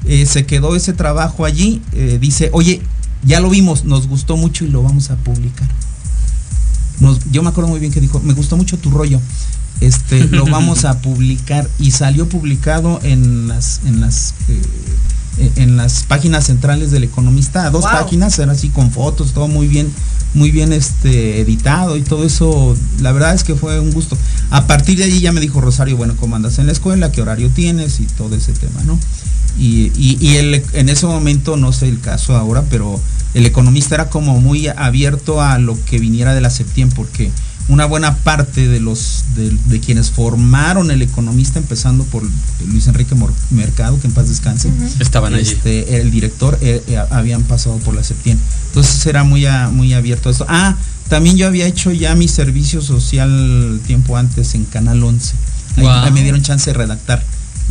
eh, 0.06 0.26
se 0.26 0.46
quedó 0.46 0.76
ese 0.76 0.92
trabajo 0.94 1.46
allí. 1.46 1.82
eh, 1.94 2.18
dice, 2.20 2.50
oye, 2.52 2.82
ya 3.24 3.40
lo 3.40 3.50
vimos, 3.50 3.86
nos 3.86 4.08
gustó 4.08 4.36
mucho 4.38 4.66
y 4.66 4.70
lo 4.70 4.84
vamos 4.84 5.12
a 5.12 5.16
publicar. 5.16 5.70
Nos- 7.00 7.20
yo 7.32 7.44
me 7.44 7.50
acuerdo 7.50 7.70
muy 7.70 7.80
bien 7.80 7.92
que 7.92 8.02
dijo, 8.02 8.20
me 8.22 8.34
gustó 8.34 8.58
mucho 8.58 8.78
tu 8.78 8.90
rollo. 8.90 9.22
Este, 9.82 10.26
lo 10.28 10.46
vamos 10.46 10.86
a 10.86 11.00
publicar 11.02 11.70
y 11.80 11.92
salió 11.92 12.28
publicado 12.30 13.00
en 13.04 13.48
las 13.50 13.82
en 13.86 14.00
las 14.02 14.34
eh, 14.48 14.62
en 15.38 15.78
las 15.78 16.04
páginas 16.04 16.46
centrales 16.48 16.92
del 16.92 17.04
economista, 17.04 17.70
dos 17.70 17.84
Wow. 17.84 17.92
páginas, 17.92 18.38
era 18.40 18.52
así 18.54 18.70
con 18.70 18.92
fotos, 18.92 19.34
todo 19.34 19.48
muy 19.48 19.68
bien, 19.68 19.92
muy 20.34 20.52
bien 20.52 20.72
este 20.74 21.40
editado 21.42 21.98
y 21.98 22.02
todo 22.02 22.24
eso, 22.26 22.76
la 23.02 23.12
verdad 23.12 23.34
es 23.34 23.44
que 23.44 23.56
fue 23.56 23.80
un 23.80 23.92
gusto. 23.92 24.18
A 24.50 24.68
partir 24.68 24.98
de 24.98 25.06
allí 25.06 25.20
ya 25.20 25.32
me 25.32 25.42
dijo 25.42 25.60
Rosario, 25.62 25.98
bueno, 25.98 26.16
¿cómo 26.20 26.36
andas 26.36 26.60
en 26.60 26.66
la 26.68 26.72
escuela? 26.72 27.12
¿Qué 27.12 27.22
horario 27.22 27.50
tienes? 27.50 28.00
Y 28.00 28.06
todo 28.06 28.36
ese 28.36 28.54
tema, 28.54 28.82
¿no? 28.86 28.98
Y, 29.58 29.92
y, 29.98 30.18
y 30.20 30.36
el- 30.38 30.64
en 30.74 30.90
ese 30.90 31.06
momento, 31.06 31.56
no 31.58 31.72
sé 31.74 31.88
el 31.88 32.00
caso 32.02 32.36
ahora, 32.36 32.64
pero 32.70 33.00
el 33.34 33.46
economista 33.46 33.96
era 33.96 34.10
como 34.10 34.40
muy 34.42 34.68
abierto 34.68 35.42
a 35.42 35.60
lo 35.60 35.78
que 35.86 36.00
viniera 36.00 36.34
de 36.34 36.42
la 36.42 36.50
septiembre, 36.50 36.96
porque 36.96 37.32
una 37.68 37.86
buena 37.86 38.16
parte 38.18 38.68
de 38.68 38.80
los 38.80 39.24
de, 39.36 39.56
de 39.66 39.80
quienes 39.80 40.12
formaron 40.12 40.92
el 40.92 41.02
economista, 41.02 41.58
empezando 41.60 42.04
por 42.06 42.24
Luis 42.68 42.88
Enrique 42.88 43.16
Mor- 43.16 43.34
Mercado, 43.50 44.00
que 44.00 44.06
en 44.08 44.14
paz 44.14 44.30
descanse, 44.30 44.70
Estaban 45.00 45.34
allí. 45.34 45.50
este, 45.52 46.00
el 46.00 46.12
director, 46.12 46.58
eh, 46.62 46.84
eh, 46.88 46.98
habían 47.10 47.42
pasado 47.44 47.78
por 47.78 47.96
la 47.96 48.04
Septien. 48.04 48.40
Entonces 48.68 49.06
era 49.08 49.24
muy, 49.24 49.46
a- 49.48 49.70
muy 49.70 49.94
abierto 49.94 50.30
a 50.30 50.32
esto. 50.32 50.46
Ah, 50.48 50.76
también 51.10 51.38
yo 51.38 51.48
había 51.48 51.66
hecho 51.66 51.92
ya 51.92 52.14
mi 52.16 52.28
servicio 52.28 52.82
social 52.82 53.80
tiempo 53.88 54.16
antes 54.18 54.54
en 54.56 54.66
Canal 54.66 55.04
11. 55.04 55.34
Ahí 55.78 56.12
me 56.12 56.22
dieron 56.24 56.42
chance 56.44 56.70
de 56.70 56.74
redactar. 56.78 57.24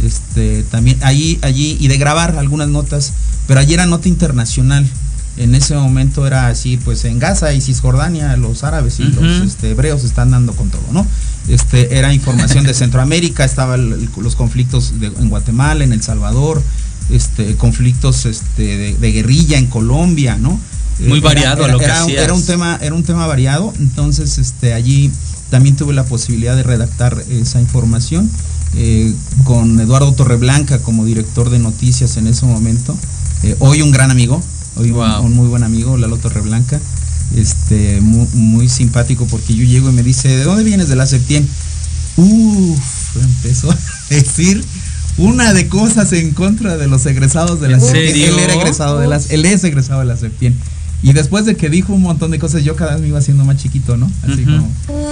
Este, 0.05 0.65
también 0.65 0.99
allí, 1.03 1.39
allí, 1.43 1.77
y 1.81 1.87
de 1.89 1.97
grabar 1.99 2.37
algunas 2.37 2.69
notas, 2.69 3.13
pero 3.47 3.61
allí 3.61 3.75
era 3.75 3.87
nota 3.87 4.09
internacional. 4.09 4.89
En 5.37 5.55
ese 5.55 5.75
momento 5.75 6.27
era 6.27 6.47
así, 6.49 6.77
pues 6.77 7.05
en 7.05 7.19
Gaza 7.19 7.53
y 7.55 7.61
Cisjordania, 7.61 8.37
los 8.37 8.63
árabes 8.63 9.01
y 9.01 9.05
los 9.05 9.43
este, 9.43 9.71
hebreos 9.71 10.05
están 10.05 10.31
dando 10.31 10.53
con 10.55 10.71
todo, 10.71 10.85
¿no? 10.93 11.07
Este, 11.49 11.99
era 11.99 12.13
información 12.15 12.65
de 12.65 12.73
Centroamérica, 12.83 13.45
estaban 13.45 14.09
los 14.17 14.37
conflictos 14.37 15.01
de- 15.01 15.09
en 15.09 15.29
Guatemala, 15.29 15.83
en 15.85 15.93
El 15.93 16.03
Salvador, 16.03 16.63
este, 17.11 17.57
conflictos 17.57 18.27
este, 18.27 18.63
de, 18.77 18.95
de 18.97 19.13
guerrilla 19.13 19.59
en 19.59 19.67
Colombia, 19.67 20.37
¿no? 20.37 20.59
Muy 21.01 21.19
Era- 21.19 21.27
variado 21.29 21.65
era, 21.65 21.73
lo 21.73 21.79
que 21.81 21.85
era, 21.87 22.01
hacías. 22.03 22.23
era 22.23 22.33
un 22.33 22.47
tema, 22.47 22.79
era 22.81 22.95
un 22.95 23.03
tema 23.03 23.27
variado, 23.27 23.75
entonces 23.81 24.39
este, 24.39 24.73
allí 24.73 25.11
también 25.51 25.75
tuve 25.75 25.93
la 25.95 26.05
posibilidad 26.05 26.55
de 26.55 26.63
redactar 26.63 27.23
esa 27.29 27.61
información 27.61 28.31
eh, 28.77 29.13
con 29.43 29.81
Eduardo 29.81 30.13
Torreblanca 30.13 30.79
como 30.79 31.05
director 31.05 31.51
de 31.51 31.59
noticias 31.59 32.17
en 32.17 32.29
ese 32.29 32.47
momento. 32.47 32.97
Eh, 33.43 33.57
hoy 33.59 33.83
un 33.83 33.91
gran 33.91 34.11
amigo, 34.13 34.41
hoy 34.77 34.91
un- 34.91 34.97
Wow. 34.97 35.23
un, 35.25 35.33
muy 35.35 35.49
buen 35.49 35.63
amigo, 35.63 35.97
Lalo 35.97 36.17
Torreblanca, 36.19 36.81
este, 37.37 38.01
muy, 38.01 38.27
muy 38.35 38.69
simpático 38.69 39.27
porque 39.27 39.55
yo 39.55 39.65
llego 39.65 39.91
y 39.91 39.93
me 39.93 40.03
dice, 40.03 40.29
¿de 40.29 40.45
dónde 40.45 40.65
vienes 40.65 40.89
de 40.89 40.97
la 40.97 41.07
Septien? 41.07 41.49
Uff, 42.17 43.17
empezó 43.17 43.71
a 43.71 43.79
decir 44.11 44.65
una 45.17 45.53
de 45.53 45.69
cosas 45.69 46.13
en 46.13 46.33
contra 46.33 46.77
de 46.77 46.87
los 46.89 47.07
egresados 47.07 47.61
de 47.61 47.69
la 47.69 47.75
¿En 47.77 47.81
Septien. 47.81 48.31
Él 48.31 48.39
era 48.39 48.55
egresado 48.55 48.99
de 48.99 49.07
las, 49.09 49.31
él 49.31 49.45
es 49.45 49.63
egresado 49.65 50.01
de 50.01 50.07
la 50.07 50.17
Septien. 50.17 50.57
Y 51.03 51.13
después 51.13 51.45
de 51.45 51.55
que 51.57 51.69
dijo 51.69 51.93
un 51.93 52.01
montón 52.03 52.31
de 52.31 52.39
cosas, 52.39 52.65
yo 52.65 52.77
cada 52.77 52.93
vez 52.93 53.03
me 53.03 53.09
iba 53.09 53.19
haciendo 53.19 53.45
más 53.45 53.59
chiquito, 53.59 53.97
¿no? 53.99 54.11
Así 54.23 54.43
Ujú. 54.43 54.45
como. 54.57 54.71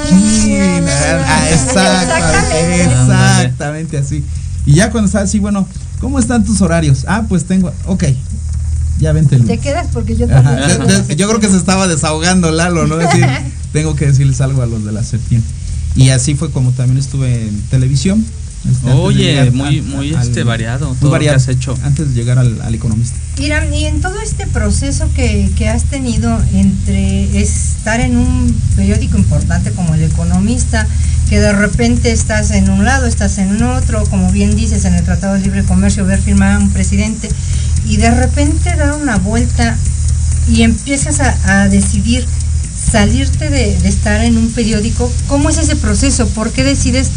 "Chin, 0.09 0.85
ah, 0.89 1.49
exactamente, 1.53 2.83
Exactamente. 2.85 3.43
exactamente 3.43 3.99
así. 3.99 4.25
Y 4.65 4.75
ya 4.75 4.91
cuando 4.91 5.07
estaba 5.07 5.25
así, 5.25 5.39
bueno, 5.39 5.69
¿cómo 6.01 6.19
están 6.19 6.45
tus 6.45 6.63
horarios? 6.63 7.05
Ah, 7.09 7.25
pues 7.29 7.45
tengo, 7.45 7.73
ok, 7.87 8.05
ya 8.99 9.13
vente. 9.13 9.39
Te 9.39 9.59
quedas 9.59 9.89
porque 9.93 10.17
yo 10.17 10.27
también. 10.29 10.59
Yo 11.17 11.29
creo 11.29 11.41
que 11.41 11.49
se 11.49 11.57
estaba 11.57 11.89
desahogando 11.89 12.51
Lalo, 12.53 12.87
¿no? 12.87 13.01
Es 13.01 13.09
decir, 13.11 13.27
tengo 13.73 13.97
que 13.97 14.07
decirles 14.07 14.41
algo 14.41 14.63
a 14.63 14.67
los 14.67 14.85
de 14.85 14.93
la 14.93 15.03
Septien. 15.03 15.43
Y 15.95 16.09
así 16.11 16.35
fue 16.35 16.51
como 16.51 16.71
también 16.73 16.99
estuve 16.99 17.49
en 17.49 17.61
televisión. 17.71 18.25
este, 18.71 18.91
Oye, 18.93 19.51
muy, 19.51 19.79
a- 19.81 19.83
muy 19.83 20.15
al- 20.15 20.23
este 20.27 20.43
variado, 20.45 20.89
muy 20.89 20.97
todo 20.97 21.07
lo 21.07 21.11
que 21.11 21.27
variado, 21.27 21.37
has 21.37 21.49
hecho. 21.49 21.75
Antes 21.83 22.09
de 22.09 22.15
llegar 22.15 22.39
al, 22.39 22.61
al 22.63 22.75
economista. 22.75 23.17
Iram, 23.39 23.73
y 23.73 23.85
en 23.87 24.01
todo 24.01 24.21
este 24.21 24.47
proceso 24.47 25.09
que, 25.15 25.51
que 25.57 25.69
has 25.69 25.85
tenido 25.85 26.39
entre 26.55 27.41
estar 27.43 28.01
en 28.01 28.17
un 28.17 28.55
periódico 28.77 29.17
importante 29.19 29.73
como 29.73 29.95
El 29.95 30.03
Economista, 30.03 30.87
que 31.29 31.41
de 31.41 31.53
repente 31.53 32.13
estás 32.13 32.51
en 32.53 32.69
un 32.71 32.85
lado, 32.85 33.07
estás 33.07 33.39
en 33.39 33.63
otro, 33.63 34.05
como 34.11 34.31
bien 34.33 34.55
dices, 34.55 34.85
en 34.85 34.95
el 34.95 35.03
Tratado 35.05 35.35
de 35.35 35.41
Libre 35.41 35.63
Comercio, 35.65 36.05
ver 36.05 36.21
firmar 36.21 36.53
a 36.57 36.59
un 36.59 36.71
presidente, 36.71 37.31
y 37.89 37.97
de 37.97 38.11
repente 38.11 38.75
dar 38.77 38.95
una 38.95 39.17
vuelta 39.17 39.77
y 40.49 40.63
empiezas 40.63 41.21
a, 41.21 41.69
decidir 41.69 42.27
salirte 42.91 43.49
de, 43.49 43.77
estar 43.89 44.23
en 44.25 44.37
un 44.37 44.51
periódico, 44.51 45.11
¿cómo 45.29 45.51
es 45.51 45.59
ese 45.59 45.77
proceso? 45.77 46.27
¿Por 46.29 46.51
qué 46.51 46.65
decides 46.65 47.11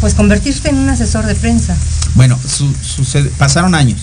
pues 0.00 0.14
convertirte 0.14 0.70
en 0.70 0.76
un 0.76 0.88
asesor 0.88 1.26
de 1.26 1.34
prensa? 1.34 1.76
Bueno, 2.14 2.38
pasaron 3.38 3.74
años. 3.74 4.00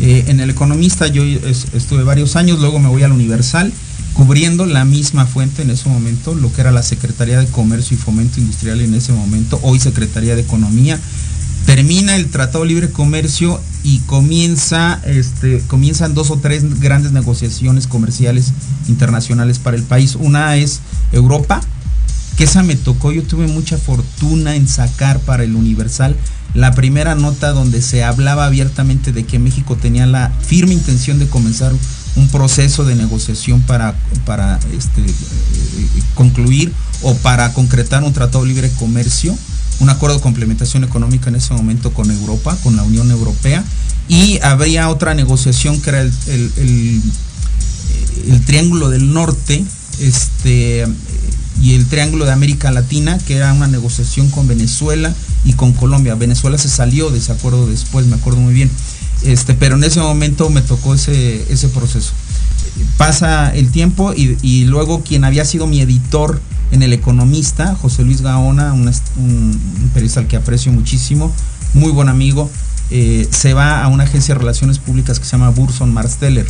Eh, 0.00 0.24
en 0.28 0.40
El 0.40 0.50
Economista 0.50 1.06
yo 1.08 1.22
es- 1.24 1.66
estuve 1.74 2.02
varios 2.04 2.36
años, 2.36 2.60
luego 2.60 2.78
me 2.78 2.88
voy 2.88 3.02
al 3.02 3.12
Universal, 3.12 3.72
cubriendo 4.14 4.66
la 4.66 4.84
misma 4.84 5.26
fuente 5.26 5.62
en 5.62 5.70
ese 5.70 5.88
momento, 5.88 6.34
lo 6.34 6.52
que 6.52 6.60
era 6.60 6.70
la 6.72 6.82
Secretaría 6.82 7.38
de 7.38 7.46
Comercio 7.46 7.96
y 7.96 8.00
Fomento 8.00 8.40
Industrial 8.40 8.80
en 8.80 8.94
ese 8.94 9.12
momento, 9.12 9.58
hoy 9.62 9.80
Secretaría 9.80 10.34
de 10.34 10.42
Economía. 10.42 10.98
Termina 11.68 12.16
el 12.16 12.30
Tratado 12.30 12.64
Libre 12.64 12.90
Comercio 12.90 13.60
y 13.84 13.98
comienza, 13.98 15.02
este, 15.04 15.62
comienzan 15.66 16.14
dos 16.14 16.30
o 16.30 16.38
tres 16.38 16.80
grandes 16.80 17.12
negociaciones 17.12 17.86
comerciales 17.86 18.54
internacionales 18.88 19.58
para 19.58 19.76
el 19.76 19.82
país. 19.82 20.14
Una 20.14 20.56
es 20.56 20.80
Europa, 21.12 21.60
que 22.38 22.44
esa 22.44 22.62
me 22.62 22.74
tocó, 22.74 23.12
yo 23.12 23.22
tuve 23.22 23.48
mucha 23.48 23.76
fortuna 23.76 24.56
en 24.56 24.66
sacar 24.66 25.20
para 25.20 25.44
el 25.44 25.56
Universal 25.56 26.16
la 26.54 26.72
primera 26.72 27.14
nota 27.14 27.52
donde 27.52 27.82
se 27.82 28.02
hablaba 28.02 28.46
abiertamente 28.46 29.12
de 29.12 29.26
que 29.26 29.38
México 29.38 29.76
tenía 29.76 30.06
la 30.06 30.32
firme 30.40 30.72
intención 30.72 31.18
de 31.18 31.26
comenzar 31.26 31.74
un 32.16 32.28
proceso 32.28 32.86
de 32.86 32.94
negociación 32.94 33.60
para, 33.60 33.94
para 34.24 34.58
este, 34.74 35.02
eh, 35.02 35.86
concluir 36.14 36.72
o 37.02 37.14
para 37.16 37.52
concretar 37.52 38.02
un 38.04 38.14
tratado 38.14 38.46
libre 38.46 38.70
comercio, 38.78 39.36
un 39.80 39.90
acuerdo 39.90 40.16
de 40.16 40.22
complementación 40.22 40.84
económica 40.84 41.28
en 41.28 41.36
ese 41.36 41.54
momento 41.54 41.92
con 41.92 42.10
Europa, 42.10 42.56
con 42.62 42.76
la 42.76 42.82
Unión 42.82 43.10
Europea, 43.10 43.64
y 44.08 44.38
habría 44.42 44.88
otra 44.88 45.14
negociación 45.14 45.80
que 45.80 45.90
era 45.90 46.00
el, 46.02 46.12
el- 46.26 46.52
el- 46.56 48.40
Triángulo 48.44 48.88
del 48.90 49.12
Norte, 49.12 49.64
este 50.00 50.86
y 51.62 51.74
el 51.74 51.86
Triángulo 51.86 52.24
de 52.24 52.32
América 52.32 52.70
Latina, 52.70 53.18
que 53.18 53.34
era 53.34 53.52
una 53.52 53.66
negociación 53.66 54.30
con 54.30 54.46
Venezuela 54.46 55.12
y 55.44 55.54
con 55.54 55.72
Colombia. 55.72 56.14
Venezuela 56.14 56.56
se 56.56 56.68
salió 56.68 57.10
de 57.10 57.18
ese 57.18 57.32
acuerdo 57.32 57.66
después, 57.66 58.06
me 58.06 58.14
acuerdo 58.16 58.40
muy 58.40 58.54
bien. 58.54 58.70
Este, 59.24 59.54
pero 59.54 59.74
en 59.76 59.82
ese 59.84 59.98
momento 60.00 60.48
me 60.50 60.62
tocó 60.62 60.94
ese, 60.94 61.44
ese 61.52 61.68
proceso. 61.68 62.12
Pasa 62.96 63.52
el 63.54 63.70
tiempo 63.72 64.14
y 64.14 64.64
luego 64.66 65.02
quien 65.02 65.24
había 65.24 65.44
sido 65.44 65.66
mi 65.66 65.80
editor 65.80 66.40
en 66.70 66.82
El 66.82 66.92
Economista, 66.92 67.74
José 67.74 68.04
Luis 68.04 68.20
Gaona, 68.20 68.72
un, 68.72 68.90
un 69.16 69.90
periodista 69.94 70.20
al 70.20 70.26
que 70.26 70.36
aprecio 70.36 70.72
muchísimo, 70.72 71.32
muy 71.74 71.90
buen 71.90 72.08
amigo, 72.08 72.50
eh, 72.90 73.28
se 73.30 73.52
va 73.52 73.84
a 73.84 73.88
una 73.88 74.04
agencia 74.04 74.34
de 74.34 74.38
relaciones 74.38 74.78
públicas 74.78 75.18
que 75.18 75.26
se 75.26 75.32
llama 75.32 75.50
Burson 75.50 75.92
Marsteller. 75.92 76.46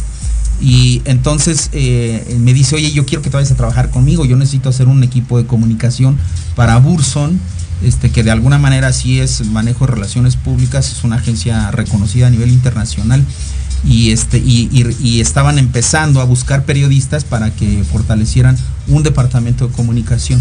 Y 0.60 1.02
entonces 1.04 1.68
eh, 1.72 2.36
me 2.40 2.52
dice, 2.52 2.76
oye, 2.76 2.90
yo 2.92 3.06
quiero 3.06 3.22
que 3.22 3.30
te 3.30 3.36
vayas 3.36 3.52
a 3.52 3.56
trabajar 3.56 3.90
conmigo, 3.90 4.24
yo 4.24 4.36
necesito 4.36 4.68
hacer 4.68 4.88
un 4.88 5.02
equipo 5.02 5.38
de 5.38 5.46
comunicación 5.46 6.18
para 6.56 6.76
Burson, 6.78 7.40
este, 7.82 8.10
que 8.10 8.24
de 8.24 8.32
alguna 8.32 8.58
manera 8.58 8.92
sí 8.92 9.20
es 9.20 9.46
manejo 9.46 9.86
de 9.86 9.92
relaciones 9.92 10.36
públicas, 10.36 10.90
es 10.90 11.04
una 11.04 11.16
agencia 11.16 11.70
reconocida 11.70 12.26
a 12.26 12.30
nivel 12.30 12.50
internacional. 12.50 13.24
Y, 13.84 14.10
este, 14.10 14.38
y, 14.38 14.68
y- 15.00 15.20
estaban 15.20 15.58
empezando 15.58 16.20
a 16.20 16.24
buscar 16.24 16.64
periodistas 16.64 17.24
para 17.24 17.50
que 17.50 17.84
fortalecieran 17.84 18.56
un 18.88 19.02
departamento 19.02 19.68
de 19.68 19.72
comunicación 19.74 20.40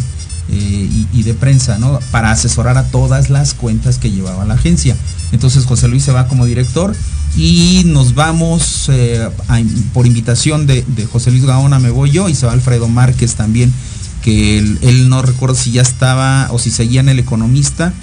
eh, 0.49 0.89
y, 1.13 1.23
de 1.23 1.33
prensa, 1.33 1.77
¿no? 1.77 1.99
Para 2.11 2.31
asesorar 2.31 2.77
a 2.77 2.83
todas 2.83 3.29
las 3.29 3.53
cuentas 3.53 3.97
que 3.97 4.09
llevaba 4.11 4.45
la 4.45 4.55
agencia. 4.55 4.95
Entonces 5.31 5.65
José 5.65 5.87
Luis 5.87 6.03
se 6.03 6.11
va 6.13 6.27
como 6.27 6.45
director 6.45 6.95
y 7.35 7.83
nos 7.85 8.15
vamos 8.15 8.89
eh, 8.89 9.29
por 9.93 10.07
invitación 10.07 10.65
de, 10.65 10.83
José 11.11 11.31
Luis 11.31 11.45
Gaona, 11.45 11.79
me 11.79 11.89
voy 11.89 12.11
yo 12.11 12.29
y 12.29 12.35
se 12.35 12.45
va 12.45 12.53
Alfredo 12.53 12.87
Márquez 12.87 13.35
también, 13.35 13.73
que 14.23 14.57
él, 14.57 15.09
no 15.09 15.21
recuerdo 15.21 15.55
si 15.55 15.71
ya 15.71 15.81
estaba 15.81 16.47
o 16.51 16.59
si 16.59 16.71
seguía 16.71 17.01
en 17.01 17.09
El 17.09 17.19
Economista 17.19 17.93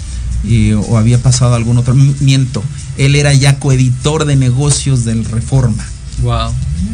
eh, 0.45 0.75
o 0.75 0.97
había 0.97 1.21
pasado 1.21 1.55
algún 1.55 1.77
otro. 1.77 1.95
Miento, 1.95 2.63
él 2.97 3.15
era 3.15 3.33
ya 3.33 3.59
coeditor 3.59 4.25
de 4.25 4.35
negocios 4.35 5.05
del 5.05 5.25
Reforma. 5.25 5.85
Wow. 6.21 6.51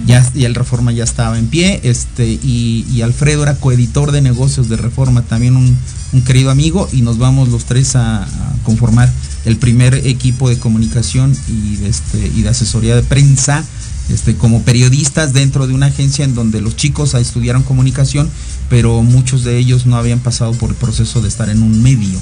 Ya, 0.08 0.28
y 0.34 0.46
el 0.46 0.56
Reforma 0.56 0.92
ya 0.92 1.04
estaba 1.04 1.38
en 1.38 1.48
pie, 1.48 1.80
este, 1.84 2.28
y, 2.28 2.86
y 2.92 3.02
Alfredo 3.02 3.44
era 3.44 3.56
coeditor 3.56 4.12
de 4.12 4.22
negocios 4.22 4.68
de 4.68 4.78
Reforma, 4.78 5.22
también 5.22 5.56
un, 5.56 5.78
un 6.12 6.22
querido 6.24 6.50
amigo, 6.50 6.90
y 6.92 7.02
nos 7.02 7.18
vamos 7.18 7.50
los 7.50 7.66
tres 7.66 7.96
a, 7.96 8.24
a 8.24 8.54
conformar 8.64 9.12
el 9.46 9.58
primer 9.58 9.96
equipo 10.08 10.50
de 10.50 10.58
comunicación 10.58 11.36
y 11.48 11.78
de, 11.78 11.90
este, 11.90 12.32
y 12.36 12.42
de 12.42 12.50
asesoría 12.50 12.96
de 12.96 13.04
prensa, 13.04 13.64
este, 14.10 14.36
como 14.36 14.64
periodistas 14.64 15.34
dentro 15.34 15.68
de 15.68 15.74
una 15.74 15.88
agencia 15.88 16.26
en 16.26 16.36
donde 16.36 16.62
los 16.62 16.76
chicos 16.76 17.14
estudiaron 17.14 17.64
comunicación, 17.64 18.30
pero 18.70 19.04
muchos 19.04 19.44
de 19.44 19.58
ellos 19.58 19.86
no 19.86 19.98
habían 19.98 20.20
pasado 20.20 20.54
por 20.54 20.72
el 20.72 20.76
proceso 20.76 21.22
de 21.22 21.28
estar 21.28 21.50
en 21.50 21.62
un 21.62 21.82
medio, 21.82 22.20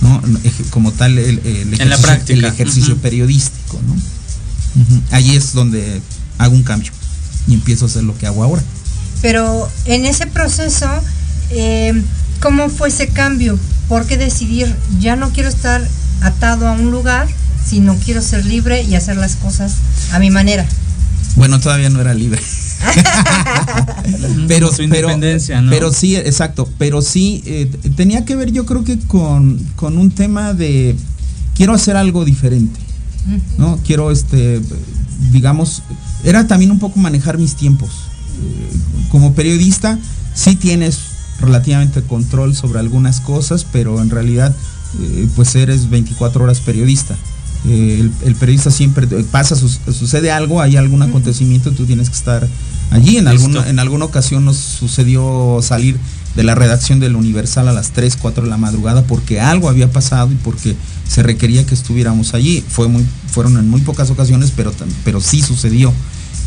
¿no? 0.00 0.22
Como 0.70 0.92
tal, 0.92 1.18
el, 1.18 1.40
el 1.44 1.46
En 1.46 1.70
la 1.70 1.96
ejercicio- 1.96 2.00
práctica. 2.02 2.38
el 2.38 2.44
ejercicio 2.44 2.96
periodístico, 2.98 3.80
¿no? 3.86 3.96
Allí 5.10 5.34
es 5.36 5.52
donde 5.52 6.00
hago 6.38 6.54
un 6.54 6.62
cambio 6.62 6.92
y 7.48 7.54
empiezo 7.54 7.84
a 7.84 7.88
hacer 7.88 8.04
lo 8.04 8.16
que 8.16 8.26
hago 8.26 8.42
ahora. 8.44 8.62
Pero 9.20 9.68
en 9.84 10.06
ese 10.06 10.26
proceso, 10.26 10.88
eh, 11.50 12.00
¿cómo 12.40 12.68
fue 12.70 12.88
ese 12.88 13.08
cambio? 13.08 13.58
¿Por 13.88 14.06
qué 14.06 14.16
decidir, 14.16 14.74
ya 15.00 15.16
no 15.16 15.30
quiero 15.30 15.48
estar 15.48 15.86
atado 16.22 16.68
a 16.68 16.72
un 16.72 16.90
lugar, 16.90 17.26
sino 17.68 17.96
quiero 17.96 18.22
ser 18.22 18.46
libre 18.46 18.82
y 18.82 18.94
hacer 18.94 19.16
las 19.16 19.36
cosas 19.36 19.74
a 20.12 20.18
mi 20.18 20.30
manera? 20.30 20.64
Bueno, 21.36 21.60
todavía 21.60 21.90
no 21.90 22.00
era 22.00 22.14
libre. 22.14 22.40
pero, 24.48 24.70
Su 24.70 24.76
pero, 24.76 24.84
independencia, 24.84 25.60
¿no? 25.60 25.70
pero 25.70 25.92
sí, 25.92 26.16
exacto. 26.16 26.68
Pero 26.78 27.02
sí, 27.02 27.42
eh, 27.46 27.70
tenía 27.96 28.24
que 28.24 28.36
ver 28.36 28.52
yo 28.52 28.66
creo 28.66 28.84
que 28.84 28.98
con, 28.98 29.58
con 29.76 29.98
un 29.98 30.10
tema 30.10 30.54
de 30.54 30.96
quiero 31.54 31.74
hacer 31.74 31.96
algo 31.96 32.24
diferente. 32.24 32.80
¿no? 33.58 33.78
Quiero, 33.84 34.10
este, 34.10 34.60
digamos, 35.30 35.82
era 36.24 36.46
también 36.46 36.70
un 36.70 36.78
poco 36.78 36.98
manejar 36.98 37.38
mis 37.38 37.54
tiempos. 37.54 37.90
Eh, 37.90 38.76
como 39.10 39.34
periodista, 39.34 39.98
sí 40.34 40.56
tienes 40.56 40.98
relativamente 41.40 42.02
control 42.02 42.54
sobre 42.54 42.78
algunas 42.80 43.20
cosas, 43.20 43.66
pero 43.70 44.00
en 44.00 44.10
realidad, 44.10 44.54
eh, 45.00 45.28
pues 45.36 45.54
eres 45.54 45.90
24 45.90 46.44
horas 46.44 46.60
periodista. 46.60 47.16
Eh, 47.68 47.98
el, 48.00 48.12
el 48.28 48.34
periodista 48.36 48.70
siempre 48.70 49.06
pasa, 49.30 49.54
su- 49.54 49.68
sucede 49.92 50.30
algo, 50.32 50.60
hay 50.62 50.76
algún 50.76 51.02
acontecimiento, 51.02 51.70
tú 51.72 51.84
tienes 51.84 52.08
que 52.08 52.16
estar 52.16 52.48
allí. 52.90 53.18
En, 53.18 53.28
alguna, 53.28 53.68
en 53.68 53.78
alguna 53.78 54.04
ocasión 54.06 54.44
nos 54.44 54.56
sucedió 54.56 55.60
salir 55.62 55.98
de 56.36 56.42
la 56.44 56.54
redacción 56.54 57.00
del 57.00 57.16
Universal 57.16 57.68
a 57.68 57.72
las 57.72 57.90
3, 57.90 58.16
4 58.16 58.44
de 58.44 58.50
la 58.50 58.56
madrugada 58.56 59.02
porque 59.02 59.40
algo 59.40 59.68
había 59.68 59.90
pasado 59.90 60.30
y 60.32 60.36
porque 60.36 60.76
se 61.06 61.22
requería 61.22 61.66
que 61.66 61.74
estuviéramos 61.74 62.34
allí. 62.34 62.64
Fue 62.66 62.88
muy, 62.88 63.04
fueron 63.30 63.58
en 63.58 63.68
muy 63.68 63.80
pocas 63.82 64.10
ocasiones, 64.10 64.52
pero, 64.56 64.72
pero 65.04 65.20
sí 65.20 65.42
sucedió. 65.42 65.92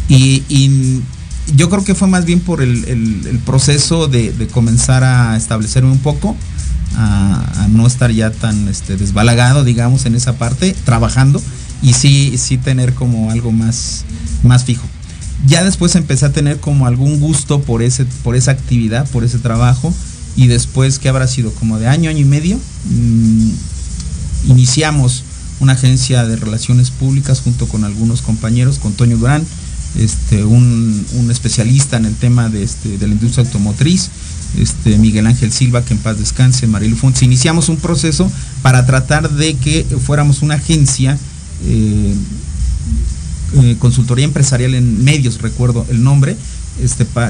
Y, 0.10 0.44
y 0.50 1.02
yo 1.56 1.70
creo 1.70 1.84
que 1.84 1.96
fue 1.96 2.08
más 2.08 2.26
bien 2.26 2.40
por 2.40 2.62
el, 2.62 3.40
proceso 3.46 4.08
de, 4.08 4.48
comenzar 4.52 5.04
a 5.04 5.36
establecerme 5.38 5.92
un 5.92 6.00
poco, 6.00 6.36
a, 6.96 7.64
a 7.64 7.68
no 7.68 7.88
estar 7.88 8.12
ya 8.12 8.32
tan 8.32 8.68
este, 8.68 8.98
desbalagado, 8.98 9.64
digamos, 9.64 10.06
en 10.06 10.16
esa 10.16 10.34
parte, 10.38 10.76
trabajando 10.86 11.42
y 11.82 11.94
sí, 11.94 12.38
sí 12.38 12.58
tener 12.58 12.94
como 12.94 13.30
algo 13.30 13.52
más, 13.52 14.06
más 14.44 14.64
fijo. 14.64 14.88
Ya 15.46 15.64
después 15.64 15.96
empecé 15.96 16.26
a 16.26 16.32
tener 16.32 16.60
como 16.60 16.88
algún 16.88 17.20
gusto 17.20 17.62
por, 17.62 17.84
ese, 17.84 18.06
por 18.24 18.36
esa 18.36 18.52
actividad, 18.52 19.08
por 19.10 19.26
ese 19.26 19.40
trabajo 19.40 19.94
y 20.36 20.48
después, 20.48 20.98
que 20.98 21.10
habrá 21.10 21.28
sido? 21.28 21.52
Como 21.54 21.78
de 21.78 21.88
año, 21.88 22.10
año 22.10 22.20
y 22.20 22.26
medio, 22.26 22.58
mm, 22.86 23.50
iniciamos 24.48 25.24
una 25.60 25.74
agencia 25.74 26.26
de 26.26 26.38
relaciones 26.38 26.90
públicas 26.90 27.42
junto 27.42 27.68
con 27.68 27.84
algunos 27.84 28.22
compañeros, 28.22 28.80
con 28.80 28.94
Toño 28.94 29.18
Durán, 29.18 29.46
este, 29.98 30.44
un, 30.44 31.06
especialista 31.30 31.98
en 31.98 32.06
el 32.06 32.16
tema 32.16 32.50
de, 32.50 32.64
este, 32.64 32.98
la 33.00 33.08
industria 33.08 33.46
automotriz, 33.46 34.10
este, 34.58 34.98
Miguel 34.98 35.28
Ángel 35.28 35.52
Silva, 35.52 35.84
que 35.84 35.94
en 35.94 36.00
paz 36.00 36.18
descanse, 36.18 36.68
Marilu 36.68 36.96
Fuentes. 36.96 37.24
Iniciamos 37.24 37.70
un 37.70 37.78
proceso 37.78 38.32
para 38.62 38.86
tratar 38.86 39.30
de 39.30 39.56
que 39.56 39.86
fuéramos 40.06 40.42
una 40.42 40.56
agencia, 40.56 41.18
eh, 41.66 42.16
eh, 43.62 43.76
consultoría 43.80 44.26
empresarial 44.26 44.74
en 44.74 45.04
medios, 45.04 45.42
recuerdo 45.42 45.86
el 45.90 46.04
nombre, 46.04 46.36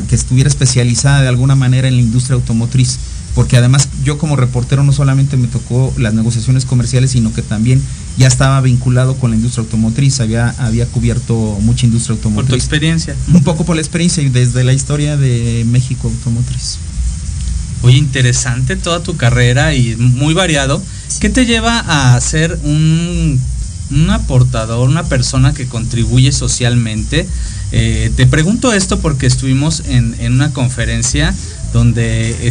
que 0.08 0.15
estuviera 0.15 0.47
especializada 0.47 1.21
de 1.21 1.28
alguna 1.28 1.56
manera 1.56 1.88
en 1.88 1.95
la 1.95 2.02
industria 2.02 2.36
automotriz. 2.36 2.97
Porque 3.36 3.58
además 3.58 3.89
yo 4.04 4.17
como 4.17 4.36
reportero 4.36 4.84
no 4.84 4.93
solamente 4.93 5.38
me 5.38 5.47
tocó 5.47 5.93
las 5.97 6.13
negociaciones 6.13 6.65
comerciales, 6.65 7.12
sino 7.12 7.34
que 7.34 7.41
también 7.41 7.82
ya 8.17 8.28
estaba 8.28 8.62
vinculado 8.62 9.15
con 9.15 9.32
la 9.32 9.36
industria 9.38 9.63
automotriz, 9.63 10.19
había, 10.19 10.49
había 10.60 10.86
cubierto 10.86 11.58
mucha 11.62 11.86
industria 11.86 12.15
Por 12.15 12.21
tu 12.21 12.28
automotriz. 12.30 12.63
experiencia. 12.63 13.15
Un 13.34 13.43
poco 13.43 13.65
por 13.65 13.76
la 13.76 13.82
experiencia 13.82 14.21
y 14.21 14.30
desde 14.30 14.63
la 14.63 14.73
historia 14.73 15.17
de 15.17 15.65
México 15.67 16.10
automotriz. 16.10 16.78
Oye, 17.82 17.97
interesante 17.97 18.76
toda 18.76 19.04
tu 19.04 19.17
carrera 19.17 19.73
y 19.76 19.95
muy 19.95 20.34
variado. 20.34 20.82
¿Qué 21.19 21.30
te 21.30 21.45
lleva 21.45 21.80
a 22.15 22.21
ser 22.21 22.58
un, 22.63 23.39
un 23.91 24.10
aportador, 24.10 24.88
una 24.88 25.04
persona 25.04 25.54
que 25.54 25.67
contribuye 25.67 26.32
socialmente? 26.32 27.28
Eh, 27.71 28.12
te 28.15 28.26
pregunto 28.28 28.71
esto 28.71 28.99
porque 28.99 29.26
estuvimos 29.26 29.84
en, 29.88 30.15
en 30.19 30.34
una 30.34 30.54
conferencia 30.54 31.34
donde 31.73 32.47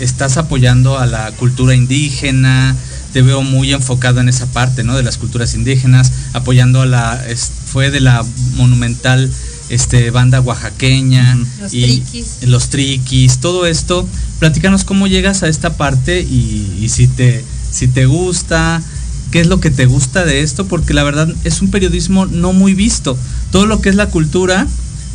estás 0.00 0.38
apoyando 0.38 0.98
a 0.98 1.06
la 1.06 1.30
cultura 1.32 1.74
indígena, 1.74 2.74
te 3.12 3.22
veo 3.22 3.42
muy 3.42 3.72
enfocado 3.72 4.20
en 4.20 4.28
esa 4.28 4.46
parte, 4.46 4.84
¿no? 4.84 4.96
De 4.96 5.02
las 5.02 5.18
culturas 5.18 5.54
indígenas, 5.54 6.12
apoyando 6.32 6.80
a 6.82 6.86
la, 6.86 7.24
es- 7.28 7.50
fue 7.66 7.90
de 7.90 8.00
la 8.00 8.24
monumental 8.56 9.30
este, 9.68 10.10
banda 10.10 10.40
oaxaqueña. 10.40 11.38
Los 11.60 11.72
y 11.74 11.82
triquis. 11.82 12.26
los 12.42 12.68
triquis, 12.68 13.38
todo 13.38 13.66
esto. 13.66 14.06
Platícanos 14.38 14.84
cómo 14.84 15.06
llegas 15.06 15.42
a 15.42 15.48
esta 15.48 15.76
parte 15.76 16.20
y, 16.20 16.78
y 16.80 16.88
si 16.88 17.06
te 17.08 17.44
si 17.70 17.88
te 17.88 18.04
gusta, 18.04 18.82
qué 19.30 19.40
es 19.40 19.46
lo 19.46 19.60
que 19.60 19.70
te 19.70 19.86
gusta 19.86 20.24
de 20.26 20.42
esto, 20.42 20.66
porque 20.66 20.92
la 20.92 21.02
verdad 21.04 21.26
es 21.44 21.62
un 21.62 21.70
periodismo 21.70 22.26
no 22.26 22.52
muy 22.52 22.74
visto. 22.74 23.16
Todo 23.50 23.64
lo 23.66 23.80
que 23.80 23.88
es 23.88 23.94
la 23.94 24.10
cultura, 24.10 24.66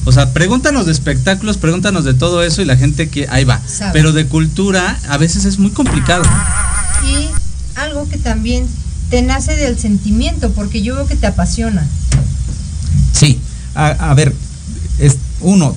o 0.06 0.12
sea, 0.12 0.34
pregúntanos 0.34 0.88
de 0.88 0.92
espectáculos, 0.92 1.58
pregúntanos 1.58 2.04
de 2.04 2.16
todo 2.16 2.42
eso 2.42 2.62
y 2.64 2.66
la 2.66 2.78
gente 2.78 3.10
que 3.10 3.28
ahí 3.30 3.44
va. 3.44 3.62
Sabe. 3.68 3.92
Pero 3.94 4.12
de 4.12 4.26
cultura 4.26 5.00
a 5.08 5.18
veces 5.18 5.46
es 5.46 5.60
muy 5.60 5.70
complicado. 5.70 6.24
Y 7.06 7.28
algo 7.78 8.08
que 8.10 8.18
también 8.18 8.66
te 9.10 9.22
nace 9.22 9.56
del 9.56 9.78
sentimiento, 9.80 10.52
porque 10.52 10.82
yo 10.82 10.96
veo 10.96 11.08
que 11.08 11.16
te 11.16 11.28
apasiona. 11.28 11.88
Sí, 13.14 13.40
a, 13.74 14.14
ver, 14.14 14.34
es, 15.00 15.18
uno, 15.42 15.76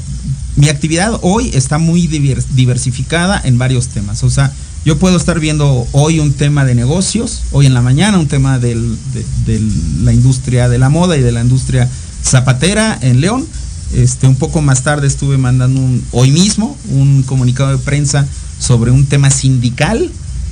mi 0.57 0.69
actividad 0.69 1.19
hoy 1.23 1.51
está 1.55 1.79
muy 1.79 2.09
divers- 2.09 2.47
diversificada 2.55 3.41
en 3.45 3.59
varios 3.59 3.89
temas. 3.89 4.25
O 4.25 4.31
sea, 4.31 4.53
yo 4.85 4.99
puedo 4.99 5.17
estar 5.17 5.39
viendo 5.39 5.87
hoy 5.93 6.19
un 6.21 6.33
tema 6.33 6.65
de 6.65 6.75
negocios, 6.75 7.43
hoy 7.53 7.67
en 7.67 7.75
la 7.75 7.83
mañana 7.83 8.19
un 8.19 8.29
tema 8.29 8.59
de, 8.59 8.75
de 8.75 9.61
la 10.03 10.13
industria 10.13 10.69
de 10.69 10.79
la 10.79 10.89
moda 10.89 11.17
y 11.17 11.21
de 11.21 11.33
la 11.33 11.43
industria 11.43 11.89
zapatera 12.25 12.99
en 13.01 13.21
León. 13.21 13.46
Este, 13.94 14.27
un 14.27 14.37
poco 14.37 14.63
más 14.63 14.83
tarde 14.83 15.07
estuve 15.07 15.37
mandando 15.37 15.81
un, 15.81 16.05
hoy 16.13 16.31
mismo 16.31 16.77
un 16.90 17.23
comunicado 17.25 17.71
de 17.71 17.79
prensa 17.79 18.25
sobre 18.59 18.90
un 18.92 19.07
tema 19.07 19.31
sindical 19.31 20.11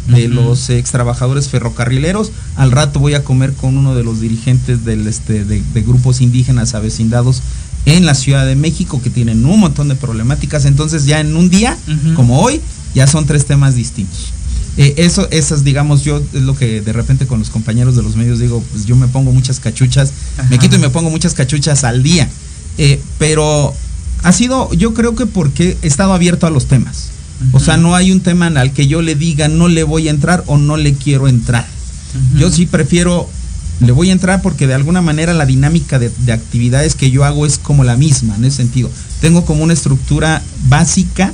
de 0.08 0.28
los 0.28 0.70
ex 0.70 0.90
trabajadores 0.90 1.48
ferrocarrileros. 1.48 2.32
Al 2.56 2.72
rato 2.72 2.98
voy 3.00 3.14
a 3.14 3.24
comer 3.24 3.52
con 3.52 3.76
uno 3.76 3.94
de 3.94 4.04
los 4.04 4.20
dirigentes 4.20 4.84
del, 4.84 5.06
este, 5.06 5.44
de, 5.44 5.62
de 5.62 5.82
grupos 5.82 6.20
indígenas 6.20 6.74
avecindados 6.74 7.42
en 7.86 8.06
la 8.06 8.14
Ciudad 8.14 8.46
de 8.46 8.56
México 8.56 9.00
que 9.02 9.10
tienen 9.10 9.44
un 9.44 9.60
montón 9.60 9.88
de 9.88 9.94
problemáticas. 9.94 10.64
Entonces 10.64 11.06
ya 11.06 11.20
en 11.20 11.36
un 11.36 11.48
día, 11.48 11.76
como 12.14 12.40
hoy, 12.40 12.60
ya 12.94 13.06
son 13.06 13.26
tres 13.26 13.46
temas 13.46 13.74
distintos. 13.74 14.32
Eh, 14.76 14.94
eso, 14.98 15.28
esas, 15.30 15.64
digamos, 15.64 16.04
yo 16.04 16.22
es 16.32 16.42
lo 16.42 16.54
que 16.54 16.80
de 16.80 16.92
repente 16.92 17.26
con 17.26 17.40
los 17.40 17.50
compañeros 17.50 17.96
de 17.96 18.02
los 18.02 18.14
medios 18.14 18.38
digo, 18.38 18.62
pues 18.70 18.86
yo 18.86 18.94
me 18.94 19.08
pongo 19.08 19.32
muchas 19.32 19.58
cachuchas, 19.58 20.12
me 20.50 20.58
quito 20.58 20.76
y 20.76 20.78
me 20.78 20.90
pongo 20.90 21.10
muchas 21.10 21.34
cachuchas 21.34 21.82
al 21.84 22.02
día. 22.02 22.28
Eh, 22.78 23.00
pero 23.18 23.74
ha 24.22 24.32
sido, 24.32 24.72
yo 24.74 24.94
creo 24.94 25.14
que 25.16 25.26
porque 25.26 25.76
he 25.82 25.86
estado 25.86 26.12
abierto 26.12 26.46
a 26.46 26.50
los 26.50 26.66
temas. 26.66 27.10
O 27.52 27.60
sea, 27.60 27.76
no 27.76 27.94
hay 27.94 28.10
un 28.10 28.20
tema 28.20 28.48
al 28.48 28.72
que 28.72 28.86
yo 28.86 29.00
le 29.00 29.14
diga 29.14 29.48
no 29.48 29.68
le 29.68 29.84
voy 29.84 30.08
a 30.08 30.10
entrar 30.10 30.42
o 30.46 30.58
no 30.58 30.76
le 30.76 30.94
quiero 30.94 31.28
entrar. 31.28 31.66
Yo 32.36 32.50
sí 32.50 32.66
prefiero, 32.66 33.28
le 33.80 33.92
voy 33.92 34.10
a 34.10 34.12
entrar 34.12 34.42
porque 34.42 34.66
de 34.66 34.74
alguna 34.74 35.02
manera 35.02 35.34
la 35.34 35.46
dinámica 35.46 35.98
de, 35.98 36.10
de 36.10 36.32
actividades 36.32 36.94
que 36.94 37.10
yo 37.10 37.24
hago 37.24 37.46
es 37.46 37.58
como 37.58 37.84
la 37.84 37.96
misma, 37.96 38.34
en 38.36 38.44
ese 38.44 38.56
sentido. 38.58 38.90
Tengo 39.20 39.44
como 39.44 39.62
una 39.62 39.74
estructura 39.74 40.42
básica 40.68 41.32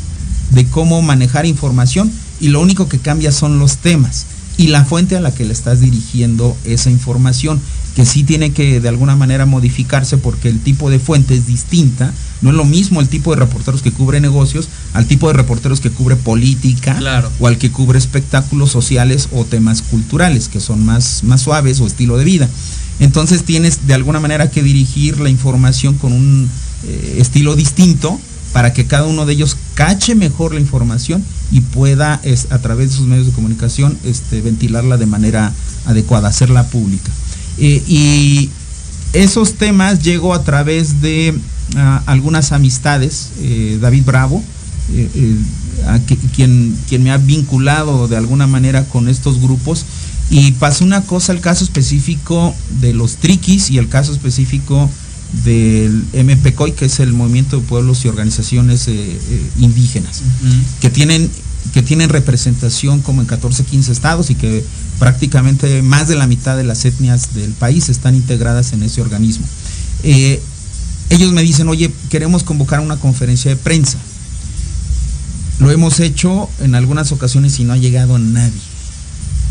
de 0.50 0.66
cómo 0.66 1.00
manejar 1.00 1.46
información 1.46 2.10
y 2.40 2.48
lo 2.48 2.60
único 2.60 2.88
que 2.88 2.98
cambia 2.98 3.32
son 3.32 3.58
los 3.58 3.78
temas 3.78 4.26
y 4.56 4.68
la 4.68 4.84
fuente 4.84 5.16
a 5.16 5.20
la 5.20 5.34
que 5.34 5.44
le 5.44 5.52
estás 5.52 5.80
dirigiendo 5.80 6.56
esa 6.64 6.90
información, 6.90 7.60
que 7.96 8.06
sí 8.06 8.22
tiene 8.24 8.52
que 8.52 8.80
de 8.80 8.88
alguna 8.88 9.16
manera 9.16 9.46
modificarse 9.46 10.16
porque 10.16 10.48
el 10.48 10.60
tipo 10.60 10.90
de 10.90 10.98
fuente 10.98 11.34
es 11.34 11.46
distinta. 11.46 12.12
No 12.44 12.50
es 12.50 12.56
lo 12.56 12.64
mismo 12.66 13.00
el 13.00 13.08
tipo 13.08 13.30
de 13.34 13.40
reporteros 13.40 13.80
que 13.80 13.90
cubre 13.90 14.20
negocios 14.20 14.68
al 14.92 15.06
tipo 15.06 15.28
de 15.28 15.32
reporteros 15.32 15.80
que 15.80 15.90
cubre 15.90 16.14
política 16.14 16.94
Claro. 16.98 17.30
o 17.40 17.46
al 17.46 17.56
que 17.56 17.70
cubre 17.70 17.98
espectáculos 17.98 18.70
sociales 18.70 19.30
o 19.32 19.46
temas 19.46 19.80
culturales 19.80 20.48
que 20.48 20.60
son 20.60 20.84
más, 20.84 21.24
más 21.24 21.40
suaves 21.40 21.80
o 21.80 21.86
estilo 21.86 22.18
de 22.18 22.24
vida. 22.24 22.48
Entonces 23.00 23.44
tienes 23.44 23.86
de 23.86 23.94
alguna 23.94 24.20
manera 24.20 24.50
que 24.50 24.62
dirigir 24.62 25.18
la 25.20 25.30
información 25.30 25.94
con 25.94 26.12
un 26.12 26.50
eh, 26.86 27.16
estilo 27.18 27.56
distinto 27.56 28.20
para 28.52 28.74
que 28.74 28.84
cada 28.86 29.06
uno 29.06 29.24
de 29.24 29.32
ellos 29.32 29.56
cache 29.72 30.14
mejor 30.14 30.52
la 30.52 30.60
información 30.60 31.24
y 31.50 31.62
pueda 31.62 32.20
es, 32.24 32.48
a 32.50 32.58
través 32.58 32.90
de 32.90 32.96
sus 32.96 33.06
medios 33.06 33.26
de 33.26 33.32
comunicación 33.32 33.98
este, 34.04 34.42
ventilarla 34.42 34.98
de 34.98 35.06
manera 35.06 35.50
adecuada, 35.86 36.28
hacerla 36.28 36.68
pública. 36.68 37.10
Eh, 37.56 37.82
y 37.88 38.50
esos 39.14 39.54
temas 39.54 40.02
llego 40.02 40.34
a 40.34 40.42
través 40.44 41.00
de 41.00 41.34
algunas 42.06 42.52
amistades, 42.52 43.30
eh, 43.40 43.78
David 43.80 44.04
Bravo, 44.04 44.42
eh, 44.92 45.10
eh, 45.14 45.36
a 45.88 45.98
que- 46.00 46.16
quien, 46.16 46.76
quien 46.88 47.02
me 47.02 47.10
ha 47.10 47.16
vinculado 47.18 48.06
de 48.08 48.16
alguna 48.16 48.46
manera 48.46 48.84
con 48.84 49.08
estos 49.08 49.40
grupos. 49.40 49.84
Y 50.30 50.52
pasó 50.52 50.84
una 50.84 51.02
cosa, 51.02 51.32
el 51.32 51.40
caso 51.40 51.64
específico 51.64 52.54
de 52.80 52.94
los 52.94 53.16
triquis 53.16 53.70
y 53.70 53.78
el 53.78 53.88
caso 53.88 54.12
específico 54.12 54.88
del 55.44 56.04
MPCOI, 56.12 56.72
que 56.72 56.84
es 56.86 57.00
el 57.00 57.12
Movimiento 57.12 57.56
de 57.58 57.62
Pueblos 57.66 58.04
y 58.04 58.08
Organizaciones 58.08 58.86
eh, 58.88 58.92
eh, 58.94 59.50
Indígenas 59.58 60.22
que 60.80 60.90
tienen 60.90 61.28
que 61.72 61.82
tienen 61.82 62.08
representación 62.10 63.00
como 63.00 63.20
en 63.22 63.26
14, 63.26 63.64
15 63.64 63.90
estados 63.90 64.30
y 64.30 64.34
que 64.34 64.62
prácticamente 64.98 65.82
más 65.82 66.06
de 66.08 66.14
la 66.14 66.26
mitad 66.26 66.56
de 66.56 66.62
las 66.64 66.84
etnias 66.84 67.34
del 67.34 67.50
país 67.52 67.88
están 67.88 68.14
integradas 68.14 68.72
en 68.74 68.82
ese 68.82 69.00
organismo. 69.00 69.46
Eh, 70.04 70.40
ellos 71.10 71.32
me 71.32 71.42
dicen, 71.42 71.68
oye, 71.68 71.92
queremos 72.10 72.42
convocar 72.42 72.80
una 72.80 72.96
conferencia 72.96 73.50
de 73.50 73.56
prensa. 73.56 73.98
Lo 75.60 75.70
hemos 75.70 76.00
hecho 76.00 76.48
en 76.60 76.74
algunas 76.74 77.12
ocasiones 77.12 77.58
y 77.60 77.64
no 77.64 77.72
ha 77.72 77.76
llegado 77.76 78.18
nadie. 78.18 78.60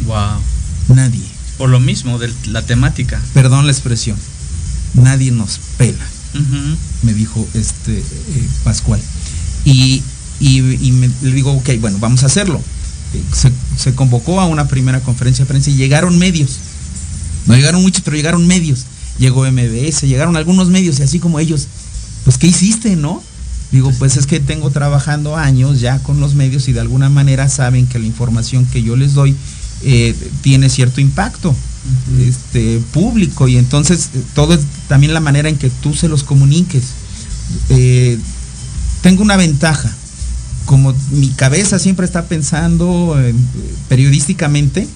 Wow. 0.05 0.95
Nadie. 0.95 1.23
Por 1.57 1.69
lo 1.69 1.79
mismo, 1.79 2.19
de 2.19 2.31
la 2.47 2.61
temática. 2.61 3.21
Perdón 3.33 3.65
la 3.65 3.71
expresión. 3.71 4.17
Nadie 4.95 5.31
nos 5.31 5.59
pela, 5.77 6.05
me 7.01 7.13
dijo 7.13 7.47
este 7.55 7.97
eh, 7.99 8.03
Pascual. 8.63 8.99
Y, 9.65 10.03
y- 10.39 10.59
y 10.87 10.91
me- 10.91 11.09
le 11.21 11.31
digo, 11.31 11.51
ok, 11.53 11.69
bueno, 11.79 11.97
vamos 11.99 12.23
a 12.23 12.27
hacerlo. 12.27 12.61
Eh, 13.13 13.23
Se, 13.31 13.51
se 13.77 13.95
convocó 13.95 14.39
a 14.41 14.45
una 14.45 14.67
primera 14.67 14.99
conferencia 14.99 15.45
de 15.45 15.49
prensa 15.49 15.69
y 15.71 15.75
llegaron 15.75 16.17
medios. 16.19 16.57
No 17.47 17.55
llegaron 17.55 17.81
muchos, 17.81 18.01
pero 18.03 18.15
llegaron 18.17 18.45
medios. 18.45 18.85
Llegó 19.19 19.45
MBS, 19.49 20.01
llegaron 20.01 20.35
algunos 20.35 20.69
medios 20.69 20.99
y 20.99 21.03
así 21.03 21.19
como 21.19 21.39
ellos, 21.39 21.67
pues 22.23 22.37
¿qué 22.37 22.47
hiciste, 22.47 22.95
no? 22.95 23.21
Digo, 23.71 23.91
pues 23.97 24.17
es 24.17 24.25
que 24.25 24.39
tengo 24.39 24.69
trabajando 24.69 25.35
años 25.35 25.79
ya 25.79 25.99
con 25.99 26.19
los 26.19 26.35
medios 26.35 26.67
y 26.67 26.73
de 26.73 26.79
alguna 26.79 27.09
manera 27.09 27.49
saben 27.49 27.87
que 27.87 27.99
la 27.99 28.05
información 28.05 28.65
que 28.65 28.83
yo 28.83 28.95
les 28.95 29.13
doy 29.13 29.35
eh, 29.81 30.15
tiene 30.41 30.69
cierto 30.69 31.01
impacto 31.01 31.55
este, 32.19 32.79
público 32.91 33.47
y 33.47 33.57
entonces 33.57 34.09
eh, 34.13 34.21
todo 34.33 34.53
es 34.53 34.61
también 34.87 35.13
la 35.13 35.19
manera 35.19 35.49
en 35.49 35.57
que 35.57 35.69
tú 35.69 35.93
se 35.93 36.07
los 36.07 36.23
comuniques. 36.23 36.83
Eh, 37.69 38.17
tengo 39.01 39.21
una 39.21 39.35
ventaja, 39.35 39.91
como 40.65 40.93
mi 41.11 41.29
cabeza 41.29 41.79
siempre 41.79 42.05
está 42.05 42.25
pensando 42.25 43.19
eh, 43.19 43.33
periodísticamente, 43.89 44.87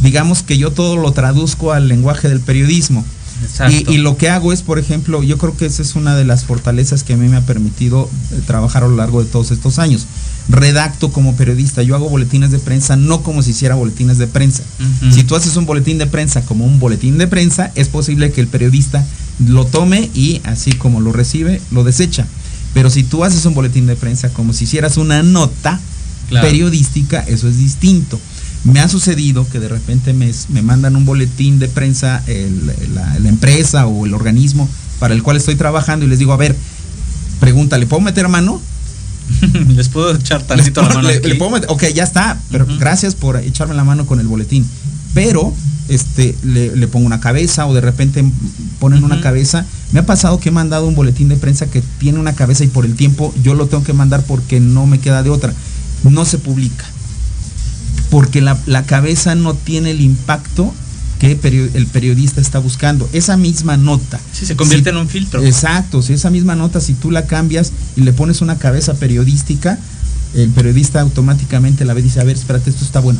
digamos 0.00 0.42
que 0.42 0.58
yo 0.58 0.70
todo 0.70 0.96
lo 0.96 1.12
traduzco 1.12 1.72
al 1.72 1.88
lenguaje 1.88 2.28
del 2.28 2.40
periodismo. 2.40 3.04
Y, 3.70 3.94
y 3.94 3.98
lo 3.98 4.16
que 4.16 4.28
hago 4.28 4.52
es, 4.52 4.62
por 4.62 4.78
ejemplo, 4.78 5.22
yo 5.22 5.38
creo 5.38 5.56
que 5.56 5.66
esa 5.66 5.82
es 5.82 5.94
una 5.94 6.14
de 6.16 6.24
las 6.24 6.44
fortalezas 6.44 7.02
que 7.04 7.14
a 7.14 7.16
mí 7.16 7.28
me 7.28 7.36
ha 7.36 7.40
permitido 7.42 8.08
eh, 8.32 8.40
trabajar 8.46 8.84
a 8.84 8.88
lo 8.88 8.96
largo 8.96 9.22
de 9.22 9.30
todos 9.30 9.50
estos 9.50 9.78
años. 9.78 10.06
Redacto 10.48 11.10
como 11.10 11.36
periodista, 11.36 11.82
yo 11.82 11.94
hago 11.94 12.08
boletines 12.10 12.50
de 12.50 12.58
prensa 12.58 12.96
no 12.96 13.22
como 13.22 13.42
si 13.42 13.50
hiciera 13.52 13.74
boletines 13.74 14.18
de 14.18 14.26
prensa. 14.26 14.62
Si 15.10 15.22
tú 15.24 15.36
haces 15.36 15.56
un 15.56 15.64
boletín 15.66 15.96
de 15.98 16.06
prensa 16.06 16.42
como 16.42 16.66
un 16.66 16.78
boletín 16.78 17.16
de 17.18 17.26
prensa, 17.26 17.72
es 17.74 17.88
posible 17.88 18.30
que 18.30 18.40
el 18.42 18.48
periodista 18.48 19.06
lo 19.48 19.64
tome 19.64 20.10
y 20.14 20.40
así 20.44 20.72
como 20.72 21.00
lo 21.00 21.12
recibe, 21.12 21.60
lo 21.70 21.82
desecha. 21.82 22.26
Pero 22.74 22.90
si 22.90 23.04
tú 23.04 23.24
haces 23.24 23.44
un 23.46 23.54
boletín 23.54 23.86
de 23.86 23.96
prensa 23.96 24.28
como 24.30 24.52
si 24.52 24.64
hicieras 24.64 24.96
una 24.96 25.22
nota 25.22 25.80
Claro. 26.28 26.46
periodística, 26.48 27.20
eso 27.20 27.48
es 27.48 27.58
distinto. 27.58 28.18
Me 28.64 28.80
ha 28.80 28.88
sucedido 28.88 29.46
que 29.48 29.60
de 29.60 29.68
repente 29.68 30.12
me, 30.14 30.32
me 30.48 30.62
mandan 30.62 30.96
un 30.96 31.04
boletín 31.04 31.58
de 31.58 31.68
prensa 31.68 32.22
el- 32.26 32.66
la, 32.94 33.18
la 33.18 33.28
empresa 33.28 33.86
o 33.86 34.06
el 34.06 34.14
organismo 34.14 34.68
para 34.98 35.12
el 35.14 35.22
cual 35.22 35.36
estoy 35.36 35.54
trabajando 35.56 36.06
y 36.06 36.08
les 36.08 36.18
digo, 36.18 36.32
a 36.32 36.36
ver, 36.38 36.56
pregunta, 37.40 37.76
¿le 37.78 37.86
puedo 37.86 38.00
meter 38.00 38.28
mano? 38.28 38.60
Les 39.68 39.88
puedo 39.88 40.14
echar 40.14 40.42
tantito 40.46 40.82
la 40.82 40.88
mano 40.88 41.08
le- 41.08 41.16
aquí? 41.16 41.28
le 41.28 41.34
puedo 41.36 41.50
meter- 41.50 41.70
ok, 41.70 41.84
ya 41.94 42.04
está, 42.04 42.38
pero 42.50 42.66
gracias 42.78 43.14
por 43.14 43.36
echarme 43.36 43.74
la 43.74 43.84
mano 43.84 44.06
con 44.06 44.20
el 44.20 44.26
boletín. 44.26 44.66
Pero 45.14 45.54
este 45.88 46.34
le, 46.42 46.74
le 46.74 46.88
pongo 46.88 47.06
una 47.06 47.20
cabeza 47.20 47.66
o 47.66 47.74
de 47.74 47.80
repente 47.82 48.24
ponen 48.80 49.04
una 49.04 49.20
cabeza. 49.20 49.64
Me 49.92 50.00
ha 50.00 50.06
pasado 50.06 50.40
que 50.40 50.48
he 50.48 50.52
mandado 50.52 50.86
un 50.86 50.94
boletín 50.94 51.28
de 51.28 51.36
prensa 51.36 51.66
que 51.66 51.82
tiene 51.98 52.18
una 52.18 52.34
cabeza 52.34 52.64
y 52.64 52.68
por 52.68 52.84
el 52.84 52.94
tiempo 52.96 53.34
yo 53.42 53.54
lo 53.54 53.66
tengo 53.66 53.84
que 53.84 53.92
mandar 53.92 54.22
porque 54.24 54.60
no 54.60 54.86
me 54.86 54.98
queda 55.00 55.22
de 55.22 55.30
otra. 55.30 55.52
No 56.02 56.24
se 56.24 56.38
publica. 56.38 56.84
Porque 58.14 58.40
la, 58.40 58.56
la 58.66 58.84
cabeza 58.84 59.34
no 59.34 59.54
tiene 59.54 59.90
el 59.90 60.00
impacto 60.00 60.72
que 61.18 61.32
el 61.74 61.86
periodista 61.88 62.40
está 62.40 62.60
buscando. 62.60 63.08
Esa 63.12 63.36
misma 63.36 63.76
nota. 63.76 64.20
Sí, 64.32 64.46
se 64.46 64.54
convierte 64.54 64.90
Si- 64.90 64.94
en 64.96 65.00
un 65.02 65.08
filtro. 65.08 65.42
Exacto, 65.44 66.00
si 66.00 66.12
esa 66.12 66.30
misma 66.30 66.54
nota, 66.54 66.80
si 66.80 66.94
tú 66.94 67.10
la 67.10 67.26
cambias 67.26 67.72
y 67.96 68.02
le 68.02 68.12
pones 68.12 68.40
una 68.40 68.56
cabeza 68.58 68.94
periodística, 68.94 69.78
el 70.34 70.50
periodista 70.50 71.00
automáticamente 71.00 71.84
la 71.84 71.92
ve 71.94 72.00
y 72.00 72.04
dice, 72.04 72.20
a 72.20 72.24
ver, 72.24 72.36
espérate, 72.36 72.70
esto 72.70 72.84
está 72.84 73.00
bueno. 73.00 73.18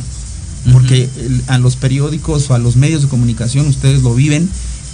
Porque 0.71 1.09
el- 1.17 1.43
a 1.47 1.57
los 1.57 1.75
periódicos 1.75 2.49
o 2.49 2.53
a 2.53 2.57
los 2.57 2.75
medios 2.77 3.01
de 3.01 3.07
comunicación, 3.09 3.67
ustedes 3.67 4.01
lo 4.01 4.15
viven, 4.15 4.49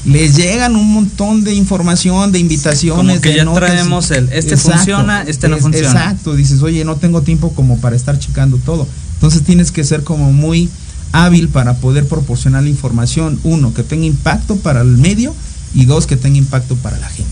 les 0.05 0.35
llegan 0.35 0.75
un 0.75 0.91
montón 0.93 1.43
de 1.43 1.53
información, 1.53 2.31
de 2.31 2.39
invitaciones. 2.39 2.97
Como 2.97 3.21
que 3.21 3.29
de 3.29 3.35
ya 3.37 3.45
notas. 3.45 3.69
traemos 3.71 4.09
el, 4.11 4.29
este 4.33 4.55
Exacto, 4.55 4.77
funciona, 4.77 5.21
este 5.23 5.47
no 5.47 5.55
es- 5.57 5.61
funciona. 5.61 5.87
Exacto, 5.89 6.35
dices, 6.35 6.61
oye, 6.63 6.83
no 6.85 6.95
tengo 6.95 7.21
tiempo 7.21 7.53
como 7.53 7.77
para 7.79 7.95
estar 7.95 8.17
checando 8.17 8.57
todo. 8.57 8.87
Entonces 9.15 9.43
tienes 9.43 9.71
que 9.71 9.83
ser 9.83 10.03
como 10.03 10.31
muy 10.33 10.69
hábil 11.11 11.49
para 11.49 11.75
poder 11.75 12.07
proporcionar 12.07 12.63
la 12.63 12.69
información, 12.69 13.39
uno, 13.43 13.73
que 13.73 13.83
tenga 13.83 14.05
impacto 14.05 14.55
para 14.55 14.81
el 14.81 14.97
medio 14.97 15.35
y 15.75 15.85
dos, 15.85 16.07
que 16.07 16.17
tenga 16.17 16.37
impacto 16.37 16.75
para 16.77 16.97
la 16.97 17.07
gente, 17.09 17.29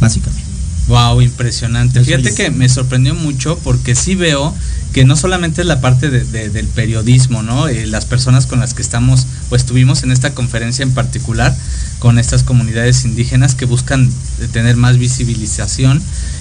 básicamente. 0.00 0.47
Wow, 0.88 1.20
impresionante. 1.20 2.00
Fíjate 2.02 2.22
que 2.34 2.50
me 2.50 2.68
sorprendió 2.68 3.14
mucho 3.14 3.58
porque 3.62 3.94
sí 3.94 4.14
veo 4.14 4.54
que 4.92 5.04
no 5.04 5.16
solamente 5.16 5.60
es 5.60 5.66
la 5.66 5.80
parte 5.82 6.08
de- 6.08 6.24
de- 6.24 6.48
del 6.48 6.66
periodismo, 6.66 7.42
¿no? 7.42 7.68
Eh, 7.68 7.86
las 7.86 8.06
personas 8.06 8.46
con 8.46 8.58
las 8.58 8.72
que 8.72 8.80
estamos 8.82 9.26
o 9.50 9.56
estuvimos 9.56 10.02
en 10.02 10.12
esta 10.12 10.32
conferencia 10.34 10.82
en 10.82 10.92
particular 10.92 11.54
con 11.98 12.18
estas 12.18 12.42
comunidades 12.42 13.04
indígenas 13.04 13.54
que 13.54 13.66
buscan 13.66 14.10
eh, 14.40 14.48
tener 14.50 14.76
más 14.76 14.96
visibilización, 14.98 16.00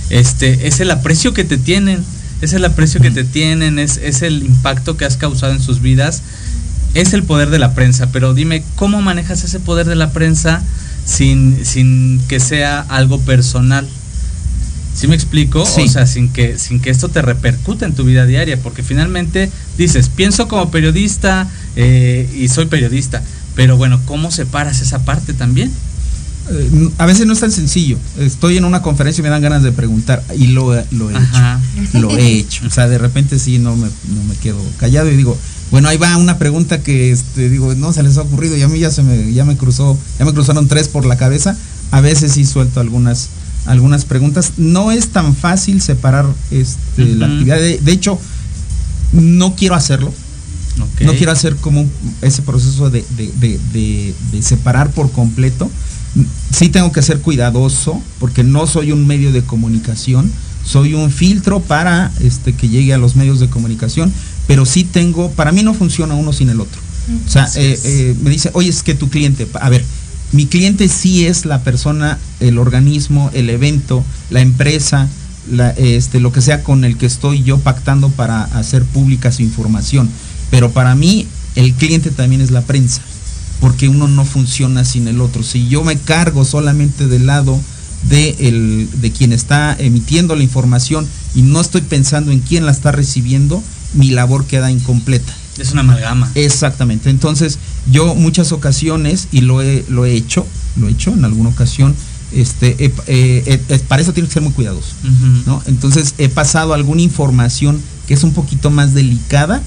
este, 0.10 0.68
es 0.68 0.80
el 0.80 0.92
aprecio 0.92 1.34
que 1.34 1.44
te 1.44 1.58
tienen, 1.58 2.04
es 2.42 2.54
el 2.54 2.64
aprecio 2.64 3.02
que 3.02 3.12
te 3.12 3.26
tienen, 3.26 3.80
es, 3.80 3.98
es 3.98 4.22
el 4.22 4.44
impacto 4.44 4.96
que 4.96 5.04
has 5.06 5.18
causado 5.18 5.52
en 5.52 5.62
sus 5.62 5.82
vidas, 5.82 6.22
es 6.94 7.12
el 7.14 7.24
poder 7.24 7.50
de 7.50 7.60
la 7.60 7.74
prensa, 7.74 8.12
pero 8.14 8.34
dime, 8.34 8.64
¿cómo 8.76 9.02
manejas 9.02 9.44
ese 9.44 9.60
poder 9.60 9.88
de 9.88 9.96
la 9.96 10.12
prensa 10.12 10.62
sin, 11.06 11.66
sin 11.66 12.22
que 12.30 12.40
sea 12.40 12.80
algo 12.88 13.20
personal? 13.20 13.88
¿Sí 14.98 15.08
me 15.08 15.16
explico? 15.16 15.64
Sí. 15.66 15.82
O 15.84 15.88
sea, 15.90 16.08
sin 16.08 16.30
que, 16.30 16.58
sin 16.58 16.80
que 16.80 16.90
esto 16.90 17.10
te 17.10 17.22
repercute 17.22 17.86
en 17.86 17.94
tu 17.94 18.04
vida 18.04 18.26
diaria, 18.26 18.58
porque 18.62 18.82
finalmente 18.82 19.52
dices, 19.78 20.10
pienso 20.10 20.48
como 20.48 20.72
periodista 20.72 21.48
eh, 21.76 22.28
y 22.36 22.48
soy 22.48 22.66
periodista, 22.66 23.22
pero 23.56 23.78
bueno, 23.78 24.02
¿cómo 24.06 24.32
separas 24.32 24.82
esa 24.82 25.06
parte 25.06 25.34
también? 25.34 25.72
Eh, 26.50 26.90
a 26.98 27.06
veces 27.06 27.28
no 27.28 27.34
es 27.34 27.40
tan 27.42 27.52
sencillo. 27.52 27.98
Estoy 28.20 28.58
en 28.58 28.66
una 28.66 28.82
conferencia 28.82 29.22
y 29.22 29.24
me 29.24 29.30
dan 29.30 29.42
ganas 29.42 29.62
de 29.62 29.72
preguntar 29.72 30.24
y 30.36 30.48
lo, 30.48 30.76
he- 30.76 30.86
lo 30.92 31.12
he 31.12 31.16
Ajá. 31.16 31.60
hecho. 31.80 32.00
Lo 32.00 32.18
he 32.18 32.28
hecho. 32.38 32.66
O 32.66 32.70
sea, 32.72 32.88
de 32.88 32.98
repente 32.98 33.38
sí 33.38 33.60
no 33.60 33.76
me, 33.76 33.88
no 33.88 34.24
me 34.28 34.36
quedo 34.36 34.58
callado 34.80 35.12
y 35.12 35.16
digo, 35.18 35.38
bueno, 35.72 35.90
ahí 35.90 35.98
va 35.98 36.16
una 36.18 36.38
pregunta 36.40 36.82
que 36.82 37.12
este, 37.12 37.50
digo, 37.50 37.76
no 37.76 37.92
se 37.94 38.02
les 38.02 38.18
ha 38.18 38.22
ocurrido 38.22 38.56
y 38.58 38.62
a 38.64 38.68
mí 38.68 38.80
ya 38.80 38.90
se 38.90 39.04
me, 39.04 39.32
ya 39.34 39.44
me 39.46 39.58
cruzó, 39.58 39.96
ya 40.18 40.26
me 40.26 40.34
cruzaron 40.34 40.68
tres 40.68 40.88
por 40.88 41.06
la 41.06 41.18
cabeza. 41.18 41.56
A 41.92 42.02
veces 42.02 42.32
sí 42.34 42.46
suelto 42.46 42.80
algunas, 42.80 43.30
algunas 43.68 44.06
preguntas. 44.06 44.54
No 44.58 44.92
es 44.92 45.10
tan 45.10 45.36
fácil 45.36 45.82
separar 45.82 46.26
este, 46.52 47.06
la 47.16 47.28
actividad. 47.28 47.58
De, 47.58 47.78
de 47.80 47.92
hecho, 47.92 48.20
no 49.14 49.56
quiero 49.56 49.76
hacerlo. 49.76 50.14
No 51.06 51.14
quiero 51.18 51.32
hacer 51.32 51.56
como 51.56 51.86
ese 52.22 52.42
proceso 52.44 52.90
de, 52.90 53.04
de- 53.18 53.60
de- 53.74 54.42
separar 54.42 54.92
por 54.92 55.12
completo. 55.12 55.70
Sí 56.52 56.70
tengo 56.70 56.92
que 56.92 57.02
ser 57.02 57.20
cuidadoso 57.20 58.02
porque 58.20 58.44
no 58.44 58.68
soy 58.68 58.92
un 58.92 59.06
medio 59.08 59.32
de 59.32 59.42
comunicación, 59.44 60.32
soy 60.64 60.94
un 60.94 61.12
filtro 61.12 61.60
para 61.62 62.12
este, 62.22 62.54
que 62.54 62.70
llegue 62.70 62.94
a 62.94 62.98
los 62.98 63.16
medios 63.16 63.40
de 63.40 63.50
comunicación, 63.50 64.12
pero 64.48 64.66
sí 64.66 64.84
tengo, 64.84 65.30
para 65.32 65.52
mí 65.52 65.64
no 65.64 65.74
funciona 65.74 66.14
uno 66.16 66.32
sin 66.34 66.50
el 66.50 66.62
otro. 66.62 66.80
O 67.26 67.30
sea, 67.30 67.48
eh, 67.56 67.80
eh, 67.84 68.16
me 68.22 68.30
dice, 68.30 68.50
oye, 68.54 68.70
es 68.70 68.84
que 68.84 68.94
tu 68.94 69.10
cliente, 69.10 69.48
a 69.62 69.70
ver, 69.70 69.84
mi 70.32 70.46
cliente 70.46 70.88
sí 70.90 71.26
es 71.26 71.46
la 71.46 71.64
persona, 71.64 72.18
el 72.40 72.58
organismo, 72.58 73.32
el 73.34 73.50
evento, 73.50 74.04
la 74.30 74.42
empresa, 74.42 75.08
la, 75.52 75.70
este, 75.72 76.20
lo 76.20 76.32
que 76.32 76.42
sea 76.42 76.64
con 76.64 76.84
el 76.84 76.98
que 76.98 77.06
estoy 77.06 77.44
yo 77.44 77.60
pactando 77.60 78.10
para 78.10 78.44
hacer 78.44 78.84
pública 78.84 79.32
su 79.32 79.42
información. 79.42 80.10
Pero 80.52 80.72
para 80.72 80.96
mí, 80.96 81.28
el 81.56 81.74
cliente 81.74 82.12
también 82.12 82.42
es 82.42 82.52
la 82.52 82.62
prensa, 82.62 83.02
porque 83.60 83.90
uno 83.90 84.08
no 84.08 84.26
funciona 84.26 84.84
sin 84.84 85.08
el 85.08 85.22
otro. 85.22 85.44
Si 85.44 85.68
yo 85.68 85.84
me 85.84 85.98
cargo 85.98 86.46
solamente 86.46 87.08
del 87.08 87.26
lado 87.26 87.60
de, 88.10 88.36
el, 88.40 88.90
de 89.02 89.12
quien 89.12 89.34
está 89.34 89.76
emitiendo 89.80 90.36
la 90.36 90.44
información 90.44 91.08
y 91.36 91.42
no 91.42 91.62
estoy 91.62 91.82
pensando 91.82 92.32
en 92.32 92.40
quién 92.40 92.66
la 92.66 92.72
está 92.72 92.92
recibiendo, 92.92 93.64
mi 93.94 94.10
labor 94.10 94.46
queda 94.46 94.72
incompleta. 94.72 95.34
Es 95.58 95.72
una 95.72 95.82
amalgama. 95.82 96.30
Exactamente. 96.36 97.10
Entonces, 97.10 97.58
yo 97.92 98.16
muchas 98.16 98.52
ocasiones, 98.52 99.28
y 99.32 99.42
lo 99.42 99.62
he, 99.62 99.86
lo 99.90 100.06
he 100.06 100.14
hecho, 100.14 100.46
lo 100.76 100.88
he 100.88 100.92
hecho 100.92 101.12
en 101.14 101.26
alguna 101.26 101.50
ocasión, 101.50 101.96
este, 102.34 102.76
eh, 102.84 102.94
eh, 103.08 103.62
eh, 103.70 103.80
para 103.88 104.02
eso 104.02 104.14
tienes 104.14 104.30
que 104.30 104.34
ser 104.36 104.44
muy 104.44 104.52
cuidadoso. 104.52 104.94
¿no? 105.46 105.62
Entonces, 105.68 106.14
he 106.18 106.30
pasado 106.30 106.74
alguna 106.74 107.02
información 107.02 107.82
que 108.08 108.14
es 108.14 108.24
un 108.24 108.34
poquito 108.34 108.70
más 108.70 108.94
delicada 108.94 109.62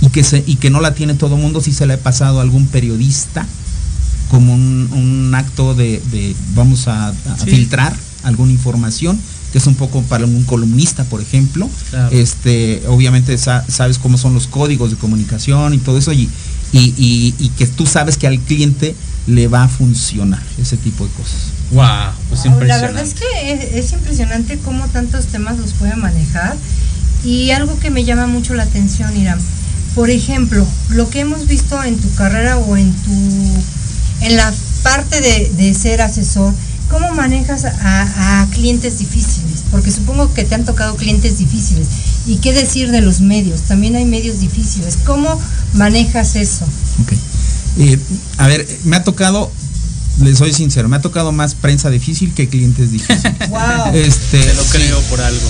y 0.00 0.08
que, 0.08 0.24
se, 0.24 0.42
y 0.46 0.56
que 0.56 0.70
no 0.70 0.80
la 0.80 0.94
tiene 0.94 1.14
todo 1.14 1.36
el 1.36 1.40
mundo, 1.42 1.60
si 1.60 1.72
se 1.72 1.86
la 1.86 1.94
he 1.94 1.98
pasado 1.98 2.38
a 2.40 2.42
algún 2.42 2.66
periodista 2.66 3.46
como 4.30 4.54
un, 4.54 4.88
un 4.92 5.34
acto 5.34 5.74
de, 5.74 6.00
de 6.10 6.34
vamos 6.54 6.88
a, 6.88 7.08
a 7.08 7.14
Sí. 7.44 7.50
filtrar 7.50 7.94
alguna 8.24 8.52
información 8.52 9.18
que 9.52 9.58
es 9.58 9.66
un 9.68 9.76
poco 9.76 10.02
para 10.02 10.24
un 10.24 10.42
columnista, 10.44 11.04
por 11.04 11.20
ejemplo, 11.20 11.68
Claro. 11.90 12.08
este, 12.10 12.82
obviamente 12.88 13.38
sa- 13.38 13.64
sabes 13.68 13.98
cómo 13.98 14.18
son 14.18 14.34
los 14.34 14.48
códigos 14.48 14.90
de 14.90 14.96
comunicación 14.96 15.74
y 15.74 15.78
todo 15.78 15.96
eso, 15.96 16.12
y, 16.12 16.28
y, 16.72 16.94
y- 16.96 17.34
y 17.38 17.48
que 17.50 17.66
tú 17.66 17.86
sabes 17.86 18.16
que 18.18 18.26
al 18.26 18.38
cliente 18.40 18.94
le 19.26 19.48
va 19.48 19.64
a 19.64 19.68
funcionar 19.68 20.42
ese 20.60 20.76
tipo 20.76 21.04
de 21.04 21.10
cosas. 21.12 21.36
Wow, 21.70 21.86
pues 22.28 22.40
Wow, 22.44 22.50
la 22.50 22.52
impresionante. 22.52 22.86
verdad 22.86 23.02
es 23.04 23.14
que 23.14 23.52
es, 23.78 23.84
es 23.86 23.92
impresionante 23.92 24.58
cómo 24.58 24.86
tantos 24.88 25.26
temas 25.26 25.58
los 25.58 25.72
puede 25.72 25.96
manejar 25.96 26.56
y 27.24 27.50
algo 27.52 27.78
que 27.78 27.90
me 27.90 28.04
llama 28.04 28.26
mucho 28.26 28.54
la 28.54 28.64
atención, 28.64 29.16
Irán. 29.16 29.38
Por 29.94 30.10
ejemplo, 30.10 30.66
lo 30.90 31.08
que 31.08 31.20
hemos 31.20 31.46
visto 31.46 31.82
en 31.82 31.96
tu 31.98 32.12
carrera 32.14 32.58
o 32.58 32.76
en 32.76 32.92
tu 32.92 33.12
en 34.20 34.36
la 34.36 34.52
parte 34.82 35.20
de, 35.20 35.50
de 35.56 35.72
ser 35.74 36.02
asesor, 36.02 36.52
¿cómo 36.90 37.12
manejas 37.12 37.64
a, 37.64 38.42
a 38.42 38.46
clientes 38.50 38.98
difíciles? 38.98 39.64
Porque 39.70 39.90
supongo 39.90 40.32
que 40.32 40.44
te 40.44 40.54
han 40.54 40.64
tocado 40.64 40.96
clientes 40.96 41.38
difíciles. 41.38 41.86
¿Y 42.26 42.36
qué 42.36 42.52
decir 42.52 42.90
de 42.90 43.00
los 43.00 43.20
medios? 43.20 43.62
También 43.62 43.96
hay 43.96 44.04
medios 44.04 44.40
difíciles. 44.40 44.98
¿Cómo 45.04 45.40
manejas 45.74 46.36
eso? 46.36 46.64
Ok. 47.02 47.12
Eh, 47.78 47.98
a 48.38 48.46
ver, 48.46 48.66
me 48.84 48.96
ha 48.96 49.02
tocado, 49.04 49.50
les 50.20 50.38
soy 50.38 50.52
sincero, 50.52 50.88
me 50.88 50.96
ha 50.96 51.02
tocado 51.02 51.32
más 51.32 51.54
prensa 51.54 51.90
difícil 51.90 52.32
que 52.34 52.48
clientes 52.48 52.92
difíciles. 52.92 53.34
Wow. 53.50 53.94
Este, 53.94 54.38
Te 54.40 54.54
lo 54.54 54.62
sí. 54.62 54.68
creo 54.72 55.00
por 55.02 55.20
algo. 55.20 55.48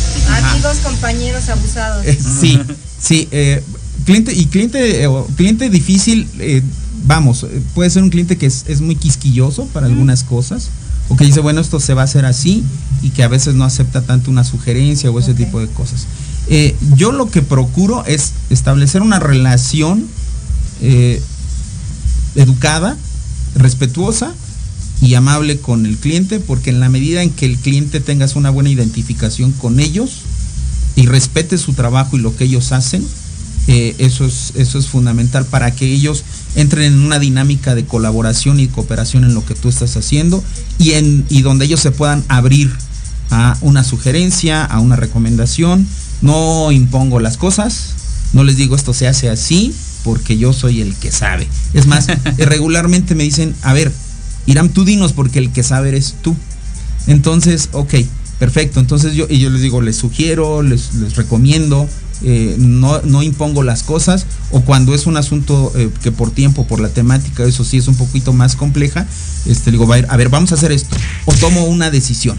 Amigos, 0.50 0.78
compañeros 0.82 1.48
abusados. 1.48 2.04
Eh, 2.06 2.18
sí, 2.40 2.60
sí. 3.00 3.28
eh, 3.30 3.62
cliente 4.04 4.32
y 4.32 4.46
cliente 4.46 5.02
eh, 5.02 5.06
o 5.06 5.26
cliente 5.36 5.70
difícil, 5.70 6.28
eh, 6.38 6.62
vamos, 7.06 7.44
eh, 7.44 7.62
puede 7.74 7.90
ser 7.90 8.02
un 8.02 8.10
cliente 8.10 8.36
que 8.36 8.46
es, 8.46 8.64
es 8.68 8.80
muy 8.80 8.96
quisquilloso 8.96 9.66
para 9.66 9.86
algunas 9.86 10.22
cosas 10.24 10.68
o 11.08 11.16
que 11.16 11.24
dice 11.24 11.40
bueno 11.40 11.60
esto 11.60 11.80
se 11.80 11.94
va 11.94 12.02
a 12.02 12.04
hacer 12.04 12.24
así 12.24 12.64
y 13.02 13.10
que 13.10 13.22
a 13.22 13.28
veces 13.28 13.54
no 13.54 13.64
acepta 13.64 14.02
tanto 14.02 14.30
una 14.30 14.44
sugerencia 14.44 15.10
o 15.10 15.18
ese 15.18 15.34
tipo 15.34 15.60
de 15.60 15.68
cosas. 15.68 16.06
Eh, 16.48 16.76
yo 16.96 17.12
lo 17.12 17.30
que 17.30 17.42
procuro 17.42 18.04
es 18.06 18.32
establecer 18.50 19.02
una 19.02 19.18
relación 19.18 20.06
eh, 20.80 21.22
educada, 22.34 22.96
respetuosa 23.54 24.34
y 25.00 25.14
amable 25.14 25.58
con 25.58 25.86
el 25.86 25.96
cliente, 25.96 26.40
porque 26.40 26.70
en 26.70 26.80
la 26.80 26.88
medida 26.88 27.22
en 27.22 27.30
que 27.30 27.46
el 27.46 27.58
cliente 27.58 28.00
tengas 28.00 28.36
una 28.36 28.50
buena 28.50 28.70
identificación 28.70 29.52
con 29.52 29.80
ellos 29.80 30.22
y 30.96 31.06
respete 31.06 31.58
su 31.58 31.74
trabajo 31.74 32.16
y 32.16 32.20
lo 32.20 32.36
que 32.36 32.44
ellos 32.44 32.72
hacen, 32.72 33.06
eh, 33.66 33.94
eso, 33.98 34.26
es, 34.26 34.52
eso 34.56 34.78
es 34.78 34.88
fundamental 34.88 35.46
para 35.46 35.74
que 35.74 35.86
ellos 35.86 36.24
entren 36.54 36.92
en 36.92 37.00
una 37.00 37.18
dinámica 37.18 37.74
de 37.74 37.84
colaboración 37.84 38.60
y 38.60 38.68
cooperación 38.68 39.24
en 39.24 39.34
lo 39.34 39.44
que 39.44 39.54
tú 39.54 39.68
estás 39.68 39.96
haciendo 39.96 40.44
y, 40.78 40.92
en, 40.92 41.24
y 41.30 41.42
donde 41.42 41.64
ellos 41.64 41.80
se 41.80 41.90
puedan 41.90 42.24
abrir 42.28 42.70
a 43.30 43.56
una 43.62 43.82
sugerencia, 43.82 44.64
a 44.64 44.80
una 44.80 44.96
recomendación. 44.96 45.86
No 46.20 46.72
impongo 46.72 47.20
las 47.20 47.36
cosas, 47.36 47.94
no 48.32 48.44
les 48.44 48.56
digo 48.56 48.76
esto 48.76 48.92
se 48.92 49.08
hace 49.08 49.30
así 49.30 49.74
porque 50.04 50.36
yo 50.36 50.52
soy 50.52 50.82
el 50.82 50.94
que 50.94 51.10
sabe. 51.10 51.48
Es 51.72 51.86
más, 51.86 52.08
eh, 52.08 52.18
regularmente 52.44 53.14
me 53.14 53.24
dicen, 53.24 53.54
a 53.62 53.72
ver, 53.72 53.90
Irán, 54.46 54.68
tú 54.68 54.84
dinos 54.84 55.12
porque 55.14 55.38
el 55.38 55.52
que 55.52 55.62
sabe 55.62 55.88
eres 55.88 56.16
tú. 56.20 56.36
Entonces, 57.06 57.70
ok, 57.72 57.94
perfecto. 58.38 58.78
Entonces 58.78 59.14
yo, 59.14 59.26
y 59.28 59.38
yo 59.38 59.48
les 59.48 59.62
digo, 59.62 59.80
les 59.80 59.96
sugiero, 59.96 60.62
les, 60.62 60.94
les 60.94 61.16
recomiendo, 61.16 61.88
eh, 62.22 62.54
no, 62.58 63.00
no 63.02 63.22
impongo 63.22 63.62
las 63.62 63.82
cosas. 63.82 64.26
O 64.50 64.60
cuando 64.62 64.94
es 64.94 65.06
un 65.06 65.16
asunto 65.16 65.72
eh, 65.76 65.90
que 66.02 66.12
por 66.12 66.30
tiempo, 66.30 66.66
por 66.66 66.80
la 66.80 66.88
temática, 66.88 67.44
eso 67.44 67.64
sí 67.64 67.78
es 67.78 67.88
un 67.88 67.94
poquito 67.96 68.32
más 68.32 68.56
compleja, 68.56 69.06
este, 69.46 69.70
digo, 69.70 69.86
va 69.86 69.96
a, 69.96 70.16
ver, 70.16 70.28
vamos 70.28 70.52
a 70.52 70.54
hacer 70.54 70.72
esto. 70.72 70.96
O 71.26 71.32
tomo 71.34 71.64
una 71.64 71.90
decisión. 71.90 72.38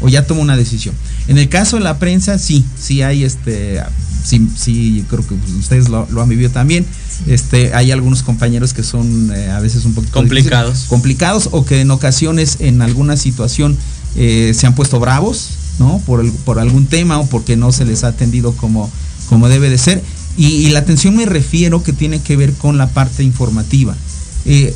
O 0.00 0.08
ya 0.08 0.26
tomo 0.26 0.40
una 0.40 0.56
decisión. 0.56 0.94
En 1.28 1.36
el 1.36 1.48
caso 1.50 1.76
de 1.76 1.82
la 1.82 1.98
prensa, 1.98 2.38
sí, 2.38 2.64
sí 2.80 3.02
hay 3.02 3.24
este. 3.24 3.82
Sí, 4.24 4.48
sí 4.54 5.04
creo 5.08 5.26
que 5.26 5.34
ustedes 5.58 5.88
lo, 5.88 6.06
lo 6.10 6.20
han 6.22 6.28
vivido 6.28 6.50
también. 6.50 6.84
Este, 7.26 7.74
hay 7.74 7.90
algunos 7.90 8.22
compañeros 8.22 8.72
que 8.74 8.82
son 8.82 9.30
eh, 9.34 9.50
a 9.50 9.60
veces 9.60 9.84
un 9.86 9.94
poquito 9.94 10.12
Complicados. 10.14 10.84
complicados 10.88 11.48
o 11.52 11.64
que 11.64 11.80
en 11.82 11.90
ocasiones 11.90 12.56
en 12.60 12.80
alguna 12.82 13.16
situación 13.16 13.76
eh, 14.16 14.52
se 14.54 14.66
han 14.66 14.74
puesto 14.74 15.00
bravos, 15.00 15.50
¿no? 15.78 15.98
Por, 16.06 16.20
el- 16.20 16.32
por 16.32 16.58
algún 16.58 16.86
tema 16.86 17.18
o 17.18 17.26
porque 17.26 17.56
no 17.56 17.72
se 17.72 17.84
les 17.86 18.04
ha 18.04 18.08
atendido 18.08 18.52
como, 18.52 18.90
como 19.30 19.48
debe 19.48 19.70
de 19.70 19.78
ser. 19.78 20.02
Y, 20.36 20.68
la 20.70 20.80
atención 20.80 21.16
me 21.16 21.24
refiero 21.24 21.82
que 21.82 21.92
tiene 21.94 22.20
que 22.20 22.36
ver 22.36 22.52
con 22.52 22.76
la 22.76 22.88
parte 22.88 23.22
informativa. 23.22 23.94
Eh, 24.44 24.74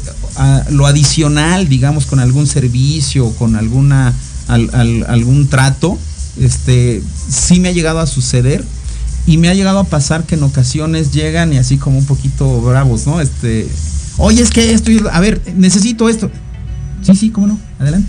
lo 0.70 0.86
adicional, 0.86 1.68
digamos, 1.68 2.06
con 2.06 2.18
algún 2.20 2.46
servicio, 2.46 3.30
con 3.32 3.56
alguna 3.56 4.14
al- 4.48 4.70
al- 4.74 5.04
algún 5.08 5.48
trato, 5.48 5.98
este, 6.40 7.02
sí 7.30 7.60
me 7.60 7.68
ha 7.68 7.72
llegado 7.72 8.00
a 8.00 8.06
suceder 8.06 8.64
y 9.26 9.38
me 9.38 9.48
ha 9.48 9.54
llegado 9.54 9.78
a 9.78 9.84
pasar 9.84 10.24
que 10.24 10.34
en 10.34 10.42
ocasiones 10.42 11.12
llegan 11.12 11.52
y 11.52 11.56
así 11.58 11.78
como 11.78 11.98
un 11.98 12.04
poquito 12.04 12.60
bravos, 12.60 13.06
¿no? 13.06 13.20
Este, 13.22 13.66
oye, 14.18 14.42
es 14.42 14.50
que 14.50 14.72
esto, 14.72 14.90
a 15.12 15.20
ver, 15.20 15.40
necesito 15.56 16.08
esto. 16.08 16.30
Sí, 17.02 17.14
sí, 17.16 17.30
cómo 17.30 17.46
no, 17.46 17.58
adelante. 17.78 18.08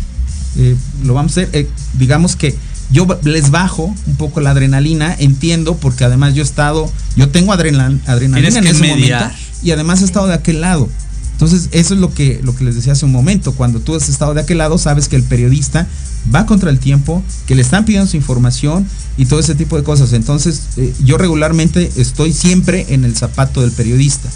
Eh, 0.57 0.75
lo 1.03 1.13
vamos 1.13 1.37
a 1.37 1.41
hacer. 1.41 1.49
Eh, 1.53 1.69
digamos 1.97 2.35
que 2.35 2.55
yo 2.91 3.07
les 3.23 3.51
bajo 3.51 3.93
un 4.07 4.15
poco 4.15 4.41
la 4.41 4.51
adrenalina, 4.51 5.15
entiendo, 5.17 5.75
porque 5.77 6.03
además 6.03 6.33
yo 6.35 6.41
he 6.43 6.45
estado, 6.45 6.91
yo 7.15 7.29
tengo 7.29 7.51
adrenal- 7.53 7.99
adrenalina 8.05 8.49
Tienes 8.49 8.55
en 8.55 8.63
que 8.63 8.69
ese 8.69 8.81
mediar. 8.81 9.21
momento 9.23 9.39
y 9.63 9.71
además 9.71 10.01
he 10.01 10.05
estado 10.05 10.27
de 10.27 10.33
aquel 10.35 10.61
lado. 10.61 10.89
Entonces, 11.31 11.67
eso 11.73 11.93
es 11.95 11.99
lo 11.99 12.13
que, 12.13 12.39
lo 12.43 12.55
que 12.55 12.63
les 12.63 12.75
decía 12.75 12.93
hace 12.93 13.03
un 13.03 13.11
momento. 13.11 13.51
Cuando 13.53 13.79
tú 13.81 13.93
has 13.95 14.07
estado 14.07 14.33
de 14.33 14.39
aquel 14.41 14.57
lado, 14.59 14.77
sabes 14.77 15.09
que 15.09 15.17
el 15.17 15.23
periodista 15.23 15.85
va 16.33 16.45
contra 16.45 16.69
el 16.69 16.79
tiempo, 16.79 17.21
que 17.45 17.55
le 17.55 17.61
están 17.61 17.83
pidiendo 17.83 18.09
su 18.09 18.15
información 18.15 18.87
y 19.17 19.25
todo 19.25 19.41
ese 19.41 19.53
tipo 19.53 19.75
de 19.75 19.83
cosas. 19.83 20.13
Entonces, 20.13 20.61
eh, 20.77 20.93
yo 21.03 21.17
regularmente 21.17 21.91
estoy 21.97 22.31
siempre 22.31 22.85
en 22.89 23.03
el 23.03 23.15
zapato 23.17 23.59
del 23.61 23.71
periodista. 23.71 24.29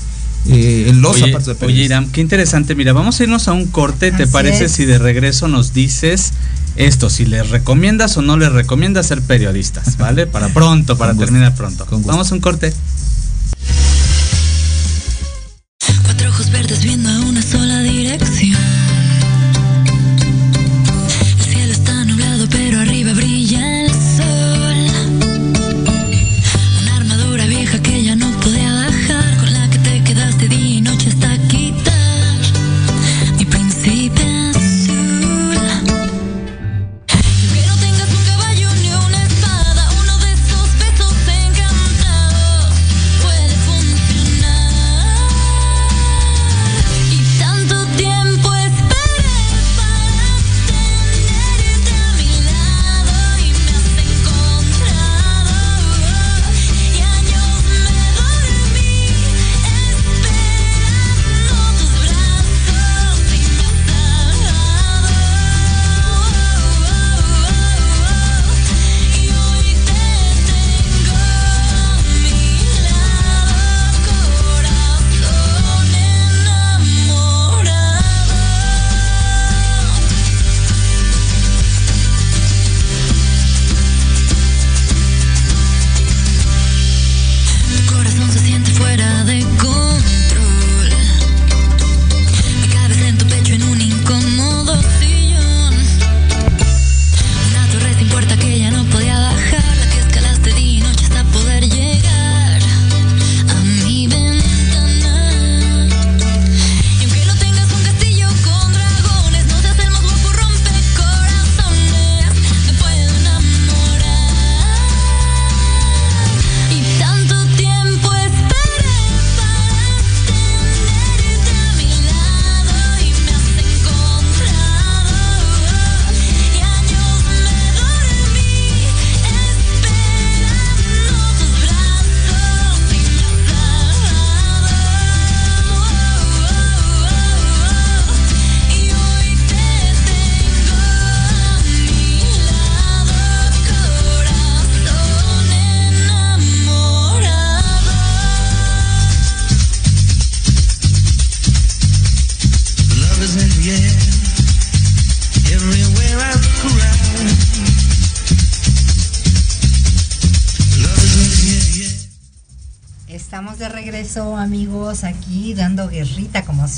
eh, 0.50 0.86
en 0.90 1.02
los 1.02 1.16
Oye, 1.16 1.26
zapatos 1.28 1.46
del 1.48 1.56
oye, 1.56 1.60
periodista. 1.68 1.86
Irán, 1.96 2.12
qué 2.12 2.22
interesante. 2.22 2.74
Mira, 2.76 2.92
vamos 2.94 3.20
a 3.20 3.24
irnos 3.24 3.48
a 3.48 3.54
un 3.54 3.66
corte. 3.68 4.12
¿Te 4.12 4.24
Así 4.24 4.32
parece 4.32 4.66
es. 4.66 4.72
si 4.72 4.86
de 4.86 4.98
regreso 4.98 5.48
nos 5.50 5.74
dices 5.74 6.32
esto? 6.76 7.10
Si 7.10 7.26
les 7.26 7.50
recomiendas 7.50 8.18
o 8.18 8.22
no 8.22 8.38
les 8.38 8.52
recomiendas 8.52 9.08
ser 9.08 9.22
periodistas, 9.22 9.98
¿vale? 9.98 10.28
Para 10.28 10.50
pronto, 10.50 10.98
para 10.98 11.14
terminar 11.14 11.56
pronto. 11.56 11.86
Vamos 12.06 12.32
a 12.32 12.36
un 12.36 12.42
corte. 12.42 12.74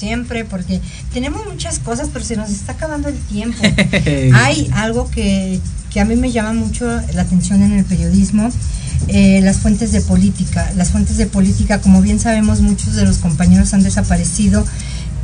Siempre, 0.02 0.46
porque 0.46 0.82
tenemos 1.14 1.46
muchas 1.46 1.78
cosas, 1.78 2.10
pero 2.12 2.26
se 2.26 2.36
nos 2.36 2.50
está 2.50 2.74
acabando 2.74 3.08
el 3.08 3.18
tiempo. 3.18 3.62
Hay 4.34 4.68
algo 4.74 5.10
que, 5.12 5.60
que 5.92 6.00
a 6.00 6.06
mí 6.06 6.16
me 6.16 6.32
llama 6.32 6.54
mucho 6.54 6.86
la 7.14 7.22
atención 7.22 7.62
en 7.62 7.74
el 7.74 7.86
periodismo, 7.86 8.50
eh, 9.08 9.42
las 9.44 9.58
fuentes 9.58 9.92
de 9.92 10.02
política. 10.02 10.72
Las 10.76 10.90
fuentes 10.90 11.18
de 11.18 11.28
política, 11.28 11.82
como 11.82 12.02
bien 12.02 12.20
sabemos, 12.20 12.62
muchos 12.62 12.96
de 12.96 13.06
los 13.06 13.20
compañeros 13.20 13.76
han 13.76 13.84
desaparecido. 13.84 14.66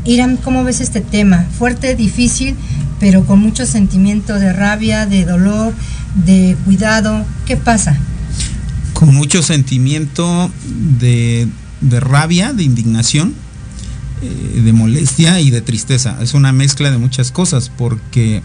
Irán, 0.05 0.37
¿cómo 0.37 0.63
ves 0.63 0.79
este 0.79 1.01
tema? 1.01 1.47
Fuerte, 1.57 1.95
difícil, 1.95 2.55
pero 2.99 3.25
con 3.25 3.39
mucho 3.39 3.65
sentimiento 3.65 4.35
de 4.35 4.53
rabia, 4.53 5.07
de 5.07 5.25
dolor, 5.25 5.73
de 6.25 6.55
cuidado. 6.65 7.25
¿Qué 7.47 7.57
pasa? 7.57 7.97
con 8.97 9.13
mucho 9.13 9.43
sentimiento 9.43 10.49
de, 10.99 11.47
de 11.81 11.99
rabia, 11.99 12.51
de 12.51 12.63
indignación, 12.63 13.35
eh, 14.21 14.61
de 14.61 14.73
molestia 14.73 15.39
y 15.39 15.49
de 15.49 15.61
tristeza. 15.61 16.17
Es 16.21 16.33
una 16.33 16.51
mezcla 16.51 16.91
de 16.91 16.97
muchas 16.97 17.31
cosas 17.31 17.69
porque 17.75 18.41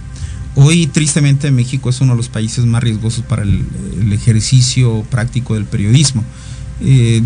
hoy 0.54 0.86
tristemente 0.86 1.50
México 1.50 1.90
es 1.90 2.00
uno 2.00 2.12
de 2.12 2.18
los 2.18 2.28
países 2.28 2.64
más 2.64 2.82
riesgosos 2.82 3.24
para 3.24 3.42
el, 3.42 3.64
el 4.00 4.12
ejercicio 4.12 5.02
práctico 5.10 5.54
del 5.54 5.64
periodismo. 5.64 6.24
Eh, 6.80 7.22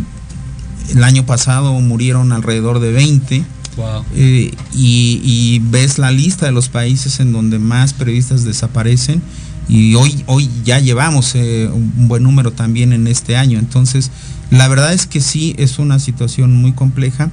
el 0.95 1.05
año 1.05 1.27
pasado 1.27 1.73
murieron 1.81 2.33
alrededor 2.33 2.81
de 2.81 2.93
20. 2.93 3.45
Wow. 3.77 4.05
Eh, 4.15 4.55
y, 4.75 5.21
y 5.23 5.61
ves 5.71 5.99
la 5.99 6.11
lista 6.11 6.47
de 6.47 6.53
los 6.53 6.69
países 6.69 7.21
en 7.21 7.33
donde 7.33 7.59
más 7.59 7.93
periodistas 7.93 8.45
desaparecen 8.45 9.21
y 9.69 9.97
hoy, 9.97 10.23
hoy 10.27 10.49
ya 10.65 10.79
llevamos 10.79 11.35
eh, 11.35 11.69
un 11.73 12.09
buen 12.09 12.23
número 12.23 12.53
también 12.53 12.93
en 12.93 13.07
este 13.07 13.37
año. 13.37 13.59
Entonces, 13.59 14.11
la 14.51 14.69
verdad 14.69 14.93
es 14.93 15.07
que 15.07 15.21
sí 15.21 15.55
es 15.59 15.79
una 15.79 15.99
situación 15.99 16.55
muy 16.55 16.73
compleja 16.73 17.31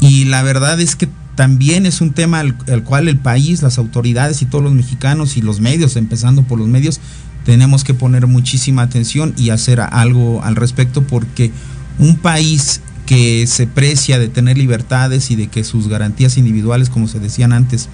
y 0.00 0.24
la 0.24 0.42
verdad 0.42 0.80
es 0.80 0.96
que 0.96 1.08
también 1.34 1.86
es 1.86 2.00
un 2.00 2.12
tema 2.12 2.40
al, 2.40 2.56
al 2.70 2.82
cual 2.82 3.08
el 3.08 3.18
país, 3.18 3.62
las 3.62 3.78
autoridades 3.78 4.42
y 4.42 4.46
todos 4.46 4.64
los 4.64 4.72
mexicanos 4.72 5.36
y 5.36 5.42
los 5.42 5.60
medios, 5.60 5.96
empezando 5.96 6.42
por 6.42 6.58
los 6.58 6.68
medios, 6.68 7.00
tenemos 7.44 7.84
que 7.84 7.94
poner 7.94 8.26
muchísima 8.26 8.82
atención 8.82 9.34
y 9.36 9.50
hacer 9.50 9.80
algo 9.80 10.42
al 10.42 10.56
respecto 10.56 11.02
porque 11.02 11.52
un 11.98 12.16
país 12.16 12.80
que 13.06 13.46
se 13.46 13.66
precia 13.66 14.18
de 14.18 14.28
tener 14.28 14.58
libertades 14.58 15.30
y 15.30 15.36
de 15.36 15.46
que 15.46 15.64
sus 15.64 15.88
garantías 15.88 16.36
individuales, 16.36 16.90
como 16.90 17.08
se 17.08 17.18
decían 17.20 17.54
antes, 17.54 17.88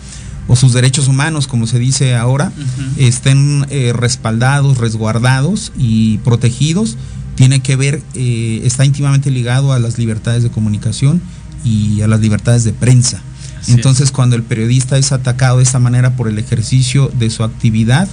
o 0.49 0.57
sus 0.57 0.73
derechos 0.73 1.07
humanos, 1.07 1.47
como 1.47 1.69
se 1.69 1.79
dice 1.79 2.17
ahora, 2.17 2.51
estén 2.97 3.65
eh, 3.71 3.93
respaldados, 3.95 4.79
resguardados 4.79 5.73
y 5.79 6.19
protegidos, 6.19 6.97
tiene 7.37 7.61
que 7.61 7.77
ver, 7.77 8.03
eh, 8.15 8.63
está 8.65 8.85
íntimamente 8.85 9.31
ligado 9.31 9.73
a 9.73 9.79
las 9.79 9.99
libertades 9.99 10.43
de 10.43 10.51
comunicación 10.51 11.23
y 11.65 12.03
a 12.03 12.09
las 12.09 12.21
libertades 12.21 12.65
de 12.65 12.73
prensa. 12.73 13.21
Así 13.61 13.73
Entonces, 13.73 14.11
cuando 14.11 14.37
el 14.37 14.43
periodista 14.43 14.99
es 14.99 15.13
atacado 15.13 15.57
de 15.59 15.63
esta 15.65 15.79
manera 15.79 16.17
por 16.17 16.29
el 16.29 16.39
ejercicio 16.39 17.11
de 17.19 17.31
su 17.31 17.43
actividad, 17.45 18.09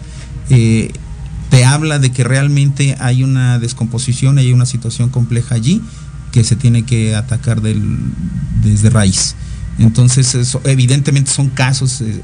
eh, 0.50 0.92
te 1.50 1.66
habla 1.66 2.00
de 2.00 2.12
que 2.12 2.24
realmente 2.24 2.96
hay 3.00 3.24
una 3.24 3.60
descomposición, 3.60 4.38
hay 4.38 4.54
una 4.54 4.66
situación 4.66 5.10
compleja 5.10 5.56
allí 5.56 5.82
que 6.32 6.46
se 6.46 6.56
tiene 6.56 6.84
que 6.84 7.14
atacar 7.16 7.62
del- 7.62 8.00
desde 8.64 8.90
raíz. 8.90 9.36
Entonces, 9.78 10.34
eso, 10.36 10.62
evidentemente 10.64 11.30
son 11.30 11.50
casos 11.50 12.00
eh, 12.00 12.22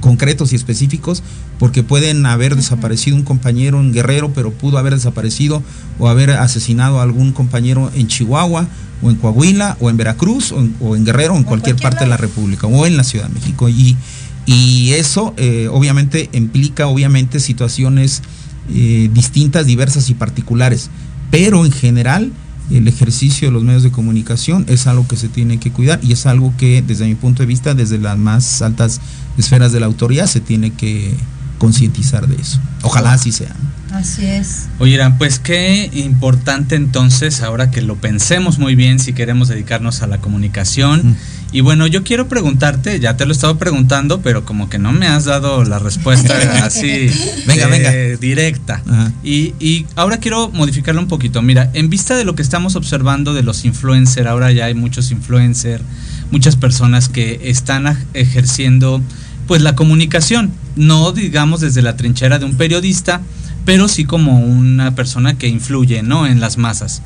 concretos 0.00 0.52
y 0.52 0.56
específicos 0.56 1.22
porque 1.58 1.82
pueden 1.82 2.26
haber 2.26 2.56
desaparecido 2.56 3.16
un 3.16 3.22
compañero 3.22 3.80
en 3.80 3.92
Guerrero, 3.92 4.32
pero 4.34 4.52
pudo 4.52 4.78
haber 4.78 4.94
desaparecido 4.94 5.62
o 5.98 6.08
haber 6.08 6.30
asesinado 6.30 7.00
a 7.00 7.02
algún 7.02 7.32
compañero 7.32 7.90
en 7.94 8.08
Chihuahua 8.08 8.66
o 9.02 9.10
en 9.10 9.16
Coahuila 9.16 9.76
o 9.80 9.90
en 9.90 9.96
Veracruz 9.96 10.52
o 10.52 10.60
en, 10.60 10.74
o 10.80 10.96
en 10.96 11.04
Guerrero 11.04 11.34
o 11.34 11.36
en 11.36 11.44
O 11.44 11.46
cualquier, 11.46 11.76
cualquier 11.76 11.90
parte 11.90 12.04
de 12.04 12.10
la. 12.10 12.16
República 12.16 12.66
o 12.66 12.86
en 12.86 12.96
la 12.96 13.04
Ciudad 13.04 13.28
de 13.28 13.34
México. 13.34 13.68
Y, 13.68 13.96
y 14.44 14.92
eso 14.92 15.34
eh, 15.36 15.68
obviamente 15.70 16.28
implica 16.32 16.86
obviamente 16.86 17.40
situaciones 17.40 18.22
eh, 18.70 19.10
distintas, 19.12 19.66
diversas 19.66 20.10
y 20.10 20.14
particulares. 20.14 20.90
Pero 21.30 21.64
en 21.64 21.72
general 21.72 22.32
el 22.70 22.88
ejercicio 22.88 23.48
de 23.48 23.52
los 23.52 23.62
medios 23.62 23.82
de 23.82 23.90
comunicación 23.90 24.64
es 24.68 24.86
algo 24.86 25.06
que 25.06 25.16
se 25.16 25.28
tiene 25.28 25.58
que 25.58 25.70
cuidar 25.70 26.00
y 26.02 26.12
es 26.12 26.26
algo 26.26 26.52
que 26.58 26.82
desde 26.82 27.06
mi 27.06 27.14
punto 27.14 27.42
de 27.42 27.46
vista, 27.46 27.74
desde 27.74 27.98
las 27.98 28.18
más 28.18 28.60
altas 28.60 29.00
esferas 29.38 29.72
de 29.72 29.80
la 29.80 29.86
autoridad, 29.86 30.26
se 30.26 30.40
tiene 30.40 30.72
que 30.72 31.14
concientizar 31.58 32.26
de 32.26 32.40
eso. 32.40 32.60
Ojalá 32.82 33.12
así 33.12 33.32
sea. 33.32 33.54
Así 33.92 34.26
es. 34.26 34.66
Oye, 34.78 34.94
Irán, 34.94 35.16
pues 35.16 35.38
qué 35.38 35.90
importante 35.94 36.74
entonces, 36.76 37.40
ahora 37.42 37.70
que 37.70 37.80
lo 37.82 37.96
pensemos 37.96 38.58
muy 38.58 38.74
bien, 38.74 38.98
si 38.98 39.12
queremos 39.12 39.48
dedicarnos 39.48 40.02
a 40.02 40.06
la 40.06 40.18
comunicación. 40.18 41.10
Mm. 41.10 41.16
Y 41.52 41.60
bueno, 41.60 41.86
yo 41.86 42.02
quiero 42.02 42.28
preguntarte, 42.28 42.98
ya 43.00 43.16
te 43.16 43.24
lo 43.24 43.30
he 43.30 43.34
estado 43.34 43.56
preguntando, 43.56 44.20
pero 44.20 44.44
como 44.44 44.68
que 44.68 44.78
no 44.78 44.92
me 44.92 45.06
has 45.06 45.24
dado 45.24 45.64
la 45.64 45.78
respuesta 45.78 46.34
así 46.64 47.08
Venga, 47.46 47.64
eh, 47.64 47.70
venga. 47.70 48.20
directa. 48.20 48.82
Y, 49.22 49.54
y 49.60 49.86
ahora 49.94 50.18
quiero 50.18 50.50
modificarlo 50.50 51.00
un 51.00 51.08
poquito. 51.08 51.40
Mira, 51.42 51.70
en 51.72 51.88
vista 51.88 52.16
de 52.16 52.24
lo 52.24 52.34
que 52.34 52.42
estamos 52.42 52.74
observando 52.76 53.32
de 53.32 53.44
los 53.44 53.64
influencers, 53.64 54.26
ahora 54.26 54.52
ya 54.52 54.66
hay 54.66 54.74
muchos 54.74 55.12
influencers, 55.12 55.82
muchas 56.30 56.56
personas 56.56 57.08
que 57.08 57.40
están 57.44 57.96
ejerciendo 58.12 59.00
pues 59.46 59.62
la 59.62 59.74
comunicación, 59.74 60.52
no 60.76 61.12
digamos 61.12 61.60
desde 61.60 61.82
la 61.82 61.96
trinchera 61.96 62.38
de 62.38 62.44
un 62.44 62.56
periodista, 62.56 63.20
pero 63.64 63.88
sí 63.88 64.04
como 64.04 64.38
una 64.40 64.94
persona 64.94 65.38
que 65.38 65.48
influye, 65.48 66.02
¿no? 66.02 66.26
En 66.26 66.40
las 66.40 66.56
masas. 66.58 67.02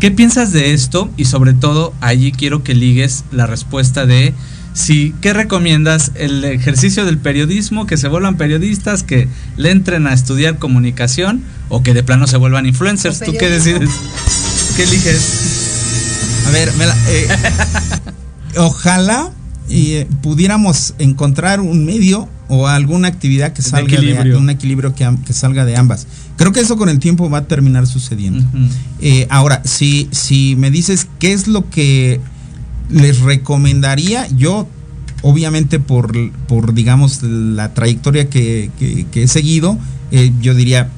¿Qué 0.00 0.10
piensas 0.10 0.52
de 0.52 0.72
esto? 0.74 1.10
Y 1.16 1.24
sobre 1.24 1.54
todo, 1.54 1.92
allí 2.00 2.30
quiero 2.32 2.62
que 2.62 2.74
ligues 2.74 3.24
la 3.32 3.46
respuesta 3.46 4.06
de 4.06 4.32
si, 4.72 5.12
¿qué 5.20 5.32
recomiendas? 5.32 6.12
¿El 6.14 6.44
ejercicio 6.44 7.04
del 7.04 7.18
periodismo? 7.18 7.86
¿Que 7.86 7.96
se 7.96 8.06
vuelvan 8.06 8.36
periodistas? 8.36 9.02
¿Que 9.02 9.26
le 9.56 9.70
entren 9.72 10.06
a 10.06 10.12
estudiar 10.12 10.58
comunicación? 10.58 11.42
¿O 11.68 11.82
que 11.82 11.94
de 11.94 12.04
plano 12.04 12.28
se 12.28 12.36
vuelvan 12.36 12.64
influencers? 12.64 13.18
¿Tú 13.20 13.32
qué 13.38 13.50
decides? 13.50 13.90
¿Qué 14.76 14.84
eliges? 14.84 16.44
A 16.46 16.50
ver, 16.52 16.72
me 16.74 16.86
la- 16.86 16.96
eh, 17.08 17.28
ojalá 18.56 19.30
eh, 19.70 20.06
pudiéramos 20.22 20.94
encontrar 20.98 21.60
un 21.60 21.84
medio 21.84 22.28
o 22.48 22.66
alguna 22.66 23.08
actividad 23.08 23.52
que 23.52 23.62
salga 23.62 23.88
de, 24.32 24.36
un 24.38 24.48
equilibrio 24.50 24.94
que, 24.94 25.32
salga 25.32 25.64
de 25.64 25.76
ambas. 25.76 26.06
Creo 26.36 26.52
que 26.52 26.60
eso 26.60 26.76
con 26.76 26.88
el 26.88 26.98
tiempo 26.98 27.28
va 27.28 27.38
a 27.38 27.44
terminar 27.46 27.86
sucediendo. 27.86 28.44
Eh, 29.00 29.26
ahora, 29.30 29.60
si, 29.64 30.08
si 30.12 30.54
me 30.56 30.70
dices 30.70 31.06
qué 31.18 31.32
es 31.32 31.46
lo 31.48 31.68
que 31.68 32.20
les 32.90 33.20
recomendaría, 33.20 34.26
yo 34.28 34.66
obviamente 35.22 35.78
por, 35.80 36.12
por 36.46 36.72
digamos, 36.74 37.22
la 37.22 37.74
trayectoria 37.74 38.30
que, 38.30 38.70
que- 38.78 39.04
que 39.10 39.24
he 39.24 39.28
seguido, 39.28 39.76
eh, 40.10 40.32
yo 40.40 40.54
diría, 40.54 40.88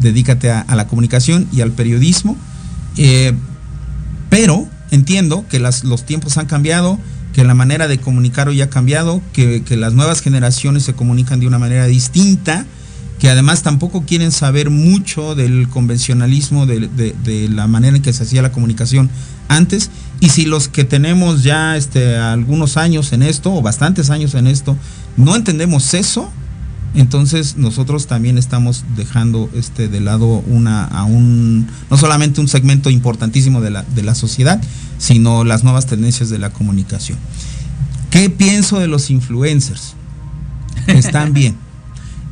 dedícate 0.00 0.50
a, 0.50 0.60
a 0.60 0.76
la 0.76 0.86
comunicación 0.88 1.46
y 1.52 1.60
al 1.62 1.70
periodismo. 1.72 2.36
Eh, 2.96 3.32
pero 4.30 4.66
entiendo 4.90 5.44
que 5.48 5.58
las, 5.58 5.84
los 5.84 6.04
tiempos 6.04 6.36
han 6.38 6.46
cambiado, 6.46 6.98
que 7.38 7.44
la 7.44 7.54
manera 7.54 7.86
de 7.86 7.98
comunicar 7.98 8.48
hoy 8.48 8.60
ha 8.62 8.68
cambiado, 8.68 9.22
que, 9.32 9.62
que 9.62 9.76
las 9.76 9.92
nuevas 9.94 10.22
generaciones 10.22 10.82
se 10.82 10.94
comunican 10.94 11.38
de 11.38 11.46
una 11.46 11.60
manera 11.60 11.86
distinta, 11.86 12.66
que 13.20 13.30
además 13.30 13.62
tampoco 13.62 14.02
quieren 14.04 14.32
saber 14.32 14.70
mucho 14.70 15.36
del 15.36 15.68
convencionalismo, 15.68 16.66
de, 16.66 16.88
de- 16.88 17.48
la 17.48 17.68
manera 17.68 17.96
en 17.96 18.02
que 18.02 18.12
se 18.12 18.24
hacía 18.24 18.42
la 18.42 18.50
comunicación 18.50 19.08
antes. 19.46 19.88
Y 20.18 20.30
si 20.30 20.46
los 20.46 20.66
que 20.66 20.82
tenemos 20.82 21.44
ya 21.44 21.76
este, 21.76 22.16
algunos 22.16 22.76
años 22.76 23.12
en 23.12 23.22
esto, 23.22 23.54
o 23.54 23.62
bastantes 23.62 24.10
años 24.10 24.34
en 24.34 24.48
esto, 24.48 24.76
no 25.16 25.36
entendemos 25.36 25.94
eso, 25.94 26.32
entonces 26.94 27.56
nosotros 27.56 28.06
también 28.06 28.38
estamos 28.38 28.84
dejando 28.96 29.50
este 29.54 29.88
de 29.88 30.00
lado 30.00 30.42
una 30.46 30.84
a 30.84 31.04
un 31.04 31.68
no 31.90 31.96
solamente 31.96 32.40
un 32.40 32.48
segmento 32.48 32.90
importantísimo 32.90 33.60
de 33.60 33.70
la, 33.70 33.82
de 33.82 34.02
la 34.02 34.14
sociedad, 34.14 34.60
sino 34.98 35.44
las 35.44 35.64
nuevas 35.64 35.86
tendencias 35.86 36.30
de 36.30 36.38
la 36.38 36.50
comunicación. 36.50 37.18
¿Qué 38.10 38.30
pienso 38.30 38.78
de 38.78 38.88
los 38.88 39.10
influencers? 39.10 39.94
Están 40.86 41.32
bien. 41.32 41.56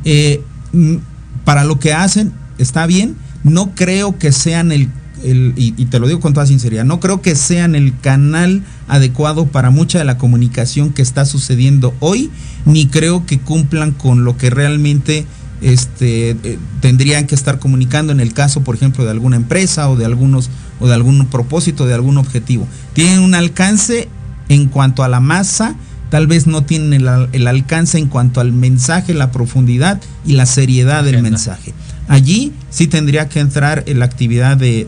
Eh, 0.09 0.41
mm, 0.71 0.97
para 1.43 1.65
lo 1.65 1.79
que 1.79 1.91
hacen, 1.91 2.31
está 2.57 2.85
bien. 2.85 3.17
No 3.43 3.75
creo 3.75 4.17
que 4.17 4.31
sean 4.31 4.71
el, 4.71 4.89
el- 5.23 5.53
y, 5.55 5.73
y 5.77 5.85
te 5.85 5.99
lo 5.99 6.07
digo 6.07 6.19
con 6.19 6.33
toda 6.33 6.45
sinceridad, 6.45 6.85
no 6.85 6.99
creo 6.99 7.21
que 7.21 7.35
sean 7.35 7.75
el 7.75 7.97
canal 7.99 8.63
adecuado 8.87 9.47
para 9.47 9.69
mucha 9.69 9.97
de 9.99 10.05
la 10.05 10.17
comunicación 10.17 10.91
que 10.93 11.01
está 11.01 11.25
sucediendo 11.25 11.93
hoy, 11.99 12.29
ni 12.65 12.87
creo 12.87 13.25
que 13.25 13.39
cumplan 13.39 13.91
con 13.91 14.23
lo 14.23 14.37
que 14.37 14.49
realmente 14.49 15.25
este, 15.61 16.31
eh, 16.31 16.59
tendrían 16.81 17.25
que 17.27 17.35
estar 17.35 17.59
comunicando 17.59 18.11
en 18.11 18.19
el 18.19 18.33
caso, 18.33 18.61
por 18.63 18.75
ejemplo, 18.75 19.03
de 19.05 19.11
alguna 19.11 19.35
empresa 19.37 19.89
o 19.89 19.95
de 19.95 20.05
algunos 20.05 20.49
o 20.79 20.87
de 20.87 20.93
algún 20.93 21.25
propósito, 21.27 21.85
de 21.87 21.93
algún 21.95 22.17
objetivo. 22.17 22.67
Tienen 22.93 23.19
un 23.19 23.33
alcance 23.33 24.07
en 24.49 24.67
cuanto 24.67 25.03
a 25.03 25.07
la 25.07 25.19
masa, 25.19 25.75
tal 26.11 26.27
vez 26.27 26.45
no 26.47 26.63
tienen 26.63 26.93
el, 26.93 27.07
al- 27.07 27.29
el 27.33 27.47
alcance 27.47 27.97
en 27.97 28.07
cuanto 28.07 28.39
al 28.39 28.53
mensaje, 28.53 29.13
la 29.15 29.31
profundidad 29.31 29.99
y 30.25 30.33
la 30.33 30.45
seriedad 30.45 31.03
del 31.03 31.15
Agenda. 31.15 31.31
mensaje. 31.31 31.73
Allí 32.07 32.53
sí 32.69 32.87
tendría 32.87 33.27
que 33.29 33.39
entrar 33.39 33.83
en 33.87 33.99
la 33.99 34.05
actividad 34.05 34.57
de, 34.57 34.87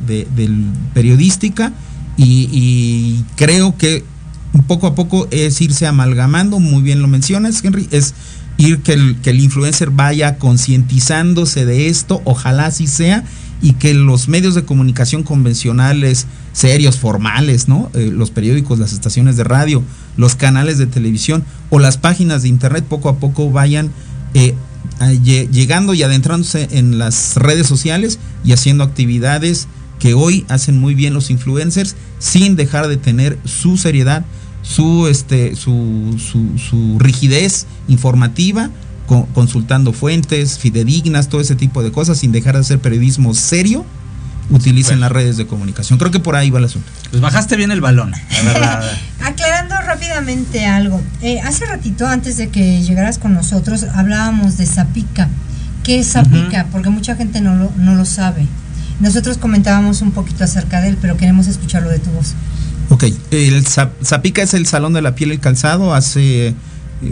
periodística 0.93 1.73
Y, 2.17 3.23
creo 3.35 3.77
que 3.77 4.03
poco 4.67 4.87
a 4.87 4.95
poco 4.95 5.27
es 5.31 5.61
irse 5.61 5.85
amalgamando, 5.85 6.59
muy 6.59 6.81
bien 6.81 7.01
lo 7.01 7.07
mencionas, 7.07 7.63
Henry, 7.63 7.87
es 7.91 8.13
ir 8.57 8.79
que 8.79 8.93
el, 8.93 9.17
que 9.21 9.29
el 9.29 9.39
influencer 9.39 9.91
vaya 9.91 10.37
concientizándose 10.37 11.65
de 11.65 11.87
esto, 11.87 12.21
ojalá 12.25 12.65
así 12.65 12.87
sea, 12.87 13.23
y 13.61 13.73
que 13.73 13.93
los 13.93 14.27
medios 14.27 14.55
de 14.55 14.63
comunicación 14.63 15.23
convencionales, 15.23 16.27
serios, 16.53 16.97
formales, 16.97 17.67
¿no? 17.67 17.91
Eh, 17.93 18.09
los 18.13 18.31
periódicos, 18.31 18.79
las 18.79 18.93
estaciones 18.93 19.37
de 19.37 19.43
radio, 19.43 19.83
los 20.17 20.35
canales 20.35 20.77
de 20.77 20.87
televisión 20.87 21.43
o 21.69 21.79
las 21.79 21.97
páginas 21.97 22.41
de 22.41 22.49
internet 22.49 22.85
poco 22.87 23.09
a 23.09 23.17
poco 23.17 23.51
vayan 23.51 23.91
eh, 24.33 24.55
llegando 25.23 25.93
y 25.93 26.03
adentrándose 26.03 26.67
en 26.71 26.97
las 26.97 27.35
redes 27.35 27.67
sociales 27.67 28.19
y 28.43 28.51
haciendo 28.51 28.83
actividades 28.83 29.67
que 29.99 30.13
hoy 30.13 30.45
hacen 30.49 30.77
muy 30.77 30.93
bien 30.95 31.13
los 31.13 31.29
influencers 31.29 31.95
sin 32.19 32.55
dejar 32.55 32.87
de 32.87 32.97
tener 32.97 33.37
su 33.45 33.77
seriedad, 33.77 34.25
su, 34.61 35.07
este, 35.07 35.55
su, 35.55 36.15
su, 36.17 36.57
su 36.57 36.97
rigidez 36.99 37.65
informativa, 37.87 38.69
co- 39.07 39.27
consultando 39.33 39.93
fuentes 39.93 40.57
fidedignas, 40.59 41.29
todo 41.29 41.41
ese 41.41 41.55
tipo 41.55 41.83
de 41.83 41.91
cosas, 41.91 42.17
sin 42.19 42.31
dejar 42.31 42.55
de 42.55 42.61
hacer 42.61 42.79
periodismo 42.79 43.33
serio, 43.33 43.85
utilicen 44.49 44.99
las 44.99 45.11
redes 45.11 45.37
de 45.37 45.45
comunicación. 45.47 45.99
Creo 45.99 46.11
que 46.11 46.19
por 46.19 46.35
ahí 46.35 46.49
va 46.49 46.59
el 46.59 46.65
asunto. 46.65 46.89
Pues 47.09 47.21
bajaste 47.21 47.55
bien 47.55 47.71
el 47.71 47.81
balón, 47.81 48.11
la 48.11 48.41
verdad. 48.53 48.91
Aclarando 49.23 49.75
rápidamente 49.85 50.65
algo. 50.65 51.01
Eh, 51.21 51.39
hace 51.41 51.65
ratito, 51.65 52.07
antes 52.07 52.37
de 52.37 52.49
que 52.49 52.81
llegaras 52.81 53.17
con 53.19 53.33
nosotros, 53.33 53.85
hablábamos 53.93 54.57
de 54.57 54.65
Zapica. 54.65 55.27
¿Qué 55.83 55.99
es 55.99 56.11
Zapica? 56.11 56.67
Porque 56.71 56.89
mucha 56.89 57.15
gente 57.15 57.41
no 57.41 57.55
lo, 57.55 57.71
no 57.77 57.95
lo 57.95 58.05
sabe. 58.05 58.45
Nosotros 58.99 59.37
comentábamos 59.37 60.01
un 60.01 60.11
poquito 60.11 60.43
acerca 60.43 60.81
de 60.81 60.89
él, 60.89 60.97
pero 61.01 61.15
queremos 61.15 61.47
escucharlo 61.47 61.89
de 61.89 61.99
tu 61.99 62.09
voz. 62.11 62.33
Ok, 62.89 63.03
el 63.31 63.63
Zap- 63.65 63.91
Zapica 64.03 64.41
es 64.41 64.53
el 64.53 64.65
Salón 64.65 64.93
de 64.93 65.01
la 65.01 65.15
Piel 65.15 65.29
y 65.29 65.33
el 65.33 65.39
Calzado. 65.39 65.93
Hace 65.93 66.53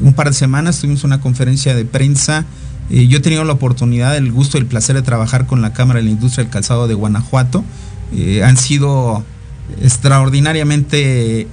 un 0.02 0.14
par 0.14 0.28
de 0.28 0.34
semanas 0.34 0.80
tuvimos 0.80 1.04
una 1.04 1.22
conferencia 1.22 1.76
de 1.76 1.86
prensa. 1.86 2.46
Eh, 2.90 3.08
yo 3.08 3.18
he 3.18 3.22
tenido 3.22 3.44
la 3.44 3.54
oportunidad, 3.54 4.16
el 4.16 4.32
gusto 4.32 4.58
y 4.58 4.62
el 4.62 4.66
placer 4.66 4.96
de 4.96 5.02
trabajar 5.02 5.46
con 5.46 5.62
la 5.62 5.74
Cámara 5.74 6.00
de 6.00 6.06
la 6.06 6.12
Industria 6.12 6.44
del 6.44 6.52
Calzado 6.52 6.88
de 6.88 6.94
Guanajuato. 6.94 7.64
Eh, 8.14 8.44
han 8.44 8.58
sido 8.58 9.24
extraordinariamente 9.82 11.42
eh, 11.42 11.48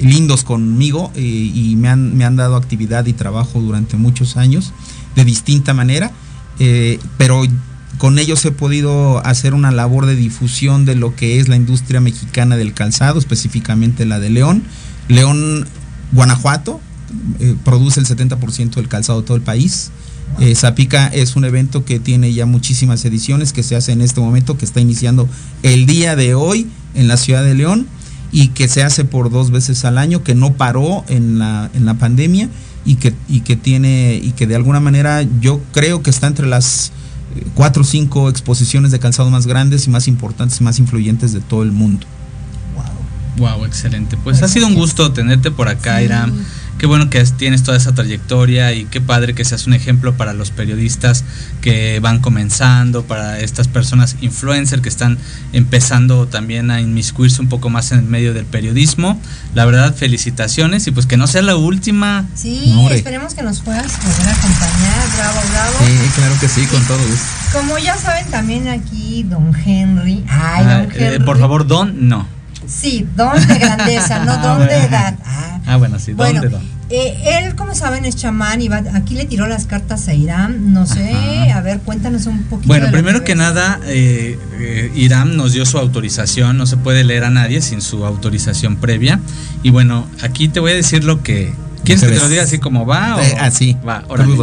lindos 0.00 0.42
conmigo 0.42 1.12
y 1.14 1.76
me 1.76 1.88
han, 1.88 2.16
me 2.16 2.24
han 2.24 2.34
dado 2.34 2.56
actividad 2.56 3.06
y 3.06 3.12
trabajo 3.12 3.60
durante 3.60 3.96
muchos 3.96 4.36
años 4.36 4.72
de 5.14 5.24
distinta 5.24 5.72
manera, 5.72 6.10
pero 7.16 7.42
con 7.98 8.18
ellos 8.18 8.44
he 8.44 8.50
podido 8.50 9.24
hacer 9.24 9.54
una 9.54 9.70
labor 9.70 10.06
de 10.06 10.16
difusión 10.16 10.84
de 10.84 10.96
lo 10.96 11.14
que 11.14 11.38
es 11.38 11.48
la 11.48 11.56
industria 11.56 12.00
mexicana 12.00 12.56
del 12.56 12.74
calzado, 12.74 13.18
específicamente 13.18 14.04
la 14.04 14.18
de 14.18 14.30
León. 14.30 14.64
León, 15.08 15.66
Guanajuato, 16.12 16.80
produce 17.64 18.00
el 18.00 18.06
70% 18.06 18.74
del 18.74 18.88
calzado 18.88 19.20
de 19.20 19.26
todo 19.26 19.36
el 19.36 19.42
país. 19.42 19.92
Eh, 20.38 20.54
Zapica 20.54 21.08
es 21.08 21.36
un 21.36 21.44
evento 21.44 21.84
que 21.84 21.98
tiene 21.98 22.32
ya 22.32 22.46
muchísimas 22.46 23.04
ediciones, 23.04 23.52
que 23.52 23.62
se 23.62 23.76
hace 23.76 23.92
en 23.92 24.00
este 24.00 24.20
momento, 24.20 24.56
que 24.56 24.64
está 24.64 24.80
iniciando 24.80 25.28
el 25.62 25.86
día 25.86 26.16
de 26.16 26.34
hoy 26.34 26.66
en 26.94 27.08
la 27.08 27.16
ciudad 27.16 27.44
de 27.44 27.54
León 27.54 27.86
y 28.32 28.48
que 28.48 28.68
se 28.68 28.82
hace 28.82 29.04
por 29.04 29.30
dos 29.30 29.50
veces 29.50 29.84
al 29.84 29.98
año, 29.98 30.22
que 30.22 30.34
no 30.34 30.54
paró 30.54 31.04
en 31.08 31.38
la, 31.38 31.70
en 31.74 31.84
la 31.84 31.94
pandemia 31.94 32.48
y 32.84 32.94
que, 32.96 33.12
y 33.28 33.40
que 33.40 33.56
tiene, 33.56 34.20
y 34.22 34.32
que 34.32 34.46
de 34.46 34.54
alguna 34.54 34.80
manera 34.80 35.22
yo 35.40 35.60
creo 35.72 36.02
que 36.02 36.10
está 36.10 36.26
entre 36.26 36.46
las 36.46 36.92
eh, 37.36 37.44
cuatro 37.54 37.82
o 37.82 37.84
cinco 37.84 38.30
exposiciones 38.30 38.92
de 38.92 38.98
calzado 38.98 39.30
más 39.30 39.46
grandes 39.46 39.86
y 39.86 39.90
más 39.90 40.08
importantes 40.08 40.60
y 40.60 40.64
más 40.64 40.78
influyentes 40.78 41.32
de 41.32 41.40
todo 41.40 41.62
el 41.62 41.72
mundo. 41.72 42.06
Wow, 43.36 43.64
excelente. 43.64 44.16
Pues 44.22 44.42
ha 44.42 44.48
sido 44.48 44.66
un 44.66 44.74
gusto 44.74 45.12
tenerte 45.12 45.50
por 45.50 45.68
acá, 45.68 46.02
Iram. 46.02 46.32
Qué 46.80 46.86
bueno 46.86 47.10
que 47.10 47.20
es- 47.20 47.34
tienes 47.34 47.62
toda 47.62 47.76
esa 47.76 47.92
trayectoria 47.94 48.72
y 48.72 48.86
qué 48.86 49.02
padre 49.02 49.34
que 49.34 49.44
seas 49.44 49.66
un 49.66 49.74
ejemplo 49.74 50.14
para 50.14 50.32
los 50.32 50.50
periodistas 50.50 51.24
que 51.60 52.00
van 52.00 52.20
comenzando, 52.20 53.04
para 53.04 53.38
estas 53.38 53.68
personas 53.68 54.16
influencer 54.22 54.80
que 54.80 54.88
están 54.88 55.18
empezando 55.52 56.26
también 56.26 56.70
a 56.70 56.80
inmiscuirse 56.80 57.42
un 57.42 57.50
poco 57.50 57.68
más 57.68 57.92
en 57.92 57.98
el 57.98 58.04
medio 58.06 58.32
del 58.32 58.46
periodismo. 58.46 59.20
La 59.54 59.66
verdad, 59.66 59.94
felicitaciones 59.94 60.86
y 60.86 60.90
pues 60.90 61.04
que 61.04 61.18
no 61.18 61.26
sea 61.26 61.42
la 61.42 61.54
última. 61.56 62.24
Sí, 62.34 62.72
Hombre. 62.74 62.96
esperemos 62.96 63.34
que 63.34 63.42
nos 63.42 63.60
puedas 63.60 63.92
volver 64.02 64.28
a 64.28 64.32
acompañar. 64.38 65.08
Bravo, 65.16 65.40
bravo. 65.52 66.12
claro 66.16 66.34
que 66.40 66.48
sí, 66.48 66.64
con 66.64 66.82
todo 66.86 66.96
gusto. 66.98 67.26
Como 67.52 67.76
ya 67.76 67.98
saben, 67.98 68.26
también 68.30 68.68
aquí 68.68 69.22
don 69.24 69.54
Henry. 69.54 70.24
Ay, 70.28 70.64
Ah, 70.66 70.78
don 70.78 70.92
eh, 70.92 71.14
Henry. 71.14 71.24
por 71.26 71.38
favor, 71.38 71.66
Don, 71.66 72.08
no. 72.08 72.26
Sí, 72.70 73.06
don 73.16 73.34
de 73.48 73.58
grandeza, 73.58 74.24
no 74.24 74.36
don 74.42 74.66
de 74.66 74.76
edad. 74.84 75.14
Ah, 75.24 75.46
Ah, 75.66 75.76
bueno, 75.76 75.98
sí, 75.98 76.12
Don 76.12 76.16
Bueno, 76.16 76.40
de 76.40 76.48
Don. 76.48 76.62
eh, 76.88 77.38
él, 77.44 77.54
como 77.54 77.74
saben, 77.74 78.04
es 78.04 78.16
chamán 78.16 78.60
y 78.62 78.68
va, 78.68 78.82
aquí 78.94 79.14
le 79.14 79.24
tiró 79.26 79.46
las 79.46 79.66
cartas 79.66 80.08
a 80.08 80.14
Irán. 80.14 80.72
No 80.72 80.86
sé, 80.86 81.12
Ajá. 81.12 81.58
a 81.58 81.60
ver, 81.60 81.80
cuéntanos 81.80 82.26
un 82.26 82.42
poquito. 82.44 82.66
Bueno, 82.68 82.90
primero 82.90 83.22
que 83.24 83.34
nada, 83.34 83.78
eh, 83.86 84.38
eh, 84.58 84.90
Iram 84.96 85.36
nos 85.36 85.52
dio 85.52 85.64
su 85.66 85.78
autorización, 85.78 86.56
no 86.56 86.66
se 86.66 86.76
puede 86.76 87.04
leer 87.04 87.24
a 87.24 87.30
nadie 87.30 87.60
sin 87.60 87.82
su 87.82 88.04
autorización 88.06 88.76
previa. 88.76 89.20
Y 89.62 89.70
bueno, 89.70 90.06
aquí 90.22 90.48
te 90.48 90.58
voy 90.60 90.72
a 90.72 90.74
decir 90.76 91.04
lo 91.04 91.22
que... 91.22 91.52
¿Quieres 91.84 92.02
que 92.04 92.10
te 92.10 92.16
lo 92.20 92.28
diga 92.28 92.42
así 92.42 92.58
como 92.58 92.84
va? 92.86 93.16
O? 93.16 93.20
Eh, 93.20 93.36
así, 93.40 93.76
Va, 93.86 94.02
órale. 94.08 94.34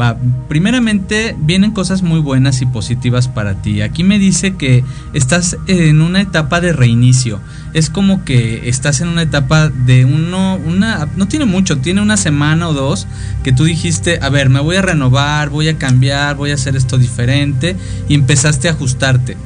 Va, 0.00 0.16
primeramente 0.48 1.36
vienen 1.38 1.72
cosas 1.72 2.02
muy 2.02 2.20
buenas 2.20 2.62
y 2.62 2.66
positivas 2.66 3.28
para 3.28 3.60
ti. 3.60 3.82
Aquí 3.82 4.02
me 4.02 4.18
dice 4.18 4.54
que 4.54 4.82
estás 5.12 5.58
en 5.66 6.00
una 6.00 6.22
etapa 6.22 6.60
de 6.60 6.72
reinicio. 6.72 7.40
Es 7.74 7.90
como 7.90 8.24
que 8.24 8.68
estás 8.68 9.00
en 9.00 9.08
una 9.08 9.22
etapa 9.22 9.68
de 9.68 10.04
uno, 10.04 10.58
una, 10.64 11.06
no 11.16 11.28
tiene 11.28 11.44
mucho, 11.44 11.78
tiene 11.78 12.00
una 12.00 12.16
semana 12.16 12.68
o 12.68 12.72
dos 12.72 13.06
que 13.44 13.52
tú 13.52 13.64
dijiste, 13.64 14.18
a 14.22 14.30
ver, 14.30 14.48
me 14.48 14.60
voy 14.60 14.76
a 14.76 14.82
renovar, 14.82 15.50
voy 15.50 15.68
a 15.68 15.76
cambiar, 15.76 16.36
voy 16.36 16.52
a 16.52 16.54
hacer 16.54 16.76
esto 16.76 16.96
diferente 16.96 17.76
y 18.08 18.14
empezaste 18.14 18.68
a 18.68 18.72
ajustarte. 18.72 19.36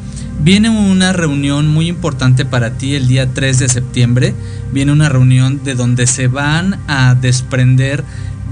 Viene 0.40 0.68
una 0.68 1.12
reunión 1.12 1.68
muy 1.68 1.88
importante 1.88 2.44
para 2.44 2.72
ti 2.72 2.94
el 2.94 3.08
día 3.08 3.32
3 3.32 3.60
de 3.60 3.68
septiembre. 3.68 4.34
Viene 4.72 4.92
una 4.92 5.08
reunión 5.08 5.62
de 5.64 5.74
donde 5.74 6.06
se 6.06 6.28
van 6.28 6.80
a 6.86 7.14
desprender 7.14 8.04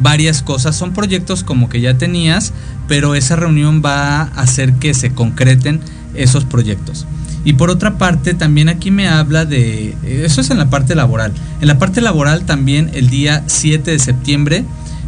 varias 0.02 0.42
cosas. 0.42 0.76
Son 0.76 0.92
proyectos 0.92 1.44
como 1.44 1.68
que 1.68 1.80
ya 1.80 1.94
tenías, 1.98 2.52
pero 2.88 3.14
esa 3.14 3.36
reunión 3.36 3.82
va 3.84 4.22
a 4.22 4.22
hacer 4.22 4.74
que 4.74 4.94
se 4.94 5.12
concreten 5.12 5.80
esos 6.14 6.44
proyectos. 6.44 7.06
Y 7.44 7.54
por 7.54 7.70
otra 7.70 7.98
parte, 7.98 8.34
también 8.34 8.68
aquí 8.68 8.90
me 8.90 9.08
habla 9.08 9.44
de, 9.44 9.96
eso 10.04 10.40
es 10.40 10.50
en 10.50 10.58
la 10.58 10.70
parte 10.70 10.94
laboral. 10.94 11.32
En 11.60 11.68
la 11.68 11.78
parte 11.78 12.00
laboral 12.00 12.44
también 12.44 12.90
el 12.94 13.08
día 13.08 13.42
7 13.46 13.90
de 13.90 13.98
septiembre 13.98 14.64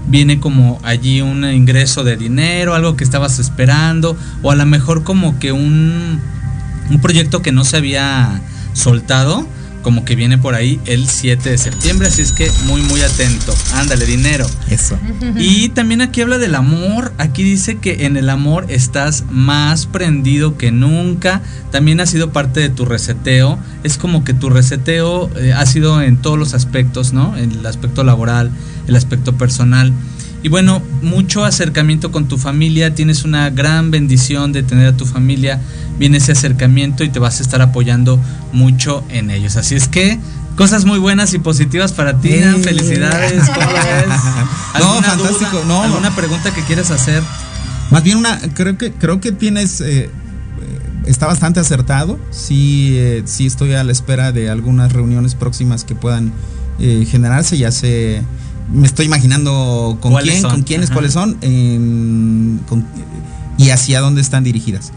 viene 0.08 0.40
como 0.40 0.80
allí 0.82 1.20
un 1.20 1.44
ingreso 1.44 2.02
de 2.02 2.16
dinero, 2.16 2.74
algo 2.74 2.96
que 2.96 3.04
estabas 3.04 3.38
esperando, 3.38 4.16
o 4.42 4.50
a 4.50 4.56
lo 4.56 4.66
mejor 4.66 5.04
como 5.04 5.38
que 5.38 5.52
un, 5.52 6.20
un 6.90 7.00
proyecto 7.00 7.40
que 7.40 7.52
no 7.52 7.64
se 7.64 7.76
había 7.76 8.42
soltado, 8.72 9.46
como 9.84 10.04
que 10.04 10.16
viene 10.16 10.38
por 10.38 10.54
ahí 10.54 10.80
el 10.86 11.06
7 11.06 11.50
de 11.50 11.58
septiembre, 11.58 12.08
así 12.08 12.22
es 12.22 12.32
que 12.32 12.50
muy 12.66 12.80
muy 12.82 13.02
atento. 13.02 13.54
Ándale, 13.74 14.06
dinero. 14.06 14.46
Eso. 14.70 14.98
Y 15.36 15.68
también 15.68 16.00
aquí 16.00 16.22
habla 16.22 16.38
del 16.38 16.54
amor. 16.54 17.12
Aquí 17.18 17.44
dice 17.44 17.76
que 17.76 18.06
en 18.06 18.16
el 18.16 18.30
amor 18.30 18.64
estás 18.70 19.24
más 19.30 19.86
prendido 19.86 20.56
que 20.56 20.72
nunca. 20.72 21.42
También 21.70 22.00
ha 22.00 22.06
sido 22.06 22.32
parte 22.32 22.60
de 22.60 22.70
tu 22.70 22.86
reseteo. 22.86 23.58
Es 23.84 23.98
como 23.98 24.24
que 24.24 24.32
tu 24.32 24.48
reseteo 24.48 25.30
eh, 25.36 25.52
ha 25.52 25.66
sido 25.66 26.00
en 26.00 26.16
todos 26.16 26.38
los 26.38 26.54
aspectos, 26.54 27.12
¿no? 27.12 27.36
En 27.36 27.52
el 27.52 27.66
aspecto 27.66 28.02
laboral, 28.04 28.50
el 28.88 28.96
aspecto 28.96 29.36
personal. 29.36 29.92
Y 30.42 30.48
bueno, 30.48 30.82
mucho 31.02 31.44
acercamiento 31.44 32.10
con 32.10 32.26
tu 32.28 32.36
familia. 32.36 32.94
Tienes 32.94 33.24
una 33.24 33.50
gran 33.50 33.90
bendición 33.90 34.52
de 34.52 34.62
tener 34.62 34.88
a 34.88 34.96
tu 34.96 35.06
familia. 35.06 35.60
Viene 35.98 36.18
ese 36.18 36.32
acercamiento 36.32 37.04
y 37.04 37.08
te 37.08 37.18
vas 37.18 37.38
a 37.40 37.42
estar 37.42 37.62
apoyando 37.62 38.20
mucho 38.52 39.04
en 39.10 39.30
ellos. 39.30 39.56
Así 39.56 39.74
es 39.76 39.86
que 39.88 40.18
cosas 40.56 40.84
muy 40.84 40.98
buenas 40.98 41.34
y 41.34 41.38
positivas 41.38 41.92
para 41.92 42.18
ti. 42.20 42.30
Felicidades. 42.62 43.48
¿Cómo 43.50 43.66
lo 43.70 43.72
ves? 43.76 44.06
No, 44.08 44.92
¿Alguna 44.94 45.02
fantástico, 45.08 45.50
duda? 45.58 45.64
no. 45.66 45.82
¿Alguna 45.84 46.14
pregunta 46.16 46.52
que 46.52 46.62
quieras 46.62 46.90
hacer? 46.90 47.22
Más 47.90 48.02
bien 48.02 48.16
una, 48.18 48.38
creo 48.54 48.76
que, 48.76 48.92
creo 48.92 49.20
que 49.20 49.30
tienes, 49.30 49.80
eh, 49.80 50.04
eh, 50.04 50.10
está 51.06 51.26
bastante 51.26 51.60
acertado. 51.60 52.18
Sí, 52.30 52.94
eh, 52.98 53.22
sí 53.26 53.46
estoy 53.46 53.74
a 53.74 53.84
la 53.84 53.92
espera 53.92 54.32
de 54.32 54.50
algunas 54.50 54.92
reuniones 54.92 55.34
próximas 55.36 55.84
que 55.84 55.94
puedan 55.94 56.32
eh, 56.80 57.06
generarse. 57.08 57.56
Ya 57.56 57.70
sé, 57.70 58.22
me 58.72 58.86
estoy 58.86 59.06
imaginando 59.06 59.98
con 60.00 60.10
¿Cuáles 60.12 60.30
quién, 60.32 60.42
son? 60.42 60.50
con 60.50 60.62
quiénes, 60.62 60.86
Ajá. 60.86 60.94
cuáles 60.94 61.12
son 61.12 61.34
con- 62.68 62.84
y 63.58 63.70
hacia 63.70 64.00
dónde 64.00 64.20
están 64.20 64.42
dirigidas. 64.42 64.90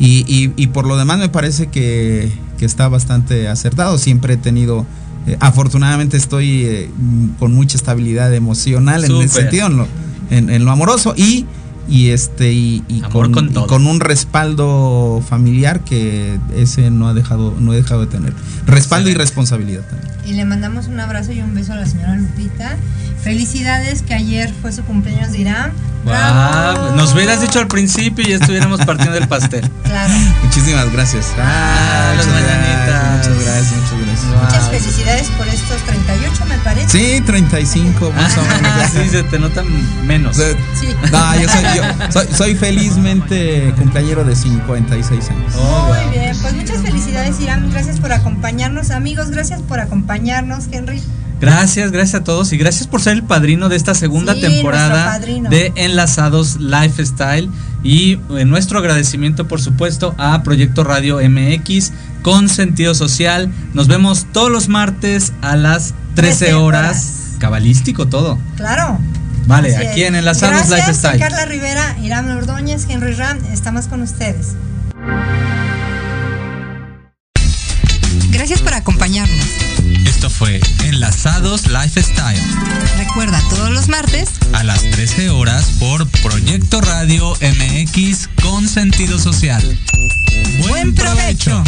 Y, 0.00 0.24
y- 0.26 0.52
y 0.56 0.66
por 0.68 0.86
lo 0.86 0.96
demás 0.96 1.18
me 1.18 1.28
parece 1.28 1.66
que, 1.68 2.32
que 2.58 2.64
está 2.64 2.88
bastante 2.88 3.46
acertado. 3.48 3.98
Siempre 3.98 4.34
he 4.34 4.36
tenido, 4.38 4.86
eh, 5.26 5.36
afortunadamente 5.40 6.16
estoy 6.16 6.64
eh, 6.64 6.90
con 7.38 7.52
mucha 7.54 7.76
estabilidad 7.76 8.34
emocional 8.34 9.04
en 9.04 9.10
ese 9.20 9.40
sentido, 9.42 9.66
en 9.68 9.76
lo, 9.76 9.86
en- 10.30 10.50
en 10.50 10.64
lo 10.64 10.70
amoroso. 10.72 11.14
Y 11.16 11.44
y 11.88 12.10
este 12.10 12.52
y, 12.52 12.84
y 12.88 12.98
Amor 13.02 13.10
con, 13.12 13.32
con 13.32 13.46
y 13.46 13.52
todo. 13.52 13.66
con 13.66 13.86
un 13.88 13.98
respaldo 13.98 15.22
familiar 15.28 15.80
que 15.82 16.38
ese 16.56 16.88
no 16.90 17.08
ha 17.08 17.14
dejado 17.14 17.52
no 17.58 17.72
he 17.72 17.76
dejado 17.76 18.02
de 18.02 18.06
tener 18.06 18.32
respaldo 18.64 19.10
y 19.10 19.14
responsabilidad 19.14 19.80
también 19.90 20.08
Y 20.24 20.34
le 20.34 20.44
mandamos 20.44 20.86
un 20.86 21.00
abrazo 21.00 21.32
y 21.32 21.40
un 21.40 21.52
beso 21.52 21.72
a 21.72 21.76
la 21.76 21.86
señora 21.86 22.14
Lupita. 22.16 22.76
Felicidades 23.24 24.02
que 24.02 24.14
ayer 24.14 24.52
fue 24.62 24.72
su 24.72 24.82
cumpleaños 24.84 25.32
de 25.32 25.40
Irán. 25.40 25.72
Guau, 26.04 26.96
nos 26.96 27.12
hubieras 27.14 27.40
dicho 27.40 27.58
al 27.58 27.66
principio 27.68 28.24
y 28.26 28.30
ya 28.30 28.36
estuviéramos 28.36 28.80
partiendo 28.84 29.16
el 29.16 29.28
pastel. 29.28 29.68
Claro. 29.90 30.14
muchísimas 30.44 30.92
gracias 30.92 31.26
Ah, 31.36 32.12
muchas 32.14 32.28
gracias, 32.32 33.02
muchas 33.16 33.44
gracias 33.44 33.72
muchas 33.74 34.06
gracias 34.06 34.24
Muchas 34.40 34.60
Wow. 34.62 34.70
felicidades 34.70 35.28
por 35.30 35.48
estos 35.48 35.76
38, 35.82 36.44
me 36.48 36.58
parece. 36.58 36.88
sí 37.16 37.20
35 37.26 38.12
más 38.16 38.38
o 38.38 38.42
menos 38.42 38.90
sí, 38.92 39.08
se 39.10 39.22
te 39.24 39.38
nota 39.40 39.62
menos. 40.06 40.36
Sí. 40.36 40.86
No, 41.10 41.40
yo 41.40 41.48
soy, 41.48 41.62
yo 41.74 41.82
soy, 42.12 42.26
soy 42.36 42.54
felizmente 42.54 43.74
cumpleañero 43.76 44.22
de 44.24 44.36
56 44.36 45.30
años. 45.30 45.54
Oh, 45.56 45.88
Muy 45.88 45.98
wow. 45.98 46.10
bien, 46.12 46.36
pues 46.40 46.54
muchas 46.54 46.82
felicidades 46.82 47.40
Irán, 47.40 47.68
gracias 47.72 47.98
por 47.98 48.12
acompañarnos, 48.12 48.90
amigos, 48.92 49.30
gracias 49.30 49.60
por 49.62 49.80
acompañarnos, 49.80 50.66
Henry. 50.70 51.02
Gracias, 51.40 51.90
gracias 51.90 52.20
a 52.20 52.24
todos 52.24 52.52
y 52.52 52.58
gracias 52.58 52.86
por 52.86 53.00
ser 53.00 53.14
el 53.14 53.22
padrino 53.22 53.68
de 53.68 53.76
esta 53.76 53.94
segunda 53.94 54.34
Sí, 54.34 54.40
temporada 54.42 55.18
de 55.18 55.72
Enlazados 55.76 56.60
Lifestyle 56.60 57.48
y 57.82 58.18
eh, 58.36 58.44
nuestro 58.44 58.78
agradecimiento 58.78 59.48
por 59.48 59.60
supuesto 59.60 60.14
a 60.18 60.42
Proyecto 60.42 60.84
Radio 60.84 61.18
MX 61.26 61.92
con 62.22 62.48
sentido 62.50 62.94
social. 62.94 63.50
Nos 63.72 63.88
vemos 63.88 64.26
todos 64.32 64.50
los 64.50 64.68
martes 64.68 65.32
a 65.40 65.56
las 65.56 65.94
13 66.14 66.38
13 66.46 66.54
horas. 66.54 66.84
horas. 66.84 67.16
Cabalístico 67.38 68.06
todo. 68.06 68.38
Claro. 68.56 68.98
Vale, 69.46 69.74
Así 69.74 69.86
aquí 69.86 70.02
es. 70.02 70.08
en 70.08 70.16
Enlazados 70.16 70.68
Gracias, 70.68 70.78
Lifestyle. 70.78 71.18
Carla 71.18 71.46
Rivera, 71.46 71.96
Irán 72.02 72.30
Ordóñez, 72.30 72.84
Henry 72.90 73.14
Ram, 73.14 73.38
estamos 73.50 73.86
con 73.86 74.02
ustedes. 74.02 74.48
Gracias 78.30 78.60
por 78.60 78.74
acompañarnos. 78.74 79.46
Esto 80.20 80.28
fue 80.28 80.60
Enlazados 80.84 81.66
Lifestyle 81.66 82.38
Recuerda 82.98 83.42
todos 83.48 83.70
los 83.70 83.88
martes 83.88 84.28
a 84.52 84.62
las 84.64 84.82
13 84.82 85.30
horas 85.30 85.76
por 85.78 86.06
Proyecto 86.20 86.82
Radio 86.82 87.32
MX 87.40 88.28
con 88.42 88.68
sentido 88.68 89.18
social. 89.18 89.62
Buen 90.68 90.94
provecho. 90.94 91.64